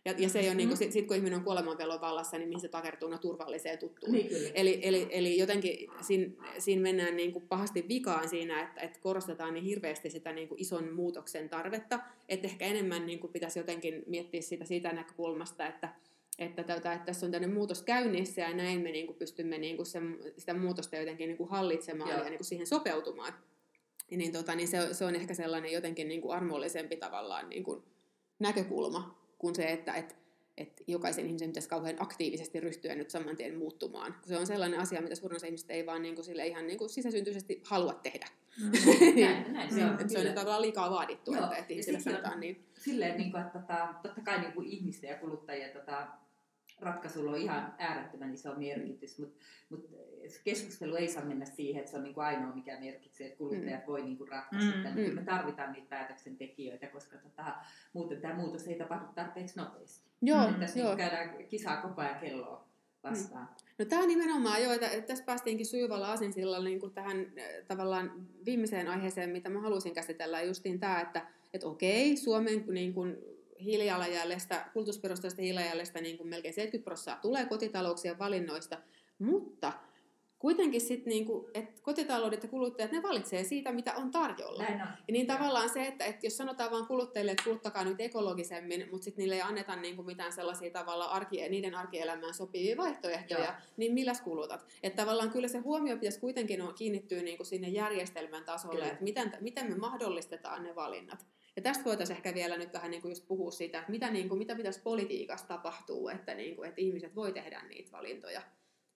Ja, 0.05 0.13
ja 0.17 0.29
se 0.29 0.39
ei 0.39 0.45
ole, 0.45 0.53
mm. 0.53 0.57
niin 0.57 0.67
kuin, 0.67 0.77
sit, 0.77 0.91
sit 0.91 1.07
kun 1.07 1.17
ihminen 1.17 1.37
on 1.37 1.43
kuolemanpelon 1.43 2.01
vallassa, 2.01 2.37
niin 2.37 2.49
mihin 2.49 2.61
se 2.61 2.67
takertuu 2.67 3.09
no 3.09 3.17
turvalliseen 3.17 3.79
tuttuun. 3.79 4.11
Niin, 4.11 4.27
kyllä. 4.27 4.49
Eli, 4.53 4.79
eli, 4.83 5.07
eli 5.11 5.37
jotenkin 5.37 5.89
siinä, 6.01 6.33
siinä 6.57 6.81
mennään 6.81 7.15
niin 7.15 7.33
kuin 7.33 7.47
pahasti 7.47 7.85
vikaan 7.87 8.29
siinä, 8.29 8.61
että, 8.63 8.81
että 8.81 8.99
korostetaan 8.99 9.53
niin 9.53 9.63
hirveästi 9.63 10.09
sitä 10.09 10.33
niin 10.33 10.47
kuin 10.47 10.61
ison 10.61 10.93
muutoksen 10.93 11.49
tarvetta, 11.49 11.99
että 12.29 12.47
ehkä 12.47 12.65
enemmän 12.65 13.05
niin 13.05 13.19
kuin 13.19 13.33
pitäisi 13.33 13.59
jotenkin 13.59 14.03
miettiä 14.07 14.41
sitä 14.41 14.65
siitä 14.65 14.93
näkökulmasta, 14.93 15.67
että, 15.67 15.89
että, 16.39 16.63
tätä, 16.63 16.93
että 16.93 17.05
tässä 17.05 17.25
on 17.25 17.31
tämmöinen 17.31 17.57
muutos 17.57 17.83
käynnissä 17.83 18.41
ja 18.41 18.53
näin 18.53 18.81
me 18.81 18.91
niin 18.91 19.07
kuin 19.07 19.17
pystymme 19.17 19.57
niin 19.57 19.75
kuin 19.75 19.85
sen, 19.85 20.19
sitä 20.37 20.53
muutosta 20.53 20.95
jotenkin 20.95 21.27
niin 21.27 21.37
kuin 21.37 21.49
hallitsemaan 21.49 22.09
Joo. 22.09 22.19
ja 22.19 22.29
niin 22.29 22.37
kuin 22.37 22.47
siihen 22.47 22.67
sopeutumaan. 22.67 23.33
Ja 24.11 24.17
niin, 24.17 24.31
tota, 24.31 24.55
niin 24.55 24.67
se, 24.67 24.93
se 24.93 25.05
on 25.05 25.15
ehkä 25.15 25.33
sellainen 25.33 25.71
jotenkin 25.71 26.07
niin 26.07 26.21
kuin 26.21 26.35
armollisempi 26.35 26.97
tavallaan 26.97 27.49
niin 27.49 27.63
kuin 27.63 27.83
näkökulma 28.39 29.20
kuin 29.41 29.55
se, 29.55 29.71
että 29.71 29.93
et, 29.93 30.15
et 30.57 30.83
jokaisen 30.87 31.25
ihmisen 31.25 31.49
pitäisi 31.49 31.69
kauhean 31.69 31.95
aktiivisesti 31.99 32.59
ryhtyä 32.59 32.95
nyt 32.95 33.09
saman 33.09 33.35
tien 33.35 33.57
muuttumaan. 33.57 34.15
Se 34.25 34.37
on 34.37 34.47
sellainen 34.47 34.79
asia, 34.79 35.01
mitä 35.01 35.15
suurin 35.15 35.35
osa 35.35 35.45
ihmisistä 35.45 35.73
ei 35.73 35.85
vaan 35.85 36.01
niin 36.01 36.15
kuin 36.15 36.25
sille 36.25 36.47
ihan 36.47 36.67
niin 36.67 36.77
kuin 36.77 36.89
sisäsyntyisesti 36.89 37.61
halua 37.65 37.93
tehdä. 37.93 38.27
Mm. 38.61 38.71
näin, 39.21 39.53
näin, 39.53 39.73
se, 39.73 39.85
on, 39.85 40.09
se 40.09 40.19
on 40.19 40.35
tavallaan 40.35 40.61
liikaa 40.61 40.91
vaadittu, 40.91 41.33
Joo. 41.33 41.43
että, 41.43 41.55
että 41.55 41.73
ihmisille 41.73 41.99
sanotaan 41.99 42.39
niin. 42.39 42.65
Silleen, 42.79 43.17
niin 43.17 43.31
kuin, 43.31 43.41
että 43.41 43.59
tota, 43.59 43.87
totta 44.03 44.21
kai 44.21 44.39
niin 44.39 44.53
kuin 44.53 44.67
ihmisten 44.67 45.09
ja 45.09 45.17
kuluttajien 45.17 45.71
tota, 45.71 46.07
ratkaisulla 46.81 47.31
on 47.31 47.37
ihan 47.37 47.73
äärettömän 47.77 48.33
iso 48.33 48.55
merkitys, 48.55 49.19
mutta 49.19 49.39
mut 49.69 49.89
keskustelu 50.43 50.95
ei 50.95 51.07
saa 51.07 51.25
mennä 51.25 51.45
siihen, 51.45 51.79
että 51.79 51.91
se 51.91 51.97
on 51.97 52.03
niinku 52.03 52.19
ainoa, 52.19 52.55
mikä 52.55 52.79
merkitsee, 52.79 53.27
että 53.27 53.37
kuluttajat 53.37 53.81
mm. 53.81 53.87
voi 53.87 54.01
niinku 54.01 54.25
ratkaista 54.25 54.89
mm. 54.89 54.95
Niin 54.95 55.15
me 55.15 55.21
tarvitaan 55.21 55.71
niitä 55.71 55.89
päätöksentekijöitä, 55.89 56.87
koska 56.87 57.17
tota, 57.17 57.55
muuten 57.93 58.21
tämä 58.21 58.33
muutos 58.33 58.67
ei 58.67 58.75
tapahdu 58.75 59.05
tarpeeksi 59.15 59.59
nopeasti. 59.59 60.09
Joo, 60.21 60.47
mm. 60.47 60.55
Tässä 60.55 60.79
joo. 60.79 60.95
käydään 60.95 61.45
kisaa 61.47 61.81
koko 61.81 62.01
ajan 62.01 62.19
kelloa 62.19 62.67
vastaan. 63.03 63.43
Mm. 63.43 63.65
No 63.79 63.85
tämä 63.85 64.01
on 64.01 64.07
nimenomaan 64.07 64.63
jo, 64.63 64.71
että 64.71 65.01
tässä 65.01 65.23
päästiinkin 65.23 65.65
sujuvalla 65.65 66.07
aasinsilalla 66.07 66.63
niin 66.63 66.79
kuin 66.79 66.93
tähän 66.93 67.17
äh, 67.17 67.45
tavallaan 67.67 68.27
viimeiseen 68.45 68.87
aiheeseen, 68.87 69.29
mitä 69.29 69.49
mä 69.49 69.61
halusin 69.61 69.93
käsitellä, 69.93 70.41
justiin 70.41 70.79
tämä, 70.79 71.01
että, 71.01 71.27
että 71.53 71.67
okei, 71.67 72.17
Suomen 72.17 72.65
niin 72.67 72.93
kuin 72.93 73.17
hiilijalanjäljestä, 73.63 74.65
kulutusperusteista 74.73 75.41
hiilijalanjäljestä 75.41 76.01
niin 76.01 76.17
kuin 76.17 76.27
melkein 76.29 76.53
70 76.53 76.83
prosenttia 76.83 77.21
tulee 77.21 77.45
kotitalouksien 77.45 78.19
valinnoista, 78.19 78.77
mutta 79.19 79.73
kuitenkin 80.41 80.81
sitten 80.81 81.11
niinku, 81.11 81.49
että 81.53 81.81
kotitaloudet 81.81 82.43
ja 82.43 82.49
kuluttajat, 82.49 82.91
ne 82.91 83.03
valitsee 83.03 83.43
siitä, 83.43 83.71
mitä 83.71 83.93
on 83.95 84.11
tarjolla. 84.11 84.63
Näin 84.63 84.81
on. 84.81 84.87
Ja 85.07 85.11
niin 85.11 85.27
tavallaan 85.27 85.69
se, 85.69 85.87
että, 85.87 86.05
että 86.05 86.25
jos 86.25 86.37
sanotaan 86.37 86.71
vaan 86.71 86.87
kuluttajille, 86.87 87.31
että 87.31 87.43
kuluttakaa 87.43 87.83
nyt 87.83 88.01
ekologisemmin, 88.01 88.87
mutta 88.91 89.05
sitten 89.05 89.21
niille 89.21 89.35
ei 89.35 89.41
anneta 89.41 89.75
niinku 89.75 90.03
mitään 90.03 90.33
sellaisia 90.33 90.71
tavalla 90.71 91.05
arki, 91.05 91.49
niiden 91.49 91.75
arkielämään 91.75 92.33
sopivia 92.33 92.77
vaihtoehtoja, 92.77 93.43
Joo. 93.43 93.53
niin 93.77 93.93
milläs 93.93 94.21
kulutat? 94.21 94.65
Että 94.83 95.03
tavallaan 95.03 95.31
kyllä 95.31 95.47
se 95.47 95.57
huomio 95.57 95.95
pitäisi 95.95 96.19
kuitenkin 96.19 96.63
kiinnittyä 96.75 97.21
niinku 97.21 97.43
sinne 97.43 97.69
järjestelmän 97.69 98.43
tasolle, 98.43 98.75
kyllä. 98.75 98.91
että 98.91 99.03
miten, 99.03 99.31
miten 99.39 99.69
me 99.69 99.75
mahdollistetaan 99.75 100.63
ne 100.63 100.75
valinnat. 100.75 101.25
Ja 101.55 101.61
tästä 101.61 101.85
voitaisiin 101.85 102.17
ehkä 102.17 102.33
vielä 102.33 102.57
nyt 102.57 102.73
vähän 102.73 102.91
niin 102.91 103.01
kuin 103.01 103.11
just 103.11 103.27
puhua 103.27 103.51
siitä, 103.51 103.79
että 103.79 103.91
mitä, 103.91 104.11
niin 104.11 104.29
kuin, 104.29 104.37
mitä 104.37 104.55
pitäisi 104.55 104.81
politiikassa 104.81 105.47
tapahtuu, 105.47 106.09
että, 106.09 106.33
niin 106.33 106.55
kuin, 106.55 106.69
että 106.69 106.81
ihmiset 106.81 107.15
voi 107.15 107.33
tehdä 107.33 107.61
niitä 107.69 107.91
valintoja. 107.91 108.41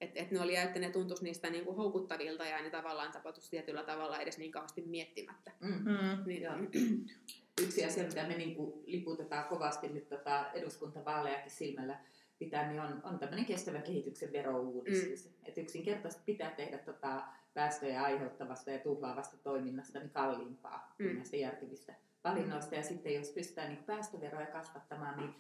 Että 0.01 0.20
et 0.20 0.32
ne 0.32 0.41
oli, 0.41 0.56
että 0.56 0.80
ne 0.80 0.89
tuntuisi 0.89 1.24
niistä 1.24 1.49
niin 1.49 1.66
kuin 1.66 1.78
houkuttavilta 1.78 2.45
ja 2.45 2.62
ne 2.62 2.70
tavallaan 2.70 3.12
tapahtuisi 3.12 3.49
tietyllä 3.49 3.84
tavalla 3.84 4.20
edes 4.20 4.38
niin 4.38 4.51
kauheasti 4.51 4.82
miettimättä. 4.82 5.51
Mm. 5.60 5.70
Mm. 5.70 6.24
Niin, 6.26 6.41
ja. 6.41 6.58
Yksi 7.64 7.86
asia, 7.86 8.03
mitä 8.03 8.28
me 8.28 8.38
niin 8.38 8.56
kuin 8.56 8.84
liputetaan 8.86 9.45
kovasti 9.45 9.88
nyt 9.88 10.10
tota 10.10 10.51
eduskuntavaalejakin 10.53 11.51
silmällä 11.51 11.99
pitää, 12.39 12.70
niin 12.70 12.82
on, 12.82 13.01
on 13.03 13.20
tämmöinen 13.20 13.45
kestävän 13.45 13.84
kehityksen 13.84 14.32
verouudistus. 14.32 15.26
Mm. 15.26 15.34
Että 15.45 15.62
yksinkertaisesti 15.62 16.24
pitää 16.26 16.51
tehdä 16.51 16.78
tota 16.78 17.24
päästöjä 17.53 18.03
aiheuttavasta 18.03 18.72
ja 18.72 18.80
tuhlaavasta 18.80 19.38
toiminnasta 19.38 19.99
niin 19.99 20.10
kalliimpaa 20.10 20.95
mm. 20.99 21.06
kuin 21.06 21.16
näistä 21.16 21.38
järkevistä 21.38 21.95
valinnoista. 22.26 22.76
Ja 22.76 22.84
sitten 22.84 23.14
jos 23.14 23.30
pystytään 23.30 23.70
niin 23.70 23.84
päästöveroja 23.84 24.46
kasvattamaan, 24.46 25.18
niin 25.18 25.36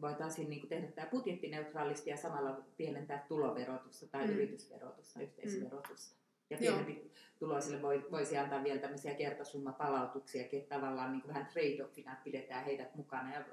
voitaisiin 0.00 0.50
niin 0.50 0.68
tehdä 0.68 0.86
tämä 0.86 1.10
budjettineutraalisti 1.10 2.10
ja 2.10 2.16
samalla 2.16 2.64
pienentää 2.76 3.24
tuloverotusta 3.28 4.06
tai 4.06 4.26
mm. 4.26 4.32
yritysverotusta, 4.32 5.20
yhteisverotusta. 5.20 6.16
Ja 6.50 6.58
pienempi 6.58 7.12
tuloisille 7.38 7.82
voi, 7.82 8.06
voisi 8.10 8.38
antaa 8.38 8.64
vielä 8.64 8.80
tämmöisiä 8.80 9.14
kertasummapalautuksia, 9.14 10.42
että 10.52 10.76
tavallaan 10.76 11.12
niin 11.12 11.28
vähän 11.28 11.46
trade-offina, 11.46 12.12
että 12.12 12.24
pidetään 12.24 12.64
heidät 12.64 12.94
mukana 12.94 13.34
ja 13.34 13.44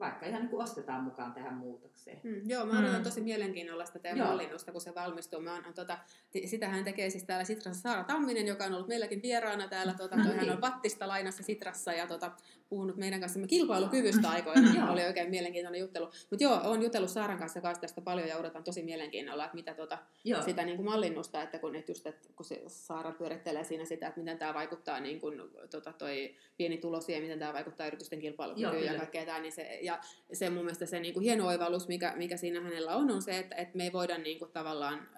vaikka 0.00 0.26
ihan 0.26 0.40
niin 0.40 0.50
kuin 0.50 0.62
ostetaan 0.62 1.04
mukaan 1.04 1.32
tähän 1.32 1.54
muutokseen. 1.54 2.20
Mm, 2.22 2.50
joo, 2.50 2.66
mä 2.66 2.78
odotan 2.78 2.96
mm. 2.96 3.04
tosi 3.04 3.20
mielenkiinnolla 3.20 3.84
sitä 3.84 3.98
teidän 3.98 4.26
mallinnusta, 4.26 4.72
kun 4.72 4.80
se 4.80 4.94
valmistuu. 4.94 5.40
Mä 5.40 5.54
on, 5.54 5.74
tota, 5.74 5.98
sitähän 6.44 6.84
tekee 6.84 7.10
siis 7.10 7.24
täällä 7.24 7.44
Sitrassa 7.44 7.82
Saara 7.82 8.04
Tamminen, 8.04 8.46
joka 8.46 8.64
on 8.64 8.74
ollut 8.74 8.88
meilläkin 8.88 9.22
vieraana 9.22 9.68
täällä. 9.68 9.94
Tota, 9.94 10.16
no, 10.16 10.24
hän 10.24 10.50
on. 10.50 10.60
Vattista 10.60 11.08
lainassa 11.08 11.42
Sitrassa 11.42 11.92
ja 11.92 12.06
tota, 12.06 12.30
puhunut 12.68 12.96
meidän 12.96 13.20
kanssa 13.20 13.40
kilpailukyvystä 13.46 14.28
aikoina. 14.28 14.92
oli 14.92 15.04
oikein 15.04 15.30
mielenkiintoinen 15.30 15.80
juttelu. 15.80 16.06
Mutta 16.30 16.44
joo, 16.44 16.60
olen 16.64 16.82
jutellut 16.82 17.10
Saaran 17.10 17.38
kanssa 17.38 17.60
kanssa 17.60 17.80
tästä 17.80 18.00
paljon 18.00 18.28
ja 18.28 18.36
odotan 18.36 18.64
tosi 18.64 18.82
mielenkiinnolla, 18.82 19.44
että 19.44 19.54
mitä 19.54 19.74
tota, 19.74 19.98
sitä 20.44 20.64
niin 20.64 20.76
kuin 20.76 20.86
mallinnusta, 20.86 21.42
että 21.42 21.58
kun, 21.58 21.76
et 21.76 21.88
just, 21.88 22.06
että 22.06 22.28
kun 22.36 22.46
se 22.46 22.62
Saara 22.66 23.12
pyörittelee 23.12 23.64
siinä 23.64 23.84
sitä, 23.84 24.06
että 24.06 24.20
miten 24.20 24.38
tämä 24.38 24.54
vaikuttaa 24.54 25.00
niin 25.00 25.20
kuin, 25.20 25.40
tota, 25.70 25.92
toi 25.92 26.34
pienituloisia, 26.56 27.20
miten 27.20 27.38
tämä 27.38 27.52
vaikuttaa 27.52 27.86
yritysten 27.86 28.18
kilpailukykyyn 28.18 28.84
ja 28.84 28.94
kaikkea 28.94 29.26
tämä, 29.26 29.38
niin 29.38 29.52
se, 29.52 29.78
ja 29.84 29.98
se 30.32 30.50
mun 30.50 30.64
mielestä 30.64 30.86
se 30.86 31.00
niin 31.00 31.14
kuin 31.14 31.24
hieno 31.24 31.46
oivallus, 31.46 31.88
mikä, 31.88 32.12
mikä 32.16 32.36
siinä 32.36 32.60
hänellä 32.60 32.96
on, 32.96 33.10
on 33.10 33.22
se, 33.22 33.38
että, 33.38 33.54
että 33.54 33.76
me 33.76 33.84
ei 33.84 33.92
voida 33.92 34.18
niin 34.18 34.38
kuin, 34.38 34.50
tavallaan 34.50 35.08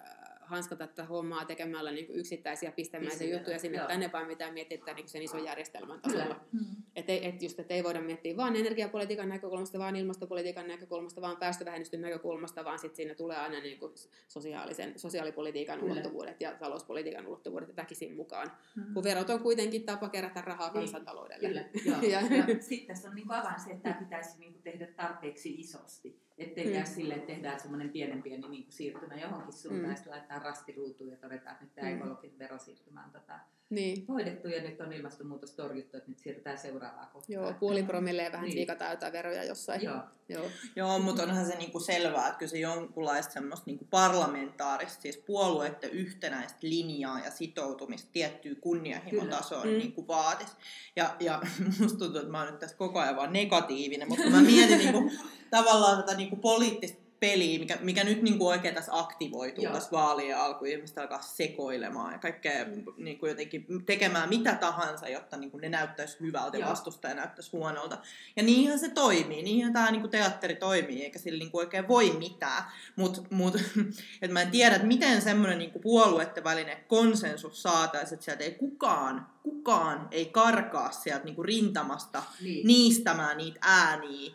hanskata 0.47 0.86
tätä 0.86 1.05
hommaa 1.05 1.44
tekemällä 1.44 1.90
niin 1.90 2.07
kuin 2.07 2.18
yksittäisiä 2.18 2.72
pistemäisiä 2.72 3.36
juttuja 3.36 3.59
sinne 3.59 3.78
joo. 3.78 3.86
tänne, 3.86 4.12
vaan 4.12 4.26
mitään 4.26 4.55
miettiä 4.55 4.78
niin 4.94 5.09
sen 5.09 5.22
ison 5.22 5.44
järjestelmän 5.44 6.01
tasolla. 6.01 6.40
Mm. 6.53 6.64
Että 6.97 7.12
et 7.12 7.42
just, 7.42 7.61
et 7.61 7.70
ei 7.70 7.84
voida 7.84 8.01
miettiä 8.01 8.36
vain 8.36 8.57
energiapolitiikan 8.57 9.28
näkökulmasta, 9.28 9.78
vaan 9.78 9.97
ilmastopolitiikan 9.97 10.68
näkökulmasta, 10.68 11.20
vaan 11.20 11.36
päästövähennysten 11.36 12.01
näkökulmasta, 12.01 12.64
vaan 12.64 12.78
sitten 12.78 12.97
siinä 12.97 13.14
tulee 13.14 13.36
aina 13.36 13.61
niin 13.61 13.78
kuin 13.78 13.92
sosiaalisen, 14.28 14.99
sosiaalipolitiikan 14.99 15.80
Kyllä. 15.80 15.92
ulottuvuudet 15.92 16.40
ja 16.40 16.55
talouspolitiikan 16.55 17.26
ulottuvuudet 17.26 17.76
väkisin 17.76 18.16
mukaan. 18.16 18.53
Mm. 18.76 18.94
Kun 18.94 19.05
verot 19.05 19.30
on 19.30 19.40
kuitenkin 19.40 19.82
tapa 19.82 20.09
kerätä 20.09 20.40
rahaa 20.40 20.66
niin. 20.66 20.74
kansantaloudelle. 20.74 21.49
Kyllä, 21.49 21.64
joo. 21.90 22.03
ja, 22.03 22.20
ja 22.20 22.44
sitten 22.61 22.86
tässä 22.86 23.09
on 23.09 23.14
niin 23.14 23.32
avain 23.32 23.61
se, 23.61 23.70
että 23.70 23.82
tämä 23.82 24.01
pitäisi 24.01 24.38
niin 24.38 24.53
kuin 24.53 24.62
tehdä 24.62 24.86
tarpeeksi 24.86 25.55
isosti. 25.55 26.26
Ettei 26.38 26.66
mm. 26.66 26.72
jää 26.72 26.84
silleen, 26.84 27.20
että 27.20 27.32
tehdään 27.32 27.61
semmoinen 27.61 27.90
pienen 27.90 28.22
pieni 28.22 28.49
niin 28.49 28.62
kuin 28.62 28.72
siirtymä 28.72 29.14
johonkin 29.14 29.53
suuntaan, 29.53 29.97
mm. 30.07 30.12
ja 30.30 30.36
laitetaan 30.37 30.57
rastiruutuun 30.57 31.11
ja 31.11 31.16
todetaan, 31.16 31.53
että 31.53 31.64
nyt 31.64 31.74
tämä 31.74 31.89
mm. 31.89 31.97
ekologinen 31.97 32.39
verosiirtymä 32.39 33.05
on 33.05 33.11
tota, 33.11 33.39
niin. 33.70 34.05
hoidettu 34.09 34.49
ja 34.49 34.62
nyt 34.62 34.80
on 34.80 34.93
ilmastonmuutos 34.93 35.51
torjuttu, 35.51 35.97
että 35.97 36.09
nyt 36.09 36.18
siirrytään 36.18 36.59
seuraavaan 36.59 37.09
kohtaan. 37.12 37.34
Joo, 37.34 37.55
puoli 37.61 37.82
promille 37.82 38.28
vähän 38.32 38.45
niin. 38.45 38.57
liikataan 38.57 38.91
jotain 38.91 39.12
veroja 39.12 39.45
jossain. 39.45 39.82
Joo, 39.82 40.01
Joo. 40.28 40.45
Joo 40.76 40.99
mutta 40.99 41.22
onhan 41.22 41.47
se 41.47 41.57
niinku 41.57 41.80
selvää, 41.80 42.26
että 42.26 42.39
kyllä 42.39 42.51
se 42.51 42.59
jonkunlaista 42.59 43.32
semmoista 43.32 43.66
niinku 43.66 43.84
parlamentaarista, 43.91 45.03
siis 45.03 45.16
puolueiden 45.16 45.91
yhtenäistä 45.91 46.59
linjaa 46.62 47.20
ja 47.20 47.30
sitoutumista 47.30 48.11
tiettyyn 48.12 48.57
kunnianhimotasoon 48.57 49.68
mm. 49.68 49.78
niinku 49.78 50.09
vaatisi. 50.09 50.53
Ja, 50.97 51.16
ja 51.20 51.43
musta 51.80 51.99
tuntuu, 51.99 52.20
että 52.20 52.32
mä 52.32 52.43
oon 52.43 52.51
nyt 52.51 52.61
tässä 52.61 52.76
koko 52.76 52.99
ajan 52.99 53.16
vaan 53.16 53.32
negatiivinen, 53.32 54.09
mutta 54.09 54.30
mä 54.30 54.41
mietin 54.41 54.78
niinku, 54.78 55.11
tavallaan 55.51 55.97
tätä 55.97 56.16
niinku 56.16 56.37
poliittista 56.37 57.05
peliä, 57.20 57.58
mikä, 57.58 57.78
mikä 57.80 58.04
nyt 58.04 58.22
niin 58.22 58.38
kuin 58.38 58.48
oikein 58.48 58.74
tässä 58.74 58.98
aktivoituu 58.98 59.64
Joo. 59.64 59.72
tässä 59.72 59.90
vaalien 59.92 60.38
alkuun, 60.38 60.70
ihmiset 60.70 60.98
alkaa 60.98 61.22
sekoilemaan 61.22 62.12
ja 62.12 62.18
kaikkea 62.18 62.64
mm. 62.64 62.84
niin 62.96 63.18
kuin 63.18 63.30
jotenkin 63.30 63.66
tekemään 63.86 64.28
mitä 64.28 64.54
tahansa, 64.54 65.08
jotta 65.08 65.36
niin 65.36 65.50
kuin 65.50 65.60
ne 65.60 65.68
näyttäisi 65.68 66.16
hyvältä 66.20 66.58
ja 66.58 66.66
vastustaja 66.66 67.14
näyttäisi 67.14 67.50
huonolta. 67.52 67.98
Ja 68.36 68.42
niinhän 68.42 68.78
se 68.78 68.88
toimii, 68.88 69.42
niinhän 69.42 69.72
tämä 69.72 69.90
niin 69.90 70.00
kuin 70.00 70.10
teatteri 70.10 70.56
toimii, 70.56 71.04
eikä 71.04 71.18
sillä 71.18 71.38
niin 71.38 71.50
kuin 71.50 71.64
oikein 71.64 71.88
voi 71.88 72.10
mitään. 72.18 72.64
Mutta 72.96 73.22
mut, 73.30 73.56
et 74.22 74.30
mä 74.30 74.42
en 74.42 74.50
tiedä, 74.50 74.74
että 74.74 74.88
miten 74.88 75.22
semmoinen 75.22 75.58
niin 75.58 75.72
puolueiden 75.82 76.44
välinen 76.44 76.76
konsensus 76.88 77.62
saataisiin, 77.62 78.14
että 78.14 78.24
sieltä 78.24 78.44
ei 78.44 78.54
kukaan, 78.54 79.26
kukaan 79.42 80.08
ei 80.10 80.24
karkaa 80.24 80.92
sieltä 80.92 81.24
niin 81.24 81.34
kuin 81.34 81.46
rintamasta 81.46 82.22
niin. 82.40 82.66
niistämään 82.66 83.36
niitä 83.36 83.58
ääniä, 83.62 84.32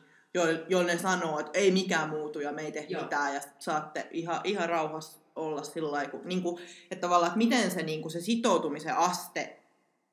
joille 0.70 0.94
ne 0.94 1.00
sanoo, 1.00 1.40
että 1.40 1.60
ei 1.60 1.72
mikään 1.72 2.10
muutu 2.10 2.40
ja 2.40 2.52
me 2.52 2.62
ei 2.62 2.72
tehdä 2.72 2.88
Joo. 2.90 3.04
mitään 3.04 3.34
ja 3.34 3.42
saatte 3.60 4.08
ihan, 4.12 4.42
ihan 4.44 4.70
rauhassa 4.70 5.20
olla 5.36 5.64
sillä 5.64 5.92
lailla, 5.92 6.20
niin 6.24 6.44
kuin, 6.44 6.62
että 6.92 7.02
tavallaan, 7.02 7.28
että 7.28 7.38
miten 7.38 7.72
se, 7.72 7.84
niin 7.84 8.02
kuin, 8.02 8.12
se 8.12 8.22
sitoutumisen 8.22 8.98
aste 8.98 9.61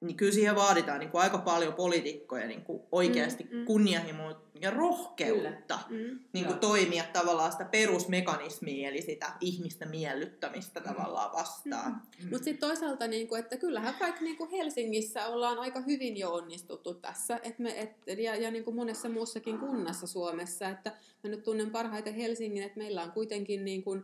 niin 0.01 0.17
kyllä 0.17 0.33
siihen 0.33 0.55
vaaditaan 0.57 1.01
niin 1.01 1.11
kuin 1.11 1.23
aika 1.23 1.39
paljon 1.39 1.75
poliitikkoja 1.75 2.47
niin 2.47 2.63
kuin 2.65 2.83
oikeasti 2.93 3.45
Mm, 3.51 3.57
mm. 3.59 3.65
kunnianhimoa 3.65 4.43
ja 4.61 4.71
rohkeutta 4.71 5.79
Mm. 5.89 5.97
niin 6.33 6.45
kuin 6.45 6.55
Joo. 6.55 6.59
toimia 6.59 7.05
tavallaan 7.13 7.53
sitä 7.53 7.65
perusmekanismia, 7.65 8.89
eli 8.89 9.03
sitä 9.03 9.33
ihmisten 9.41 9.89
miellyttämistä 9.89 10.81
tavallaan 10.81 11.33
vastaan. 11.33 11.91
Mm. 11.93 12.29
Mutta 12.31 12.45
sitten 12.45 12.69
toisaalta, 12.69 13.07
niinku, 13.07 13.35
että 13.35 13.57
kyllähän 13.57 13.95
vaikka 14.01 14.21
niinku 14.21 14.49
Helsingissä 14.51 15.27
ollaan 15.27 15.59
aika 15.59 15.81
hyvin 15.81 16.17
jo 16.17 16.33
onnistuttu 16.35 16.95
tässä, 16.95 17.41
et 17.43 17.59
me, 17.59 17.81
et, 17.81 18.19
ja, 18.19 18.37
ja 18.37 18.51
niinku 18.51 18.73
monessa 18.73 19.09
muussakin 19.09 19.59
kunnassa 19.59 20.07
Suomessa. 20.07 20.69
Että 20.69 20.91
mä 21.25 21.31
nyt 21.31 21.43
tunnen 21.43 21.71
parhaiten 21.71 22.15
Helsingin, 22.15 22.63
että 22.63 22.79
meillä 22.79 23.03
on 23.03 23.13
kuitenkin 23.13 23.65
niinku, 23.65 23.95
äh, 23.95 24.03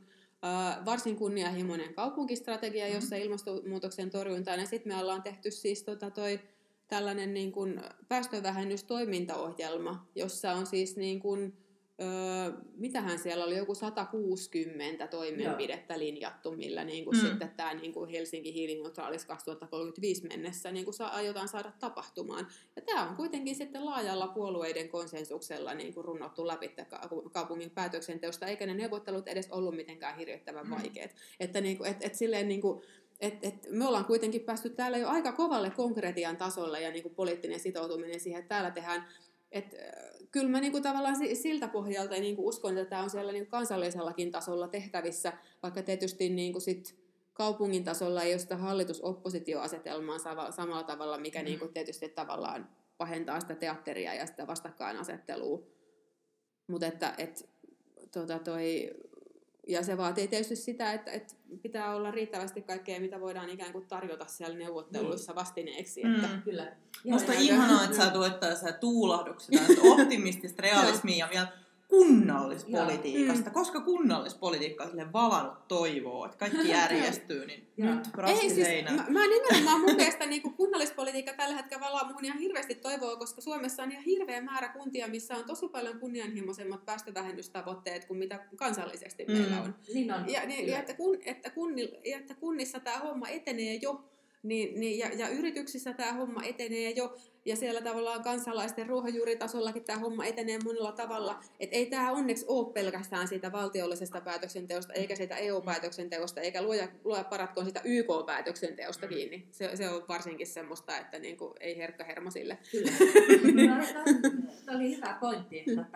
varsin 0.84 1.16
kunnianhimoinen 1.16 1.94
kaupunkistrategia, 1.94 2.88
jossa 2.88 3.16
ilmastonmuutoksen 3.16 4.10
torjuntaan, 4.10 4.60
ja 4.60 4.66
sitten 4.66 4.92
me 4.92 5.00
ollaan 5.00 5.22
tehty 5.22 5.50
siis 5.50 5.82
tota 5.82 6.10
toi, 6.10 6.40
tällainen 6.88 7.34
niin 7.34 7.52
kuin 7.52 7.80
päästövähennystoimintaohjelma, 8.08 10.06
jossa 10.14 10.52
on 10.52 10.66
siis 10.66 10.96
niin 10.96 11.20
kuin, 11.20 11.56
öö, 12.02 12.52
mitähän 12.76 13.18
siellä 13.18 13.44
oli, 13.44 13.56
joku 13.56 13.74
160 13.74 15.06
toimenpidettä 15.06 15.98
linjattu, 15.98 16.52
millä 16.52 16.84
niin 16.84 17.04
kuin 17.04 17.16
Mm. 17.16 17.20
sitten 17.28 17.50
tämä 17.56 17.74
niin 17.74 17.92
kuin 17.92 18.10
Helsinki 18.10 18.54
hiilineutraalis 18.54 19.24
2035 19.24 20.26
mennessä 20.28 20.72
niin 20.72 20.84
kuin 20.84 20.94
saa, 20.94 21.08
aiotaan 21.14 21.48
saada 21.48 21.72
tapahtumaan. 21.78 22.46
Ja 22.76 22.82
tämä 22.82 23.08
on 23.08 23.16
kuitenkin 23.16 23.54
sitten 23.54 23.84
laajalla 23.84 24.26
puolueiden 24.28 24.88
konsensuksella 24.88 25.74
niin 25.74 25.94
kuin 25.94 26.04
runnottu 26.04 26.46
läpi 26.46 26.68
ka- 26.68 27.08
kaupungin 27.32 27.70
päätöksenteosta, 27.70 28.46
eikä 28.46 28.66
ne 28.66 28.74
neuvottelut 28.74 29.28
edes 29.28 29.50
ollut 29.50 29.76
mitenkään 29.76 30.16
hirvittävän 30.16 30.66
Mm. 30.66 30.70
vaikeat. 30.74 31.10
Että 31.40 31.60
niin 31.60 31.78
kuin, 31.78 31.90
et, 31.90 31.96
et 32.00 32.14
silleen 32.14 32.48
niin 32.48 32.60
kuin, 32.60 32.82
et, 33.20 33.34
et 33.44 33.54
me 33.70 33.86
ollaan 33.86 34.04
kuitenkin 34.04 34.40
päästy 34.40 34.70
täällä 34.70 34.98
jo 34.98 35.08
aika 35.08 35.32
kovalle 35.32 35.70
konkretian 35.70 36.36
tasolle 36.36 36.80
ja 36.80 36.90
niin 36.90 37.02
kuin 37.02 37.14
poliittinen 37.14 37.60
sitoutuminen 37.60 38.20
siihen, 38.20 38.38
että 38.40 38.48
täällä 38.48 38.70
tehdään 38.70 39.08
et, 39.54 39.74
kyllä 40.30 40.48
mä 40.50 40.60
niinku 40.60 40.80
tavallaan 40.80 41.16
si- 41.16 41.34
siltä 41.34 41.68
pohjalta 41.68 42.14
niinku 42.14 42.48
uskon, 42.48 42.78
että 42.78 42.90
tämä 42.90 43.02
on 43.02 43.10
siellä 43.10 43.32
niinku 43.32 43.50
kansallisellakin 43.50 44.30
tasolla 44.32 44.68
tehtävissä, 44.68 45.32
vaikka 45.62 45.82
tietysti 45.82 46.28
niinku 46.28 46.60
sit 46.60 46.96
kaupungin 47.32 47.84
tasolla 47.84 48.22
ei 48.22 48.32
ole 48.32 48.38
sitä 48.38 48.56
hallitus-oppositioasetelmaa 48.56 50.18
sama- 50.18 50.50
samalla 50.50 50.82
tavalla, 50.82 51.18
mikä 51.18 51.38
Mm. 51.38 51.44
niinku 51.44 51.68
tietysti 51.68 52.08
tavallaan 52.08 52.68
pahentaa 52.98 53.40
sitä 53.40 53.54
teatteria 53.54 54.14
ja 54.14 54.26
sitä 54.26 54.46
vastakkainasettelua. 54.46 55.62
Mutta 56.66 56.86
että 56.86 57.14
et, 57.18 57.48
tota 58.12 58.38
toi, 58.38 58.90
ja 59.68 59.82
se 59.82 59.96
vaatii 59.96 60.28
tietysti 60.28 60.56
sitä, 60.56 60.92
että, 60.92 61.10
että 61.10 61.34
pitää 61.62 61.94
olla 61.94 62.10
riittävästi 62.10 62.62
kaikkea, 62.62 63.00
mitä 63.00 63.20
voidaan 63.20 63.50
ikään 63.50 63.72
kuin 63.72 63.86
tarjota 63.86 64.26
siellä 64.26 64.58
neuvotteluissa 64.58 65.34
vastineeksi. 65.34 66.06
Että, 66.06 66.28
Mm. 66.28 66.42
Kyllä. 66.42 66.72
Musta 67.04 67.32
ihanaa, 67.32 67.84
että 67.84 67.96
sä 67.96 68.10
tuet 68.10 68.40
tässä 68.40 68.72
tuulahduksia, 68.72 69.60
tästä 69.66 69.82
optimistista 69.82 70.62
realismia 70.62 71.26
ja 71.26 71.30
vielä 71.30 71.48
kunnallispolitiikasta, 71.98 73.50
koska 73.50 73.80
kunnallispolitiikka 73.80 74.84
on 74.84 74.90
silleen 74.90 75.12
valannut 75.12 75.68
toivoa, 75.68 76.26
että 76.26 76.38
kaikki 76.38 76.68
järjestyy, 76.68 77.46
niin 77.46 77.68
nyt 77.76 78.08
Ei 78.26 78.50
siis, 78.50 78.68
mä, 78.84 79.04
mä 79.08 79.28
nimenomaan 79.28 79.80
mun 79.80 79.96
mielestä 79.96 80.26
niin 80.26 80.42
kunnallispolitiikka 80.42 81.32
tällä 81.32 81.56
hetkellä 81.56 81.86
valaa 81.86 82.08
muhun 82.08 82.24
ihan 82.24 82.38
hirveästi 82.38 82.74
toivoa, 82.74 83.16
koska 83.16 83.40
Suomessa 83.40 83.82
on 83.82 83.92
ihan 83.92 84.04
hirveä 84.04 84.40
määrä 84.40 84.68
kuntia, 84.68 85.08
missä 85.08 85.36
on 85.36 85.44
tosi 85.44 85.68
paljon 85.68 85.98
kunnianhimoisemmat 85.98 86.84
päästövähennystavoitteet 86.84 88.04
kuin 88.04 88.18
mitä 88.18 88.46
kansallisesti 88.56 89.24
Mm. 89.28 89.34
mm. 89.34 89.40
meillä 89.40 89.62
on. 89.62 89.74
Niin 89.94 90.12
on. 90.12 90.32
Ja, 90.32 90.46
niin, 90.46 90.68
ja 90.68 90.78
että, 90.78 90.94
kun, 90.94 91.18
että, 91.24 91.50
kunnil, 91.50 91.88
ja 92.04 92.18
että 92.18 92.34
kunnissa 92.34 92.80
tämä 92.80 92.98
homma 92.98 93.28
etenee 93.28 93.74
jo, 93.82 94.04
niin, 94.42 94.80
niin, 94.80 94.98
ja, 94.98 95.08
ja 95.14 95.28
yrityksissä 95.28 95.92
tämä 95.92 96.12
homma 96.12 96.42
etenee 96.42 96.90
jo, 96.90 97.16
ja 97.44 97.56
siellä 97.56 97.80
tavallaan 97.80 98.22
kansalaisten 98.22 98.86
ruohonjuuritasollakin 98.86 99.84
tämä 99.84 99.98
homma 99.98 100.24
etenee 100.24 100.58
monella 100.64 100.92
tavalla. 100.92 101.40
Et 101.60 101.68
ei 101.72 101.86
tämä 101.86 102.12
onneksi 102.12 102.44
ole 102.48 102.72
pelkästään 102.72 103.28
siitä 103.28 103.52
valtiollisesta 103.52 104.20
päätöksenteosta, 104.20 104.92
eikä 104.92 105.16
siitä 105.16 105.36
EU-päätöksenteosta, 105.36 106.40
eikä 106.40 106.62
luoja, 106.62 106.88
luoja 107.04 107.24
paratkoon 107.24 107.66
sitä 107.66 107.80
YK-päätöksenteosta 107.84 109.08
kiinni. 109.08 109.46
Se, 109.50 109.76
se 109.76 109.88
on 109.88 110.04
varsinkin 110.08 110.46
semmoista, 110.46 110.98
että 110.98 111.18
niinku, 111.18 111.54
ei 111.60 111.76
herkkä 111.76 112.04
hermo 112.04 112.30
sille. 112.30 112.58
Kyllä. 112.70 112.92
Tämä 114.64 114.78
oli 114.78 114.96
hyvä 114.96 115.16
pointti, 115.20 115.58
että 115.58 115.86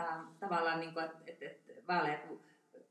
tavallaan 0.40 0.80
niin 0.80 0.94
kuin, 0.94 1.04
että, 1.26 1.46
vaaleja 1.88 2.18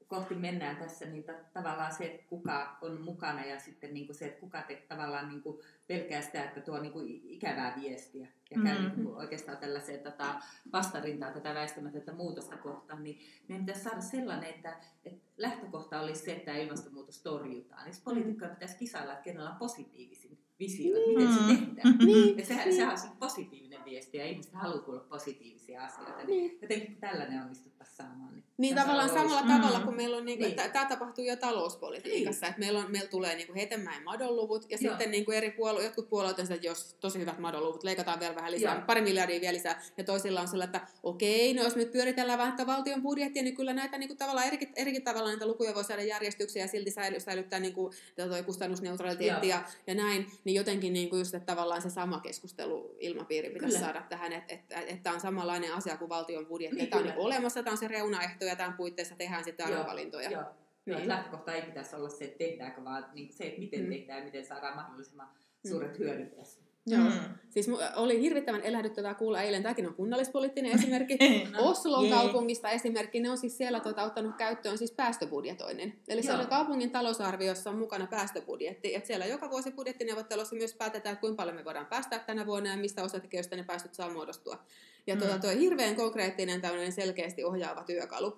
kohti 0.07 0.35
mennään 0.35 0.75
tässä, 0.77 1.05
niin 1.05 1.23
ta, 1.23 1.33
tavallaan 1.53 1.93
se, 1.95 2.05
että 2.05 2.23
kuka 2.29 2.77
on 2.81 3.01
mukana 3.01 3.45
ja 3.45 3.59
sitten 3.59 3.93
niin 3.93 4.05
kuin 4.05 4.15
se, 4.15 4.25
että 4.25 4.39
kuka 4.39 4.61
te, 4.61 4.75
tavallaan 4.87 5.29
niin 5.29 5.41
kuin 5.41 5.57
pelkää 5.87 6.21
sitä, 6.21 6.43
että 6.43 6.61
tuo 6.61 6.79
niin 6.79 6.91
kuin 6.93 7.21
ikävää 7.25 7.79
viestiä 7.81 8.27
ja 8.51 8.61
käy 8.63 8.77
Mm. 8.77 8.81
niin 8.83 8.91
kuin 9.05 9.15
oikeastaan 9.17 9.57
tällaiseen 9.57 9.99
tota, 9.99 10.35
vastarintaan 10.73 11.33
tätä 11.33 11.53
väistämätöntä 11.53 12.13
muutosta 12.13 12.57
kohtaan, 12.57 13.03
niin 13.03 13.19
meidän 13.47 13.65
pitäisi 13.65 13.83
saada 13.89 14.01
sellainen, 14.01 14.49
että, 14.49 14.75
että 15.05 15.19
lähtökohta 15.37 15.99
olisi 16.01 16.25
se, 16.25 16.31
että 16.33 16.53
ilmastonmuutos 16.57 17.21
torjutaan. 17.21 17.85
Niin 17.85 17.95
poliitikkoja 18.03 18.49
pitäisi 18.51 18.77
kisailla, 18.77 19.13
että 19.13 19.23
kenellä 19.23 19.49
on 19.49 19.55
positiivisin 19.55 20.37
visio, 20.59 20.97
että 20.97 21.09
miten 21.09 21.33
se 21.33 21.39
Mm. 21.41 21.47
tehdään. 21.75 21.97
Niin, 21.97 22.37
Ja 22.37 22.45
sehän, 22.45 22.73
sehän 22.73 22.91
on 22.91 22.97
se 22.99 23.07
positiivinen 23.19 23.66
viesti 23.89 24.17
ja 24.17 24.25
ihmiset 24.25 24.53
haluaa 24.53 24.79
kuulla 24.81 24.99
positiivisia 24.99 25.83
asioita. 25.85 26.17
Niin 26.17 26.27
Niin. 26.27 26.59
jotenkin 26.61 26.95
tällainen 26.99 27.41
onnistuttaisiin 27.41 27.97
saamaan. 27.97 28.33
Niin, 28.33 28.43
Niin 28.57 28.75
tavallaan 28.75 29.09
olisi- 29.09 29.15
samalla 29.23 29.41
Mm. 29.55 29.61
tavalla, 29.61 29.79
kun 29.79 29.95
meillä 29.95 30.17
on, 30.17 30.25
niinku, 30.25 30.45
Niin. 30.45 30.55
niin. 30.57 30.71
tämä 30.73 30.85
tapahtuu 30.85 31.23
jo 31.25 31.35
talouspolitiikassa, 31.35 32.47
että 32.47 32.59
meillä, 32.59 32.79
on, 32.79 32.91
meillä 32.91 33.07
tulee 33.09 33.35
niinku 33.35 33.53
Hetemäen 33.53 34.03
madonluvut, 34.03 34.65
ja 34.69 34.77
Joo. 34.81 34.91
sitten 34.93 35.11
niinku 35.11 35.31
eri 35.31 35.51
puolue, 35.51 35.83
jotkut 35.83 36.09
puolueet 36.09 36.39
on 36.39 36.45
sitä, 36.45 36.55
että 36.55 36.67
jos 36.67 36.93
tosi 36.99 37.19
hyvät 37.19 37.39
madonluvut, 37.39 37.83
leikataan 37.83 38.19
vielä 38.19 38.35
vähän 38.35 38.51
lisää, 38.51 38.75
Joo. 38.75 38.83
pari 38.87 39.01
miljardia 39.01 39.41
vielä 39.41 39.53
lisää, 39.57 39.81
ja 39.97 40.03
toisilla 40.03 40.41
on 40.41 40.47
sellainen, 40.47 40.75
että 40.75 40.87
okei, 41.03 41.53
no 41.53 41.63
jos 41.63 41.75
me 41.75 41.81
nyt 41.83 41.91
pyöritellään 41.91 42.39
vähän 42.39 42.53
tätä 42.53 42.67
valtion 42.67 43.01
budjettia, 43.01 43.43
niin 43.43 43.55
kyllä 43.55 43.73
näitä 43.73 43.97
niinku 43.97 44.15
tavallaan 44.15 44.47
eri, 44.47 44.57
eri 44.75 44.99
tavalla 44.99 45.29
näitä 45.29 45.47
lukuja 45.47 45.75
voi 45.75 45.83
saada 45.83 46.03
järjestyksiä 46.03 46.61
ja 46.63 46.67
silti 46.67 46.91
säily, 46.91 47.19
säilyttää 47.19 47.59
niinku, 47.59 47.91
tätä 48.15 48.29
toi 48.29 48.43
kustannusneutraliteetti 48.43 49.47
ja, 49.47 49.63
ja 49.87 49.95
näin, 49.95 50.31
niin 50.43 50.55
jotenkin 50.55 50.93
niinku 50.93 51.15
just, 51.15 51.33
että 51.33 51.45
tavallaan 51.45 51.81
se 51.81 51.89
sama 51.89 52.19
keskustelu 52.19 52.95
ilmapiiri 52.99 53.49
pitäisi 53.49 53.76
Kyllä. 53.77 53.93
saada 53.93 54.05
tähän, 54.09 54.33
että, 54.33 54.53
että, 54.53 54.79
että 54.79 55.03
tämä 55.03 55.13
on 55.13 55.19
samanlainen 55.19 55.73
asia 55.73 55.97
kuin 55.97 56.09
valtion 56.09 56.45
budjetti, 56.45 56.75
Niin, 56.77 56.89
tämä 56.89 56.99
on 56.99 57.05
niinku 57.05 57.23
olemassa, 57.23 57.63
tämä 57.63 57.71
on 57.71 57.77
se 57.77 57.87
reunaehto 57.87 58.45
ja 58.45 58.55
tämän 58.55 58.73
puitteissa 58.73 59.15
tehdään 59.15 59.43
sitten 59.43 59.65
arvovalintoja. 59.65 60.29
Joo. 60.31 60.43
Niin. 60.85 61.07
lähtökohta 61.07 61.53
ei 61.53 61.61
pitäisi 61.61 61.95
olla 61.95 62.09
se, 62.09 62.25
että 62.25 62.37
tehdäänkö, 62.37 62.83
vaan 62.83 63.05
niin 63.13 63.33
se, 63.33 63.47
että 63.47 63.59
miten 63.59 63.81
Mm. 63.83 63.89
tehdään 63.89 64.19
ja 64.19 64.25
miten 64.25 64.45
saadaan 64.45 64.75
mahdollisimman 64.75 65.29
suuret 65.67 65.99
hyödyt 65.99 66.35
tästä. 66.35 66.66
Joo. 66.87 67.01
Mm. 67.03 67.11
Siis 67.49 67.67
oli 67.95 68.21
hirvittävän 68.21 68.61
elähdyttävää 68.61 69.13
kuulla 69.13 69.41
eilen, 69.41 69.63
tämäkin 69.63 69.87
on 69.87 69.93
kunnallispoliittinen 69.93 70.71
esimerkki. 70.79 71.17
No, 71.51 71.69
Oslon 71.69 72.03
jee. 72.05 72.13
kaupungista 72.13 72.69
esimerkki, 72.69 73.19
ne 73.19 73.29
on 73.29 73.37
siis 73.37 73.57
siellä 73.57 73.79
tota, 73.79 74.03
ottanut 74.03 74.35
käyttöön 74.37 74.77
siis 74.77 74.91
päästöbudjetoinnin. 74.91 75.99
Eli 76.07 76.19
Joo. 76.19 76.23
siellä 76.25 76.45
kaupungin 76.45 76.91
talousarviossa 76.91 77.69
on 77.69 77.77
mukana 77.77 78.07
päästöbudjetti. 78.07 78.95
Et 78.95 79.05
siellä 79.05 79.25
joka 79.25 79.49
vuosi 79.49 79.71
budjettineuvottelussa 79.71 80.55
myös 80.55 80.73
päätetään, 80.73 81.13
että 81.13 81.21
kuinka 81.21 81.35
paljon 81.35 81.55
me 81.55 81.65
voidaan 81.65 81.85
päästää 81.85 82.19
tänä 82.19 82.45
vuonna 82.45 82.69
ja 82.69 82.77
mistä 82.77 83.03
osatekijöistä 83.03 83.55
ne 83.55 83.63
päästöt 83.63 83.93
saa 83.93 84.09
muodostua. 84.13 84.59
Ja 85.07 85.15
Mm. 85.15 85.21
tota, 85.21 85.39
toi 85.39 85.59
hirveän 85.59 85.95
konkreettinen 85.95 86.61
tämmöinen 86.61 86.91
selkeästi 86.91 87.43
ohjaava 87.43 87.83
työkalu. 87.83 88.37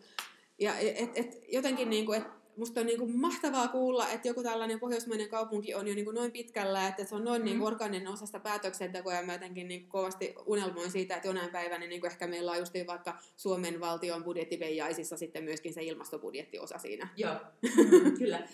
Ja 0.59 0.77
et, 0.77 1.11
et, 1.15 1.43
jotenkin 1.51 1.89
niin 1.89 2.05
kuin, 2.05 2.21
et 2.21 2.27
Musta 2.57 2.79
on 2.79 2.85
niin 2.85 2.99
kuin 2.99 3.17
mahtavaa 3.17 3.67
kuulla, 3.67 4.09
että 4.09 4.27
joku 4.27 4.43
tällainen 4.43 4.79
pohjoismainen 4.79 5.29
kaupunki 5.29 5.73
on 5.73 5.87
jo 5.87 5.95
niin 5.95 6.05
kuin 6.05 6.15
noin 6.15 6.31
pitkällä, 6.31 6.87
että 6.87 7.03
se 7.05 7.15
on 7.15 7.23
noin 7.25 7.41
Mm. 7.41 7.45
niin 7.45 7.57
kuin 7.57 7.67
orgaaninen 7.67 8.07
osa 8.07 8.25
sitä 8.25 8.39
päätöksentekoa, 8.39 9.13
ja 9.13 9.23
mä 9.23 9.33
jotenkin 9.33 9.67
niin 9.67 9.87
kovasti 9.87 10.35
unelmoin 10.45 10.91
siitä, 10.91 11.15
että 11.15 11.27
jonain 11.27 11.51
päivänä 11.51 11.87
niin 11.87 12.01
kuin 12.01 12.11
ehkä 12.11 12.27
meillä 12.27 12.51
on 12.51 12.57
just 12.57 12.73
vaikka 12.87 13.17
Suomen 13.37 13.79
valtion 13.79 14.23
budjettipeijaisissa 14.23 15.17
sitten 15.17 15.43
myöskin 15.43 15.73
se 15.73 15.83
ilmastobudjettiosa 15.83 16.77
siinä. 16.79 17.07
Joo, 17.17 17.35
kyllä. 18.19 18.47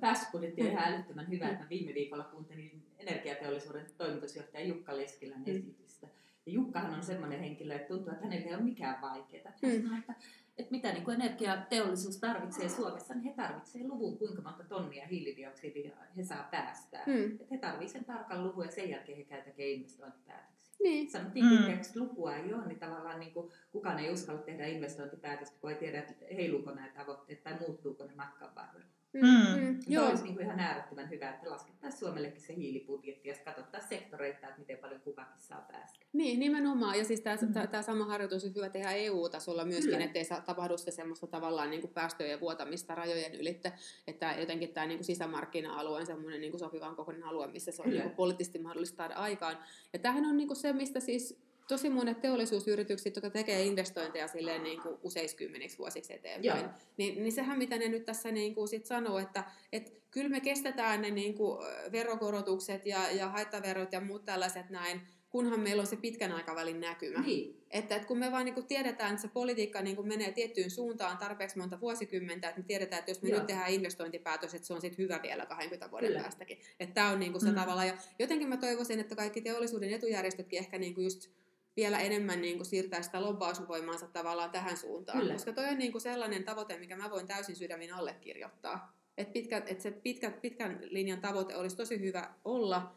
Päästöbudjetti 0.00 0.60
on 0.62 0.66
ihan 0.68 0.92
älyttömän 0.94 1.28
hyvä. 1.28 1.48
että 1.48 1.62
Mä 1.62 1.68
viime 1.70 1.94
viikolla 1.94 2.24
kuuntelin 2.24 2.82
energiateollisuuden 2.98 3.86
toimitusjohtaja 3.96 4.66
Jukka 4.66 4.96
Leskilän 4.96 5.38
Mm. 5.46 5.56
esitystä. 5.56 6.06
Ja 6.46 6.52
Jukkahan 6.52 6.94
on 6.94 7.02
semmoinen 7.02 7.40
henkilö, 7.40 7.74
että 7.74 7.88
tuntuu, 7.88 8.12
että 8.12 8.24
hänellä 8.24 8.46
ei 8.46 8.54
ole 8.54 8.62
mikään 8.62 9.00
vaikeaa. 9.00 9.52
Mm. 9.62 9.68
Hän 9.68 9.82
sanoi, 9.82 9.98
että, 9.98 10.14
että 10.58 10.70
mitä 10.70 10.92
niin 10.92 11.04
kuin 11.04 11.20
energiateollisuus 11.22 12.20
tarvitsee 12.20 12.68
Suomessa, 12.68 13.14
niin 13.14 13.24
he 13.24 13.32
tarvitsevat 13.36 13.86
luvun, 13.86 14.18
kuinka 14.18 14.42
monta 14.42 14.64
tonnia 14.64 15.06
hiilidioksidia 15.06 15.96
he 16.16 16.24
saa 16.24 16.48
päästää. 16.50 17.02
Hmm. 17.06 17.24
Että 17.24 17.44
he 17.50 17.58
tarvitsevat 17.58 18.06
sen 18.06 18.14
tarkan 18.14 18.44
luvun 18.44 18.64
ja 18.64 18.70
sen 18.70 18.90
jälkeen 18.90 19.18
he 19.18 19.24
käy 19.24 19.42
tekemään 19.42 19.72
investointipäätöksiä. 19.72 20.58
Niin. 20.82 21.10
Sanottiin 21.10 21.44
Mm. 21.44 21.50
mm. 21.50 21.70
että 21.70 22.00
lukua 22.00 22.36
ei 22.36 22.54
ole, 22.54 22.66
niin 22.66 22.78
tavallaan 22.78 23.20
niin 23.20 23.32
kuin, 23.32 23.52
kukaan 23.72 23.98
ei 23.98 24.12
uskalla 24.12 24.42
tehdä 24.42 24.66
investointipäätöstä, 24.66 25.60
kun 25.60 25.70
ei 25.70 25.76
tiedä, 25.76 25.98
että 25.98 26.24
heiluuko 26.34 26.70
nämä 26.70 26.88
tavoitteet 26.88 27.42
tai 27.42 27.58
muuttuuko 27.60 28.04
ne 28.04 28.14
matkan 28.14 28.54
varrella. 28.54 28.97
Mm, 29.12 29.20
Mm. 29.20 29.60
mm, 29.66 29.80
Se 29.80 29.92
joo. 29.92 30.08
olisi 30.08 30.22
niin 30.24 30.34
kuin 30.34 30.46
ihan 30.46 30.60
äärettömän 30.60 31.10
hyvä, 31.10 31.30
että 31.30 31.50
laskettaisiin 31.50 31.98
Suomellekin 32.00 32.40
se 32.40 32.56
hiilibudjetti 32.56 33.28
ja 33.28 33.34
katsottaisiin 33.44 33.88
sektoreita, 33.88 34.46
että 34.48 34.58
miten 34.58 34.78
paljon 34.78 35.00
kukakin 35.00 35.40
saa 35.40 35.66
päästä. 35.72 35.98
Niin, 36.12 36.40
nimenomaan. 36.40 36.98
Ja 36.98 37.04
siis 37.04 37.20
tämä, 37.20 37.36
Mm. 37.42 37.68
tämä 37.70 37.82
sama 37.82 38.04
harjoitus 38.04 38.44
on 38.44 38.54
hyvä 38.54 38.68
tehdä 38.68 38.92
EU-tasolla 38.92 39.64
myöskin, 39.64 39.90
Kyllä. 39.92 40.04
ettei 40.04 40.24
saa 40.24 40.40
tapahdu 40.40 40.78
sitä 40.78 40.90
semmoista 40.90 41.26
tavallaan 41.26 41.70
niin 41.70 41.80
kuin 41.80 41.92
päästöjen 41.94 42.40
vuotamista 42.40 42.94
rajojen 42.94 43.34
ylitte. 43.34 43.72
Että 44.06 44.34
jotenkin 44.38 44.72
tämä 44.74 44.86
niin 44.86 44.98
kuin 44.98 45.06
sisämarkkina-alue 45.06 46.00
on 46.00 46.06
semmoinen 46.06 46.40
niin 46.40 46.50
kuin 46.52 46.60
sopivan 46.60 46.96
kokoinen 46.96 47.24
alue, 47.24 47.46
missä 47.46 47.72
se 47.72 47.82
on 47.82 47.88
Kyllä. 47.88 48.00
niin 48.02 48.08
kuin 48.10 48.16
poliittisesti 48.16 48.58
mahdollista 48.58 48.96
saada 48.96 49.14
aikaan. 49.14 49.58
Ja 49.92 49.98
tämähän 49.98 50.24
on 50.24 50.36
niin 50.36 50.48
kuin 50.48 50.56
se, 50.56 50.72
mistä 50.72 51.00
siis 51.00 51.47
tosi 51.68 51.90
monet 51.90 52.20
teollisuusyritykset, 52.20 53.16
jotka 53.16 53.30
tekee 53.30 53.62
investointeja 53.64 54.28
silleen 54.28 54.62
niin 54.62 54.80
kuin 54.82 54.96
useiskymmeniksi 55.02 55.78
vuosiksi 55.78 56.12
eteenpäin, 56.14 56.60
Joo. 56.64 56.68
niin, 56.96 57.22
niin 57.22 57.32
sehän 57.32 57.58
mitä 57.58 57.78
ne 57.78 57.88
nyt 57.88 58.04
tässä 58.04 58.32
niin 58.32 58.54
kuin 58.54 58.68
sit 58.68 58.86
sanoo, 58.86 59.18
että 59.18 59.44
et 59.72 59.92
kyllä 60.10 60.28
me 60.28 60.40
kestetään 60.40 61.02
ne 61.02 61.10
niin 61.10 61.34
kuin 61.34 61.58
verokorotukset 61.92 62.86
ja, 62.86 63.10
ja 63.10 63.28
haittaverot 63.28 63.92
ja 63.92 64.00
muut 64.00 64.24
tällaiset 64.24 64.70
näin, 64.70 65.00
kunhan 65.30 65.60
meillä 65.60 65.80
on 65.80 65.86
se 65.86 65.96
pitkän 65.96 66.32
aikavälin 66.32 66.80
näkymä. 66.80 67.22
Niin, 67.22 67.64
Että, 67.70 67.96
että 67.96 68.08
kun 68.08 68.18
me 68.18 68.32
vaan 68.32 68.44
niin 68.44 68.54
kuin 68.54 68.66
tiedetään, 68.66 69.10
että 69.10 69.22
se 69.22 69.28
politiikka 69.28 69.82
niin 69.82 69.96
kuin 69.96 70.08
menee 70.08 70.32
tiettyyn 70.32 70.70
suuntaan 70.70 71.18
tarpeeksi 71.18 71.58
monta 71.58 71.80
vuosikymmentä, 71.80 72.48
että 72.48 72.60
me 72.60 72.64
tiedetään, 72.66 72.98
että 73.00 73.10
jos 73.10 73.22
me 73.22 73.28
Joo. 73.28 73.38
nyt 73.38 73.46
tehdään 73.46 73.70
investointipäätös, 73.70 74.54
että 74.54 74.66
se 74.66 74.74
on 74.74 74.80
sitten 74.80 74.98
hyvä 75.04 75.20
vielä 75.22 75.46
20 75.46 75.90
vuoden 75.90 76.08
Kyllä. 76.08 76.20
päästäkin. 76.22 76.58
Että 76.80 76.94
tämä 76.94 77.10
on 77.10 77.20
niin 77.20 77.32
kuin 77.32 77.42
se 77.42 77.48
Mm. 77.48 77.54
tavalla. 77.54 77.84
Ja 77.84 77.96
jotenkin 78.18 78.48
mä 78.48 78.56
toivoisin, 78.56 79.00
että 79.00 79.16
kaikki 79.16 79.40
teollisuuden 79.40 79.92
etujärjestötkin 79.92 80.58
ehkä 80.58 80.78
niin 80.78 80.94
kuin 80.94 81.04
just 81.04 81.30
vielä 81.78 81.98
enemmän 81.98 82.40
niin 82.40 82.56
kuin 82.56 82.66
siirtää 82.66 83.02
sitä 83.02 83.22
lobbausvoimaansa 83.22 84.06
tavallaan 84.06 84.50
tähän 84.50 84.76
suuntaan. 84.76 85.18
Kyllä. 85.18 85.32
Koska 85.32 85.52
toi 85.52 85.68
on 85.68 85.78
niin 85.78 85.92
kuin 85.92 86.02
sellainen 86.02 86.44
tavoite, 86.44 86.78
mikä 86.78 86.96
mä 86.96 87.10
voin 87.10 87.26
täysin 87.26 87.56
sydämin 87.56 87.94
allekirjoittaa. 87.94 88.98
Että 89.16 89.32
pitkä, 89.32 89.62
et 89.66 89.80
se 89.80 89.90
pitkä, 89.90 90.30
pitkän 90.30 90.78
linjan 90.82 91.20
tavoite 91.20 91.56
olisi 91.56 91.76
tosi 91.76 92.00
hyvä 92.00 92.34
olla, 92.44 92.92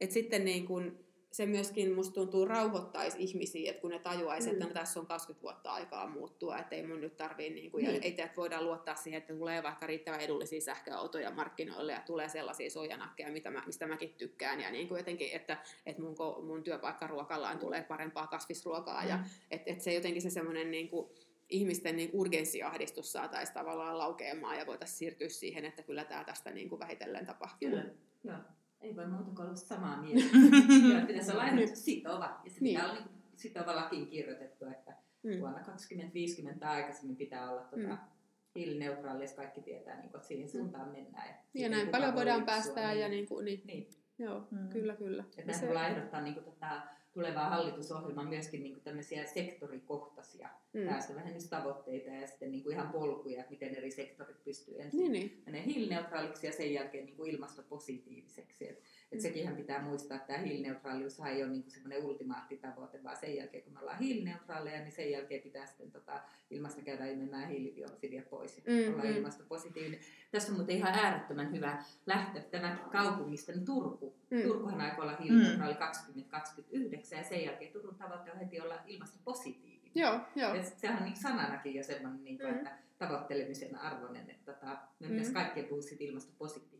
että 0.00 0.14
sitten 0.14 0.44
niin 0.44 0.66
kuin 0.66 1.05
se 1.32 1.46
myöskin 1.46 1.92
musta 1.94 2.14
tuntuu 2.14 2.44
rauhoittaisi 2.44 3.16
ihmisiä, 3.20 3.70
että 3.70 3.80
kun 3.80 3.90
ne 3.90 3.98
tajuaisi, 3.98 4.50
että 4.50 4.64
Mm. 4.64 4.68
no, 4.68 4.74
tässä 4.74 5.00
on 5.00 5.06
20 5.06 5.42
vuotta 5.42 5.70
aikaa 5.72 6.06
muuttua, 6.06 6.58
että 6.58 6.74
ei 6.76 6.86
mun 6.86 7.00
nyt 7.00 7.16
tarvii, 7.16 7.50
niin 7.50 7.70
kuin, 7.70 7.84
ja 7.84 7.90
Niin. 7.90 8.02
ei 8.02 8.10
että 8.20 8.36
voidaan 8.36 8.64
luottaa 8.64 8.94
siihen, 8.94 9.18
että 9.18 9.34
tulee 9.34 9.62
vaikka 9.62 9.86
riittävän 9.86 10.20
edullisia 10.20 10.60
sähköautoja 10.60 11.30
markkinoille 11.30 11.92
ja 11.92 12.00
tulee 12.06 12.28
sellaisia 12.28 12.70
soijanakkeja, 12.70 13.30
mitä 13.32 13.50
mä, 13.50 13.62
mistä 13.66 13.86
mäkin 13.86 14.14
tykkään 14.14 14.60
ja 14.60 14.70
niin 14.70 14.88
kuin 14.88 14.98
jotenkin, 14.98 15.28
että, 15.32 15.58
että 15.86 16.02
mun, 16.02 16.16
mun 16.46 16.62
työpaikkaruokallaan 16.62 17.58
tulee 17.58 17.82
parempaa 17.82 18.26
kasvisruokaa 18.26 19.04
ja 19.04 19.16
Mm. 19.16 19.24
että, 19.50 19.70
että 19.70 19.84
se 19.84 19.94
jotenkin 19.94 20.22
se 20.22 20.30
semmoinen 20.30 20.70
niin 20.70 20.88
kuin, 20.88 21.10
ihmisten 21.48 21.96
niin 21.96 22.10
urgenssiahdistus 22.12 23.12
saataisiin 23.12 23.54
tavallaan 23.54 23.98
laukeamaan 23.98 24.58
ja 24.58 24.66
voitaisiin 24.66 24.98
siirtyä 24.98 25.28
siihen, 25.28 25.64
että 25.64 25.82
kyllä 25.82 26.04
tämä 26.04 26.24
tästä 26.24 26.50
niin 26.50 26.68
kuin 26.68 26.78
vähitellen 26.78 27.26
tapahtuu. 27.26 27.68
kyllä. 27.68 27.84
Joo. 28.24 28.36
Ei 28.86 28.96
voi 28.96 29.06
muuta 29.06 29.30
kuin 29.30 29.46
olla 29.46 29.54
samaa 29.56 30.02
mieltä. 30.02 30.26
Pitäisi 31.06 31.32
olla 31.32 31.42
aina 31.42 31.66
sitova. 31.74 32.40
Ja 32.44 32.50
se 32.50 32.56
Niin. 32.60 32.76
pitää 32.76 32.90
olla 32.90 33.00
niin 33.00 33.10
sitova 33.36 33.76
lakiin 33.76 34.06
kirjoitettu, 34.06 34.64
että 34.66 34.96
Mm. 35.22 35.40
vuonna 35.40 35.60
2050 35.60 36.60
tai 36.60 36.76
aikaisemmin 36.76 37.16
pitää 37.16 37.50
olla 37.50 37.60
tuota, 37.62 37.88
Mm. 37.88 37.98
hiilineutraali, 38.54 39.24
jos 39.24 39.32
kaikki 39.32 39.60
tietää, 39.60 39.94
niin 40.00 40.10
kuin, 40.10 40.16
että 40.16 40.28
siihen 40.28 40.48
suuntaan 40.48 40.88
mennään. 40.88 41.28
Ja, 41.28 41.34
Ja 41.62 41.68
näin 41.68 41.88
paljon 41.88 42.10
voi 42.12 42.16
voidaan 42.16 42.38
lipsua, 42.40 42.54
päästää 42.54 42.92
ja 42.92 43.08
niin 43.08 43.26
kuin, 43.28 43.44
niin, 43.44 43.62
niin. 43.66 43.88
joo, 44.18 44.48
Mm. 44.50 44.68
kyllä, 44.68 44.96
kyllä. 44.96 45.22
Että 45.38 45.40
Ja 45.40 45.46
näin 45.46 45.58
se- 45.58 45.90
ehdottaa 45.96 46.20
niin 46.20 46.34
kuin, 46.34 46.44
tätä 46.44 46.82
tulevaa 47.16 47.48
hallitusohjelmaa 47.48 48.24
myöskin 48.24 48.62
niin 48.62 48.72
kuin 48.72 48.84
tämmöisiä 48.84 49.26
sektorikohtaisia 49.26 50.48
mm. 50.72 50.86
päästövähennystavoitteita 50.86 52.10
ja 52.10 52.26
sitten 52.26 52.50
niin 52.50 52.62
kuin 52.62 52.74
ihan 52.74 52.92
polkuja, 52.92 53.40
että 53.40 53.50
miten 53.50 53.74
eri 53.74 53.90
sektorit 53.90 54.44
pystyy 54.44 54.82
ensin 54.82 55.12
Niin, 55.12 55.42
niin. 55.46 55.64
hiilineutraaliksi 55.64 56.46
ja 56.46 56.52
sen 56.52 56.72
jälkeen 56.72 57.06
niin 57.06 57.16
kuin 57.16 57.30
ilmastopositiiviseksi. 57.30 58.68
Et, 58.68 58.82
et 59.12 59.18
Mm. 59.18 59.22
sekinhän 59.22 59.56
pitää 59.56 59.82
muistaa, 59.82 60.16
että 60.16 60.26
tämä 60.26 60.38
hiilineutraalius 60.38 61.20
ei 61.20 61.42
ole 61.42 61.50
niin 61.52 61.62
kuin 61.62 61.70
semmoinen 61.72 62.04
ultimaattitavoite, 62.04 63.02
vaan 63.04 63.16
sen 63.16 63.36
jälkeen 63.36 63.62
kun 63.64 63.72
me 63.72 63.80
ollaan 63.80 63.98
hiilineutraaleja, 63.98 64.78
niin 64.80 64.92
sen 64.92 65.10
jälkeen 65.10 65.42
pitää 65.42 65.66
sitten 65.66 65.90
tota, 65.92 66.20
ilmasta 66.50 66.82
käydä 66.82 67.06
imemään 67.06 67.48
hiilidioksidia 67.48 68.22
pois 68.30 68.56
ja 68.56 68.62
Mm, 68.66 68.94
olla 68.94 69.04
mm. 69.04 69.16
ilmastopositiivinen. 69.16 70.00
Tässä 70.30 70.52
on 70.52 70.58
muuten 70.58 70.76
ihan 70.76 70.94
äärettömän 70.94 71.52
hyvä 71.52 71.82
lähteä 72.06 72.42
tämä 72.42 72.78
kaupungista, 72.92 73.52
niin 73.52 73.64
Turku. 73.64 74.14
Mm. 74.30 74.42
Turkuhan 74.42 74.80
aikoo 74.80 75.02
olla 75.04 75.16
hiilineutraali 75.16 75.74
2029 75.74 77.18
ja 77.18 77.24
sen 77.24 77.44
jälkeen 77.44 77.72
Turun 77.72 77.94
tavoite 77.94 78.32
on 78.32 78.38
heti 78.38 78.60
olla 78.60 78.74
ilmastopositiivinen. 78.86 79.92
Joo, 79.94 80.20
joo. 80.36 80.54
Et 80.54 80.66
sehän 80.78 80.98
on 80.98 81.04
niin 81.04 81.16
sananakin 81.16 81.74
jo 81.74 81.82
semmoinen, 81.82 82.24
niin 82.24 82.38
kuin, 82.38 82.50
Mm. 82.50 82.56
että 82.56 82.72
tavoittelemisen 82.98 83.76
arvoinen, 83.76 84.30
että 84.30 84.52
tota, 84.54 84.66
me 85.00 85.06
Mm. 85.06 85.12
pitäisi 85.12 85.32
kaikkien 85.32 85.66
puhua 85.66 85.82
siitä 85.82 86.04
ilmastopositiivisuudesta. 86.04 86.75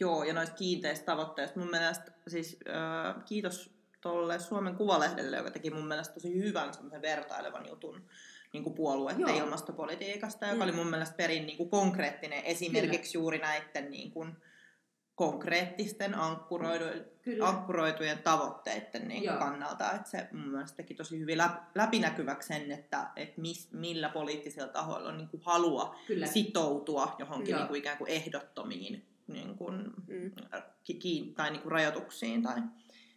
Joo, 0.00 0.24
ja 0.24 0.34
noista 0.34 0.54
kiinteistä 0.56 1.06
tavoitteista. 1.06 1.58
Mun 1.60 1.70
mielestä, 1.70 2.12
siis 2.28 2.58
äh, 2.68 3.24
kiitos 3.24 3.70
tuolle 4.00 4.38
Suomen 4.38 4.76
Kuvalehdelle, 4.76 5.36
joka 5.36 5.50
teki 5.50 5.70
mun 5.70 5.86
mielestä 5.88 6.14
tosi 6.14 6.34
hyvän 6.34 6.74
semmoisen 6.74 7.02
vertailevan 7.02 7.68
jutun 7.68 8.02
niin 8.52 8.64
kuin 8.64 8.74
puolueiden 8.74 9.20
Joo. 9.20 9.36
ilmastopolitiikasta, 9.38 10.46
joka 10.46 10.56
Mm. 10.56 10.62
oli 10.62 10.72
mun 10.72 10.86
mielestä 10.90 11.16
perin 11.16 11.46
niin 11.46 11.56
kuin 11.56 11.70
konkreettinen 11.70 12.44
esimerkiksi 12.44 13.18
juuri 13.18 13.38
näiden 13.38 13.90
niin 13.90 14.10
kuin 14.10 14.36
konkreettisten 15.14 16.14
ankkuroidu- 16.14 17.04
Kyllä. 17.22 17.48
ankkuroitujen 17.48 18.18
tavoitteiden 18.18 19.08
niin 19.08 19.22
kuin 19.24 19.38
kannalta. 19.38 19.92
Että 19.92 20.10
se 20.10 20.28
mun 20.32 20.48
mielestä 20.48 20.76
teki 20.76 20.94
tosi 20.94 21.18
hyvin 21.18 21.38
läp- 21.38 21.62
läpinäkyväksi 21.74 22.48
sen, 22.48 22.70
että 22.72 23.06
et 23.16 23.36
mis, 23.36 23.68
millä 23.72 24.08
poliittisilla 24.08 24.68
tahoilla 24.68 25.08
on 25.08 25.16
niin 25.16 25.28
kuin 25.28 25.42
halua 25.46 25.96
Kyllä. 26.06 26.26
sitoutua 26.26 27.16
johonkin 27.18 27.50
Joo. 27.52 27.58
niin 27.60 27.68
kuin 27.68 27.78
ikään 27.78 27.98
kuin 27.98 28.10
ehdottomiin 28.10 29.06
niin 29.32 29.56
kuin, 29.56 29.76
Mm. 30.06 30.30
ki- 30.84 30.94
kiin- 30.94 31.34
tai 31.34 31.50
niin 31.50 31.62
kuin 31.62 31.72
rajoituksiin 31.72 32.42
tai 32.42 32.62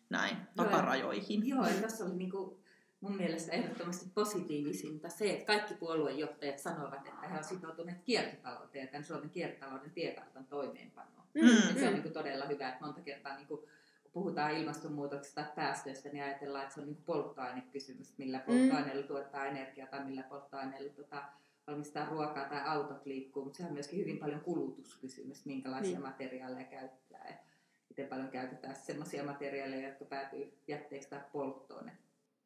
näin, 0.09 0.35
Joo. 0.37 0.45
takarajoihin. 0.55 1.47
Joo, 1.47 1.67
ja 1.67 1.81
tässä 1.81 2.05
oli 2.05 2.15
niinku 2.15 2.59
mun 3.01 3.15
mielestä 3.17 3.51
ehdottomasti 3.51 4.05
positiivisinta 4.13 5.09
se, 5.09 5.29
että 5.33 5.45
kaikki 5.45 5.73
puoluejohtajat 5.73 6.59
sanovat, 6.59 7.07
että 7.07 7.27
he 7.27 7.33
ovat 7.33 7.43
sitoutuneet 7.43 8.01
kiertotalouteen 8.03 8.85
ja 8.85 8.91
tämän 8.91 9.03
Suomen 9.03 9.29
kiertotalouden 9.29 9.91
tiekartan 9.91 10.45
toimeenpanoon. 10.45 11.23
Mm, 11.33 11.69
Et 11.69 11.77
se 11.77 11.83
on 11.83 11.87
mm. 11.89 11.93
niinku 11.93 12.09
todella 12.09 12.45
hyvä, 12.45 12.69
että 12.69 12.85
monta 12.85 13.01
kertaa 13.01 13.35
niinku, 13.35 13.57
kun 14.03 14.11
puhutaan 14.13 14.51
ilmastonmuutoksesta 14.51 15.43
tai 15.43 15.51
päästöistä, 15.55 16.09
niin 16.09 16.23
ajatellaan, 16.23 16.63
että 16.63 16.75
se 16.75 16.81
on 16.81 16.87
niinku 16.87 17.01
polttoainekysymys, 17.05 18.17
millä 18.17 18.39
polttoaineella 18.39 19.03
tuottaa 19.07 19.45
energiaa 19.45 19.87
tai 19.87 20.05
millä 20.05 20.23
polttoaineella 20.23 20.93
tota, 20.93 21.23
valmistaa 21.67 22.09
ruokaa 22.09 22.49
tai 22.49 22.61
autot 22.65 23.05
liikkuu, 23.05 23.43
mutta 23.43 23.57
sehän 23.57 23.69
on 23.69 23.73
myöskin 23.73 23.99
hyvin 23.99 24.17
paljon 24.17 24.41
kulutuskysymys, 24.41 25.45
minkälaisia 25.45 25.91
Niin. 25.91 26.01
materiaaleja 26.01 26.65
käyttää 26.65 27.27
ja 27.29 27.35
miten 27.89 28.07
paljon 28.07 28.29
käytetään 28.29 28.75
sellaisia 28.75 29.23
materiaaleja, 29.23 29.87
jotka 29.87 30.05
päätyy 30.05 30.53
jätteeksi 30.67 31.09
tai 31.09 31.21
polttoon. 31.31 31.89
Et 31.89 31.95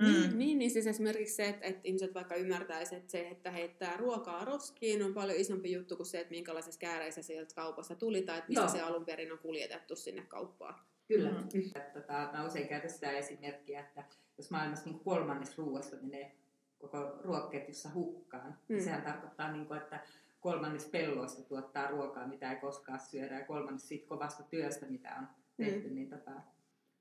Niin, 0.03 0.37
niin, 0.37 0.59
niin 0.59 0.71
siis 0.71 0.87
esimerkiksi 0.87 1.35
se, 1.35 1.49
että, 1.49 1.65
että 1.67 1.81
ihmiset 1.83 2.13
vaikka 2.13 2.35
ymmärtäisivät, 2.35 3.01
että 3.01 3.11
se, 3.11 3.27
että 3.27 3.51
heittää 3.51 3.97
ruokaa 3.97 4.45
roskiin 4.45 5.03
on 5.03 5.13
paljon 5.13 5.37
isompi 5.37 5.71
juttu 5.71 5.95
kuin 5.95 6.07
se, 6.07 6.19
että 6.19 6.31
minkälaisessa 6.31 6.79
kääreissä 6.79 7.21
sieltä 7.21 7.55
kaupasta 7.55 7.95
tuli 7.95 8.21
tai 8.21 8.37
että 8.37 8.47
mistä 8.49 8.61
Joo. 8.61 8.71
se 8.71 8.81
alun 8.81 9.05
perin 9.05 9.31
on 9.31 9.37
kuljetettu 9.37 9.95
sinne 9.95 10.21
kauppaan. 10.21 10.75
Kyllä. 11.07 11.29
Mm. 11.29 11.37
Mm. 11.53 11.71
Tota, 11.93 12.29
mä 12.33 12.45
usein 12.45 12.67
käytän 12.67 12.89
sitä 12.89 13.11
esimerkkiä, 13.11 13.79
että 13.79 14.03
jos 14.37 14.51
maailmassa 14.51 14.85
niin 14.89 14.99
kolmannes 14.99 15.57
ruoasta 15.57 15.95
menee 16.01 16.35
koko 16.79 17.19
ruokaketjussa 17.23 17.89
hukkaan, 17.93 18.57
mm. 18.69 18.79
sehän 18.79 19.01
tarkoittaa, 19.01 19.51
niin 19.51 19.65
kuin, 19.65 19.77
että 19.77 19.99
kolmannes 20.41 20.85
pelloista 20.85 21.43
tuottaa 21.43 21.87
ruokaa, 21.87 22.27
mitä 22.27 22.51
ei 22.51 22.59
koskaan 22.59 22.99
syödä, 22.99 23.39
ja 23.39 23.45
kolmannes 23.45 23.87
siitä 23.87 24.07
kovasta 24.07 24.43
työstä, 24.43 24.85
mitä 24.85 25.15
on 25.19 25.27
tehty, 25.57 25.87
mm. 25.89 25.95
niin 25.95 26.09
tota, 26.09 26.31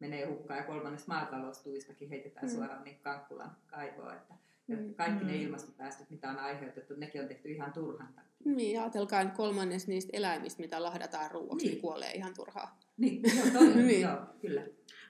menee 0.01 0.27
hukkaan, 0.27 0.59
ja 0.59 0.65
kolmannes 0.67 1.07
maataloustuistakin 1.07 2.09
heitetään 2.09 2.47
Mm. 2.47 2.55
suoraan 2.55 2.85
niin 2.85 2.99
Kankkulan 3.03 3.57
kaivoon. 3.67 4.15
Että 4.15 4.35
ja 4.69 4.77
Mm. 4.77 4.95
kaikki 4.95 5.25
ne 5.25 5.33
Mm. 5.33 5.41
ilmastopäästöt, 5.41 6.11
mitä 6.11 6.31
on 6.31 6.39
aiheutettu, 6.39 6.95
nekin 6.97 7.23
on 7.23 7.29
tehty 7.29 7.49
ihan 7.51 7.73
turhan 7.73 8.09
takia. 8.15 8.31
Niin, 8.45 8.75
ja 8.75 8.83
ajatelkaa, 8.83 9.21
että 9.21 9.35
kolmannes 9.37 9.89
niistä 9.89 10.11
eläimistä, 10.17 10.63
mitä 10.63 10.83
lahdataan 10.83 11.31
ruuaksi, 11.31 11.67
niin. 11.67 11.73
Niin. 11.73 11.81
kuolee 11.83 12.13
ihan 12.13 12.35
turhaan. 12.35 12.69
Niin, 12.97 13.23
joo, 13.37 13.47
toi, 13.53 13.67
Niin. 13.75 13.87
niin. 13.87 14.01
joo, 14.01 14.17
kyllä. 14.41 14.63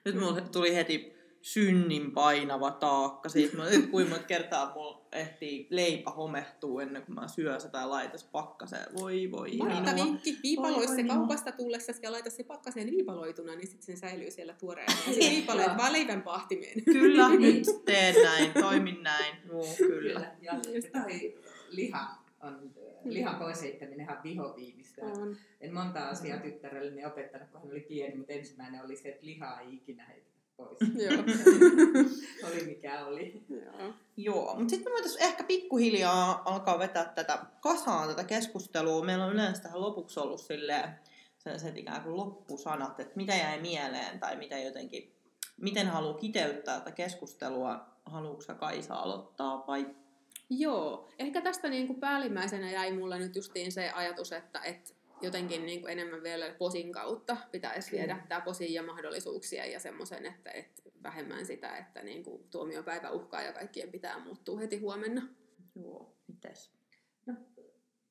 Nyt 0.04 0.14
mulle 0.20 0.40
tuli 0.40 0.74
heti 0.74 1.17
synnin 1.42 2.12
painava 2.12 2.70
taakka. 2.70 3.28
Siis 3.28 3.52
mä, 3.52 3.70
nyt 3.70 3.90
kuinka 3.90 4.10
monta 4.10 4.26
kertaa 4.26 4.72
mulla 4.74 5.06
ehtii 5.12 5.66
leipä 5.70 6.10
homehtuu 6.10 6.80
ennen 6.80 7.02
kuin 7.02 7.14
mä 7.14 7.28
syön 7.28 7.60
sitä 7.60 7.72
tai 7.72 7.88
laitas 7.88 8.24
pakkaseen. 8.24 8.86
Voi 9.00 9.30
voi 9.30 9.56
Martta 9.56 9.92
minua. 9.92 10.04
vinkki, 10.04 10.36
viipaloi 10.42 10.86
Voi, 10.86 10.96
se 10.96 11.04
kaupasta 11.04 11.52
tullessa 11.52 11.92
ja 12.02 12.12
laita 12.12 12.30
se 12.30 12.44
pakkaseen 12.44 12.90
viipaloituna, 12.90 13.54
niin 13.54 13.66
sitten 13.66 13.96
se 13.96 14.00
säilyy 14.00 14.30
siellä 14.30 14.54
tuoreena. 14.54 14.92
Ja 15.06 15.12
se 15.12 15.20
viipaloit 15.30 15.76
vaan 15.76 15.92
leivän 15.92 16.22
pahtimeen. 16.22 16.84
Kyllä, 16.84 17.28
Niin. 17.28 17.40
nyt 17.66 17.84
teen 17.84 18.14
näin, 18.24 18.52
toimin 18.52 19.02
näin. 19.02 19.36
Joo, 19.48 19.64
kyllä. 19.76 19.98
Kyllä. 19.98 20.36
Ja, 20.42 20.52
ja 20.52 21.02
toi 21.02 21.38
liha 21.70 22.08
on, 22.40 22.70
lihan 23.04 23.36
pois 23.36 23.62
heittäminen 23.62 24.10
on 24.10 24.16
vihoviimistä. 24.24 25.04
On. 25.04 25.36
En 25.60 25.74
monta 25.74 26.08
asiaa 26.08 26.38
tyttärelle 26.38 27.06
opettanut, 27.06 27.48
kun 27.48 27.60
hän 27.60 27.70
oli 27.70 27.80
pieni, 27.80 28.16
mutta 28.16 28.32
ensimmäinen 28.32 28.84
oli 28.84 28.96
se, 28.96 29.08
että 29.08 29.26
lihaa 29.26 29.60
ei 29.60 29.74
ikinä 29.74 30.04
heitetä 30.06 30.37
pois. 30.58 30.78
Joo. 31.04 31.24
oli 32.48 32.64
mikä 32.66 33.06
oli. 33.06 33.42
Joo. 33.48 33.94
Joo, 34.16 34.54
mutta 34.54 34.70
sitten 34.70 34.92
me 34.92 34.94
voitaisiin 34.94 35.24
ehkä 35.24 35.44
pikkuhiljaa 35.44 36.42
alkaa 36.44 36.78
vetää 36.78 37.04
tätä 37.04 37.38
kasaan, 37.60 38.08
tätä 38.08 38.24
keskustelua. 38.24 39.04
Meillä 39.04 39.24
on 39.24 39.32
yleensä 39.32 39.62
tähän 39.62 39.80
lopuksi 39.80 40.20
ollut 40.20 40.40
silleen 40.40 40.88
sellaiset 41.38 41.76
ikään 41.76 42.02
kuin 42.02 42.16
loppusanat, 42.16 43.00
että 43.00 43.16
mitä 43.16 43.34
jäi 43.34 43.60
mieleen 43.60 44.20
tai 44.20 44.36
mitä 44.36 44.58
jotenkin, 44.58 45.14
miten 45.56 45.86
haluaa 45.86 46.18
kiteyttää 46.18 46.78
tätä 46.78 46.92
keskustelua. 46.92 47.86
Haluatko 48.06 48.42
sä 48.42 48.54
Kaisa 48.54 48.94
aloittaa 48.94 49.64
vai? 49.66 49.86
Joo, 50.50 51.08
ehkä 51.18 51.40
tästä 51.40 51.68
niin 51.68 51.86
kuin 51.86 52.00
päällimmäisenä 52.00 52.70
jäi 52.70 52.92
mulle 52.92 53.18
nyt 53.18 53.36
justiin 53.36 53.72
se 53.72 53.90
ajatus, 53.90 54.32
että, 54.32 54.60
että 54.60 54.90
jotenkin 55.20 55.66
niin 55.66 55.80
kuin 55.80 55.92
enemmän 55.92 56.22
vielä 56.22 56.54
posin 56.58 56.92
kautta 56.92 57.36
pitäisi 57.52 57.92
viedä 57.92 58.24
tämä 58.28 58.40
posin 58.40 58.74
ja 58.74 58.82
mahdollisuuksia 58.82 59.66
ja 59.66 59.80
semmoisen, 59.80 60.26
että, 60.26 60.50
että 60.50 60.82
vähemmän 61.02 61.46
sitä, 61.46 61.76
että 61.76 62.02
niin 62.02 62.22
kuin 62.22 62.44
tuomiopäivä 62.50 63.10
uhkaa 63.10 63.42
ja 63.42 63.52
kaikkien 63.52 63.90
pitää 63.92 64.18
muuttua 64.18 64.58
heti 64.58 64.76
huomenna. 64.76 65.28
Joo, 65.74 66.16
mites? 66.28 66.70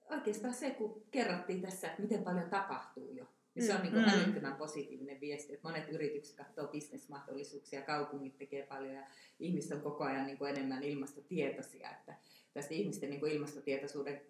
Oikeastaan 0.10 0.54
se, 0.54 0.70
kun 0.70 1.04
kerrottiin 1.12 1.62
tässä, 1.62 1.88
että 1.88 2.02
miten 2.02 2.24
paljon 2.24 2.50
tapahtuu 2.50 3.12
jo, 3.12 3.26
niin 3.56 3.66
se 3.66 3.74
on 3.74 3.82
niin 3.82 3.94
Mm. 3.94 4.04
kuin 4.04 4.14
älyttömän 4.14 4.56
positiivinen 4.56 5.20
viesti, 5.22 5.54
että 5.54 5.68
monet 5.68 5.90
yritykset 5.90 6.36
katsoo 6.36 6.68
bisnesmahdollisuuksia, 6.68 7.82
kaupungit 7.82 8.38
tekee 8.38 8.66
paljon 8.66 8.94
ja 8.94 9.08
ihmiset 9.40 9.72
on 9.72 9.82
koko 9.82 10.04
ajan 10.04 10.26
niin 10.26 10.38
kuin 10.38 10.52
enemmän 10.52 10.84
ilmastotietoisia. 10.84 11.90
Että 11.92 12.16
tästä 12.54 12.74
ihmisten 12.74 13.10
niin 13.10 13.20
kuin 13.20 13.32
ilmastotietoisuuden 13.32 14.22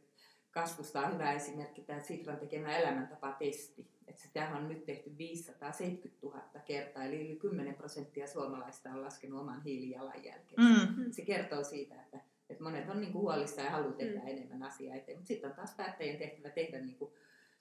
kasvusta 0.61 1.01
on 1.01 1.13
hyvä 1.13 1.33
esimerkki 1.33 1.81
tämä 1.81 1.99
Sitran 1.99 2.37
tekemä 2.37 2.77
elämäntapatesti. 2.77 3.87
Että 4.07 4.21
sitä 4.21 4.49
on 4.49 4.67
nyt 4.67 4.85
tehty 4.85 5.17
570 5.17 6.27
000 6.27 6.41
kertaa, 6.65 7.03
eli 7.03 7.27
yli 7.27 7.35
10 7.35 7.73
prosenttia 7.75 8.27
suomalaista 8.27 8.89
on 8.89 9.01
laskenut 9.01 9.41
oman 9.41 9.61
hiilijalanjälkeen. 9.63 10.61
Mm. 10.61 11.11
Se 11.11 11.21
kertoo 11.21 11.63
siitä, 11.63 11.95
että, 12.01 12.19
että 12.49 12.63
monet 12.63 12.89
on 12.89 13.01
niin 13.01 13.11
kuin 13.11 13.21
huolissaan 13.21 13.65
ja 13.65 13.71
haluaa 13.71 13.93
tehdä 13.93 14.19
Mm. 14.19 14.27
enemmän 14.27 14.63
asiaa 14.63 14.95
eteen. 14.95 15.17
Mutta 15.17 15.27
sitten 15.27 15.49
on 15.49 15.55
taas 15.55 15.73
päättäjien 15.77 16.17
tehtävä 16.17 16.49
tehdä 16.49 16.79
niin 16.79 16.97
kuin 16.97 17.11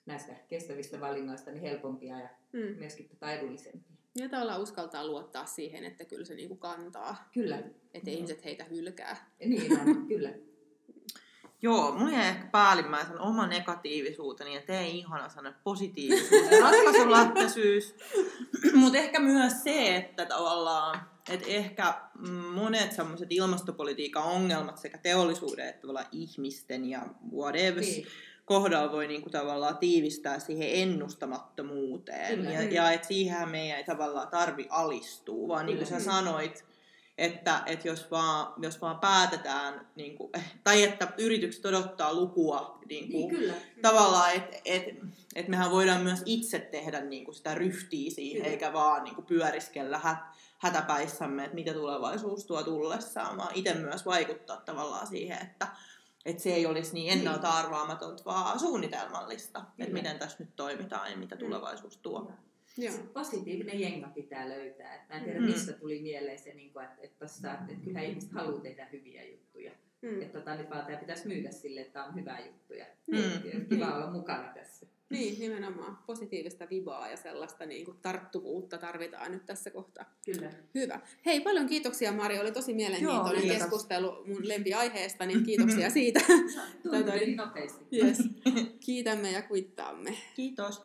näistä 0.07 0.33
kestävistä 0.49 1.01
valinnoista 1.01 1.51
niin 1.51 1.63
helpompia 1.63 2.21
ja 2.21 2.29
Mm. 2.53 2.79
myöskin 2.79 3.09
tota 3.09 3.33
edullisempia. 3.33 3.97
Ja 4.19 4.29
tavallaan 4.29 4.63
uskaltaa 4.63 5.07
luottaa 5.07 5.47
siihen, 5.47 5.85
että 5.85 6.05
kyllä 6.05 6.25
se 6.25 6.35
niin 6.35 6.49
kuin 6.49 6.61
kantaa, 6.61 7.29
Kyllä, 7.35 7.63
että 7.95 8.11
ihmiset 8.11 8.45
heitä 8.45 8.65
hylkää. 8.65 9.17
ja 9.41 9.49
niin 9.49 9.81
on, 9.81 10.07
kyllä. 10.09 10.33
Joo, 11.63 11.93
mulla 11.93 12.13
jäi 12.13 12.29
ehkä 12.29 12.47
päällimmäisen 12.53 13.21
oma 13.21 13.47
negatiivisuuteni 13.47 14.55
ja 14.55 14.63
tee 14.63 14.87
ihana 14.89 15.29
sana 15.29 15.55
positiivisuus 15.65 16.51
ja 16.51 16.61
ratkaisulähtöisyys. 16.61 17.95
Mutta 18.75 18.99
ehkä 18.99 19.21
myös 19.21 19.53
se, 19.63 19.97
että 19.97 20.27
tavallaan, 20.27 21.01
että 21.31 21.47
ehkä 21.49 21.95
monet 22.55 22.93
semmoiset 22.93 23.29
ilmastopolitiikan 23.31 24.23
ongelmat 24.23 24.79
sekä 24.79 24.99
teollisuuden 24.99 25.69
että 25.69 25.81
tavallaan 25.81 26.07
ihmisten 26.13 26.91
ja 26.91 27.03
whatever 27.37 27.81
Niin. 27.81 28.07
kohdalla 28.45 28.93
voi 28.93 29.07
niinku 29.07 29.31
tavallaan 29.31 29.79
tiivistää 29.79 30.39
siihen 30.39 30.69
ennustamattomuuteen. 30.73 32.37
Kyllä. 32.37 32.51
Ja, 32.51 32.61
Mm. 32.63 32.73
ja 32.73 32.91
että 32.93 33.09
siihen 33.09 33.49
meidän 33.49 33.79
ei 33.79 33.85
tavallaan 33.85 34.29
tarvi 34.29 34.67
alistua, 34.71 35.49
vaan 35.49 35.67
niin 35.67 35.79
kuin 35.79 35.89
sä 35.89 36.01
sanoit, 36.01 36.65
että, 37.19 37.63
että 37.67 37.89
jos, 37.89 38.11
vaan, 38.11 38.53
jos 38.63 38.81
vaan 38.81 38.99
päätetään, 38.99 39.87
niin 39.95 40.17
kuin, 40.17 40.31
tai 40.65 40.83
että 40.83 41.13
yritykset 41.19 41.67
odottaa 41.67 42.15
lukua 42.15 42.79
niin 42.89 43.13
kuin, 43.13 43.29
Niin, 43.29 43.41
kyllä. 43.41 43.55
tavallaan, 43.83 44.33
että 44.33 44.57
et, 44.65 44.85
et 45.35 45.49
mehän 45.49 45.71
voidaan 45.71 46.03
myös 46.03 46.23
itse 46.25 46.59
tehdä 46.59 47.01
niin 47.01 47.25
kuin 47.25 47.35
sitä 47.35 47.55
ryhtiä 47.55 48.11
siihen, 48.11 48.43
Kyllä. 48.43 48.53
eikä 48.53 48.73
vaan 48.73 49.05
niin 49.05 49.15
kuin 49.15 49.27
pyöriskellä 49.27 49.99
hät, 49.99 50.19
hätäpäissämme, 50.59 51.45
että 51.45 51.55
mitä 51.55 51.73
tulevaisuus 51.73 52.45
tuo 52.47 52.63
tullessaan, 52.63 53.37
vaan 53.37 53.55
itse 53.55 53.75
myös 53.75 54.07
vaikuttaa 54.07 54.57
tavallaan 54.57 55.07
siihen, 55.07 55.43
että 55.43 55.69
että 56.27 56.43
se 56.43 56.55
ei 56.55 56.67
olisi 56.67 56.95
niin 56.95 57.13
ennalta 57.13 57.51
arvaamatonta, 57.51 58.25
vaan 58.25 58.61
suunnitelmallista, 58.61 59.59
että 59.59 59.73
Kyllä. 59.77 59.93
miten 59.93 60.19
tässä 60.19 60.37
nyt 60.41 60.57
toimitaan 60.57 61.11
ja 61.11 61.17
mitä 61.17 61.37
tulevaisuus 61.37 61.97
tuo. 61.97 62.33
Joo. 62.79 62.93
Se 62.93 63.03
positiivinen 63.03 63.81
jenga 63.81 64.09
pitää 64.09 64.49
löytää. 64.49 64.95
Et 64.95 65.09
mä 65.09 65.15
en 65.15 65.25
tiedä, 65.25 65.41
Mm. 65.41 65.47
mistä 65.47 65.73
tuli 65.73 66.03
mieleen 66.03 66.39
se, 66.39 66.55
niin 66.55 66.73
kuin, 66.73 66.85
että, 66.85 66.97
että, 67.03 67.19
tossa, 67.27 67.53
että, 67.53 67.75
kyllä 67.85 68.01
ihmiset 68.01 68.33
haluaa 68.33 68.61
tehdä 68.61 68.89
hyviä 68.93 69.25
juttuja. 69.25 69.71
Mm. 70.03 70.23
Että 70.23 70.39
tota, 70.39 70.55
nyt 70.57 70.71
vaan 70.71 70.87
tämä 70.87 70.99
pitäisi 70.99 71.29
myydä 71.29 71.51
sille, 71.51 71.81
että 71.81 72.05
on 72.05 72.15
hyvä 72.15 72.39
juttuja. 72.47 72.87
Mm. 73.11 73.67
Kiva 73.69 73.95
olla 73.97 74.11
mukana 74.11 74.53
tässä. 74.55 74.87
Niin, 75.11 75.41
nimenomaan. 75.41 75.99
Positiivista 76.07 76.67
vibaa 76.71 77.09
ja 77.11 77.17
sellaista 77.17 77.67
niin 77.67 77.85
kuin 77.85 77.97
tarttuvuutta 78.03 78.79
tarvitaan 78.79 79.33
nyt 79.33 79.47
tässä 79.47 79.71
kohtaa. 79.71 80.15
Kyllä. 80.25 80.53
Hyvä. 80.75 81.01
Hei, 81.27 81.41
paljon 81.41 81.67
kiitoksia 81.67 82.13
Mari. 82.13 82.39
Oli 82.39 82.53
tosi 82.53 82.75
mielenkiintoinen 82.75 83.47
Joo, 83.47 83.57
keskustelu 83.59 84.25
mun 84.27 84.49
lempiaiheesta, 84.49 85.27
niin 85.27 85.45
kiitoksia 85.45 85.91
siitä. 85.91 86.21
Niin 87.21 87.37
nopeasti. 87.37 87.85
Yes. 87.93 88.19
Kiitämme 88.81 89.31
ja 89.31 89.43
kuittaamme. 89.43 90.17
Kiitos. 90.35 90.83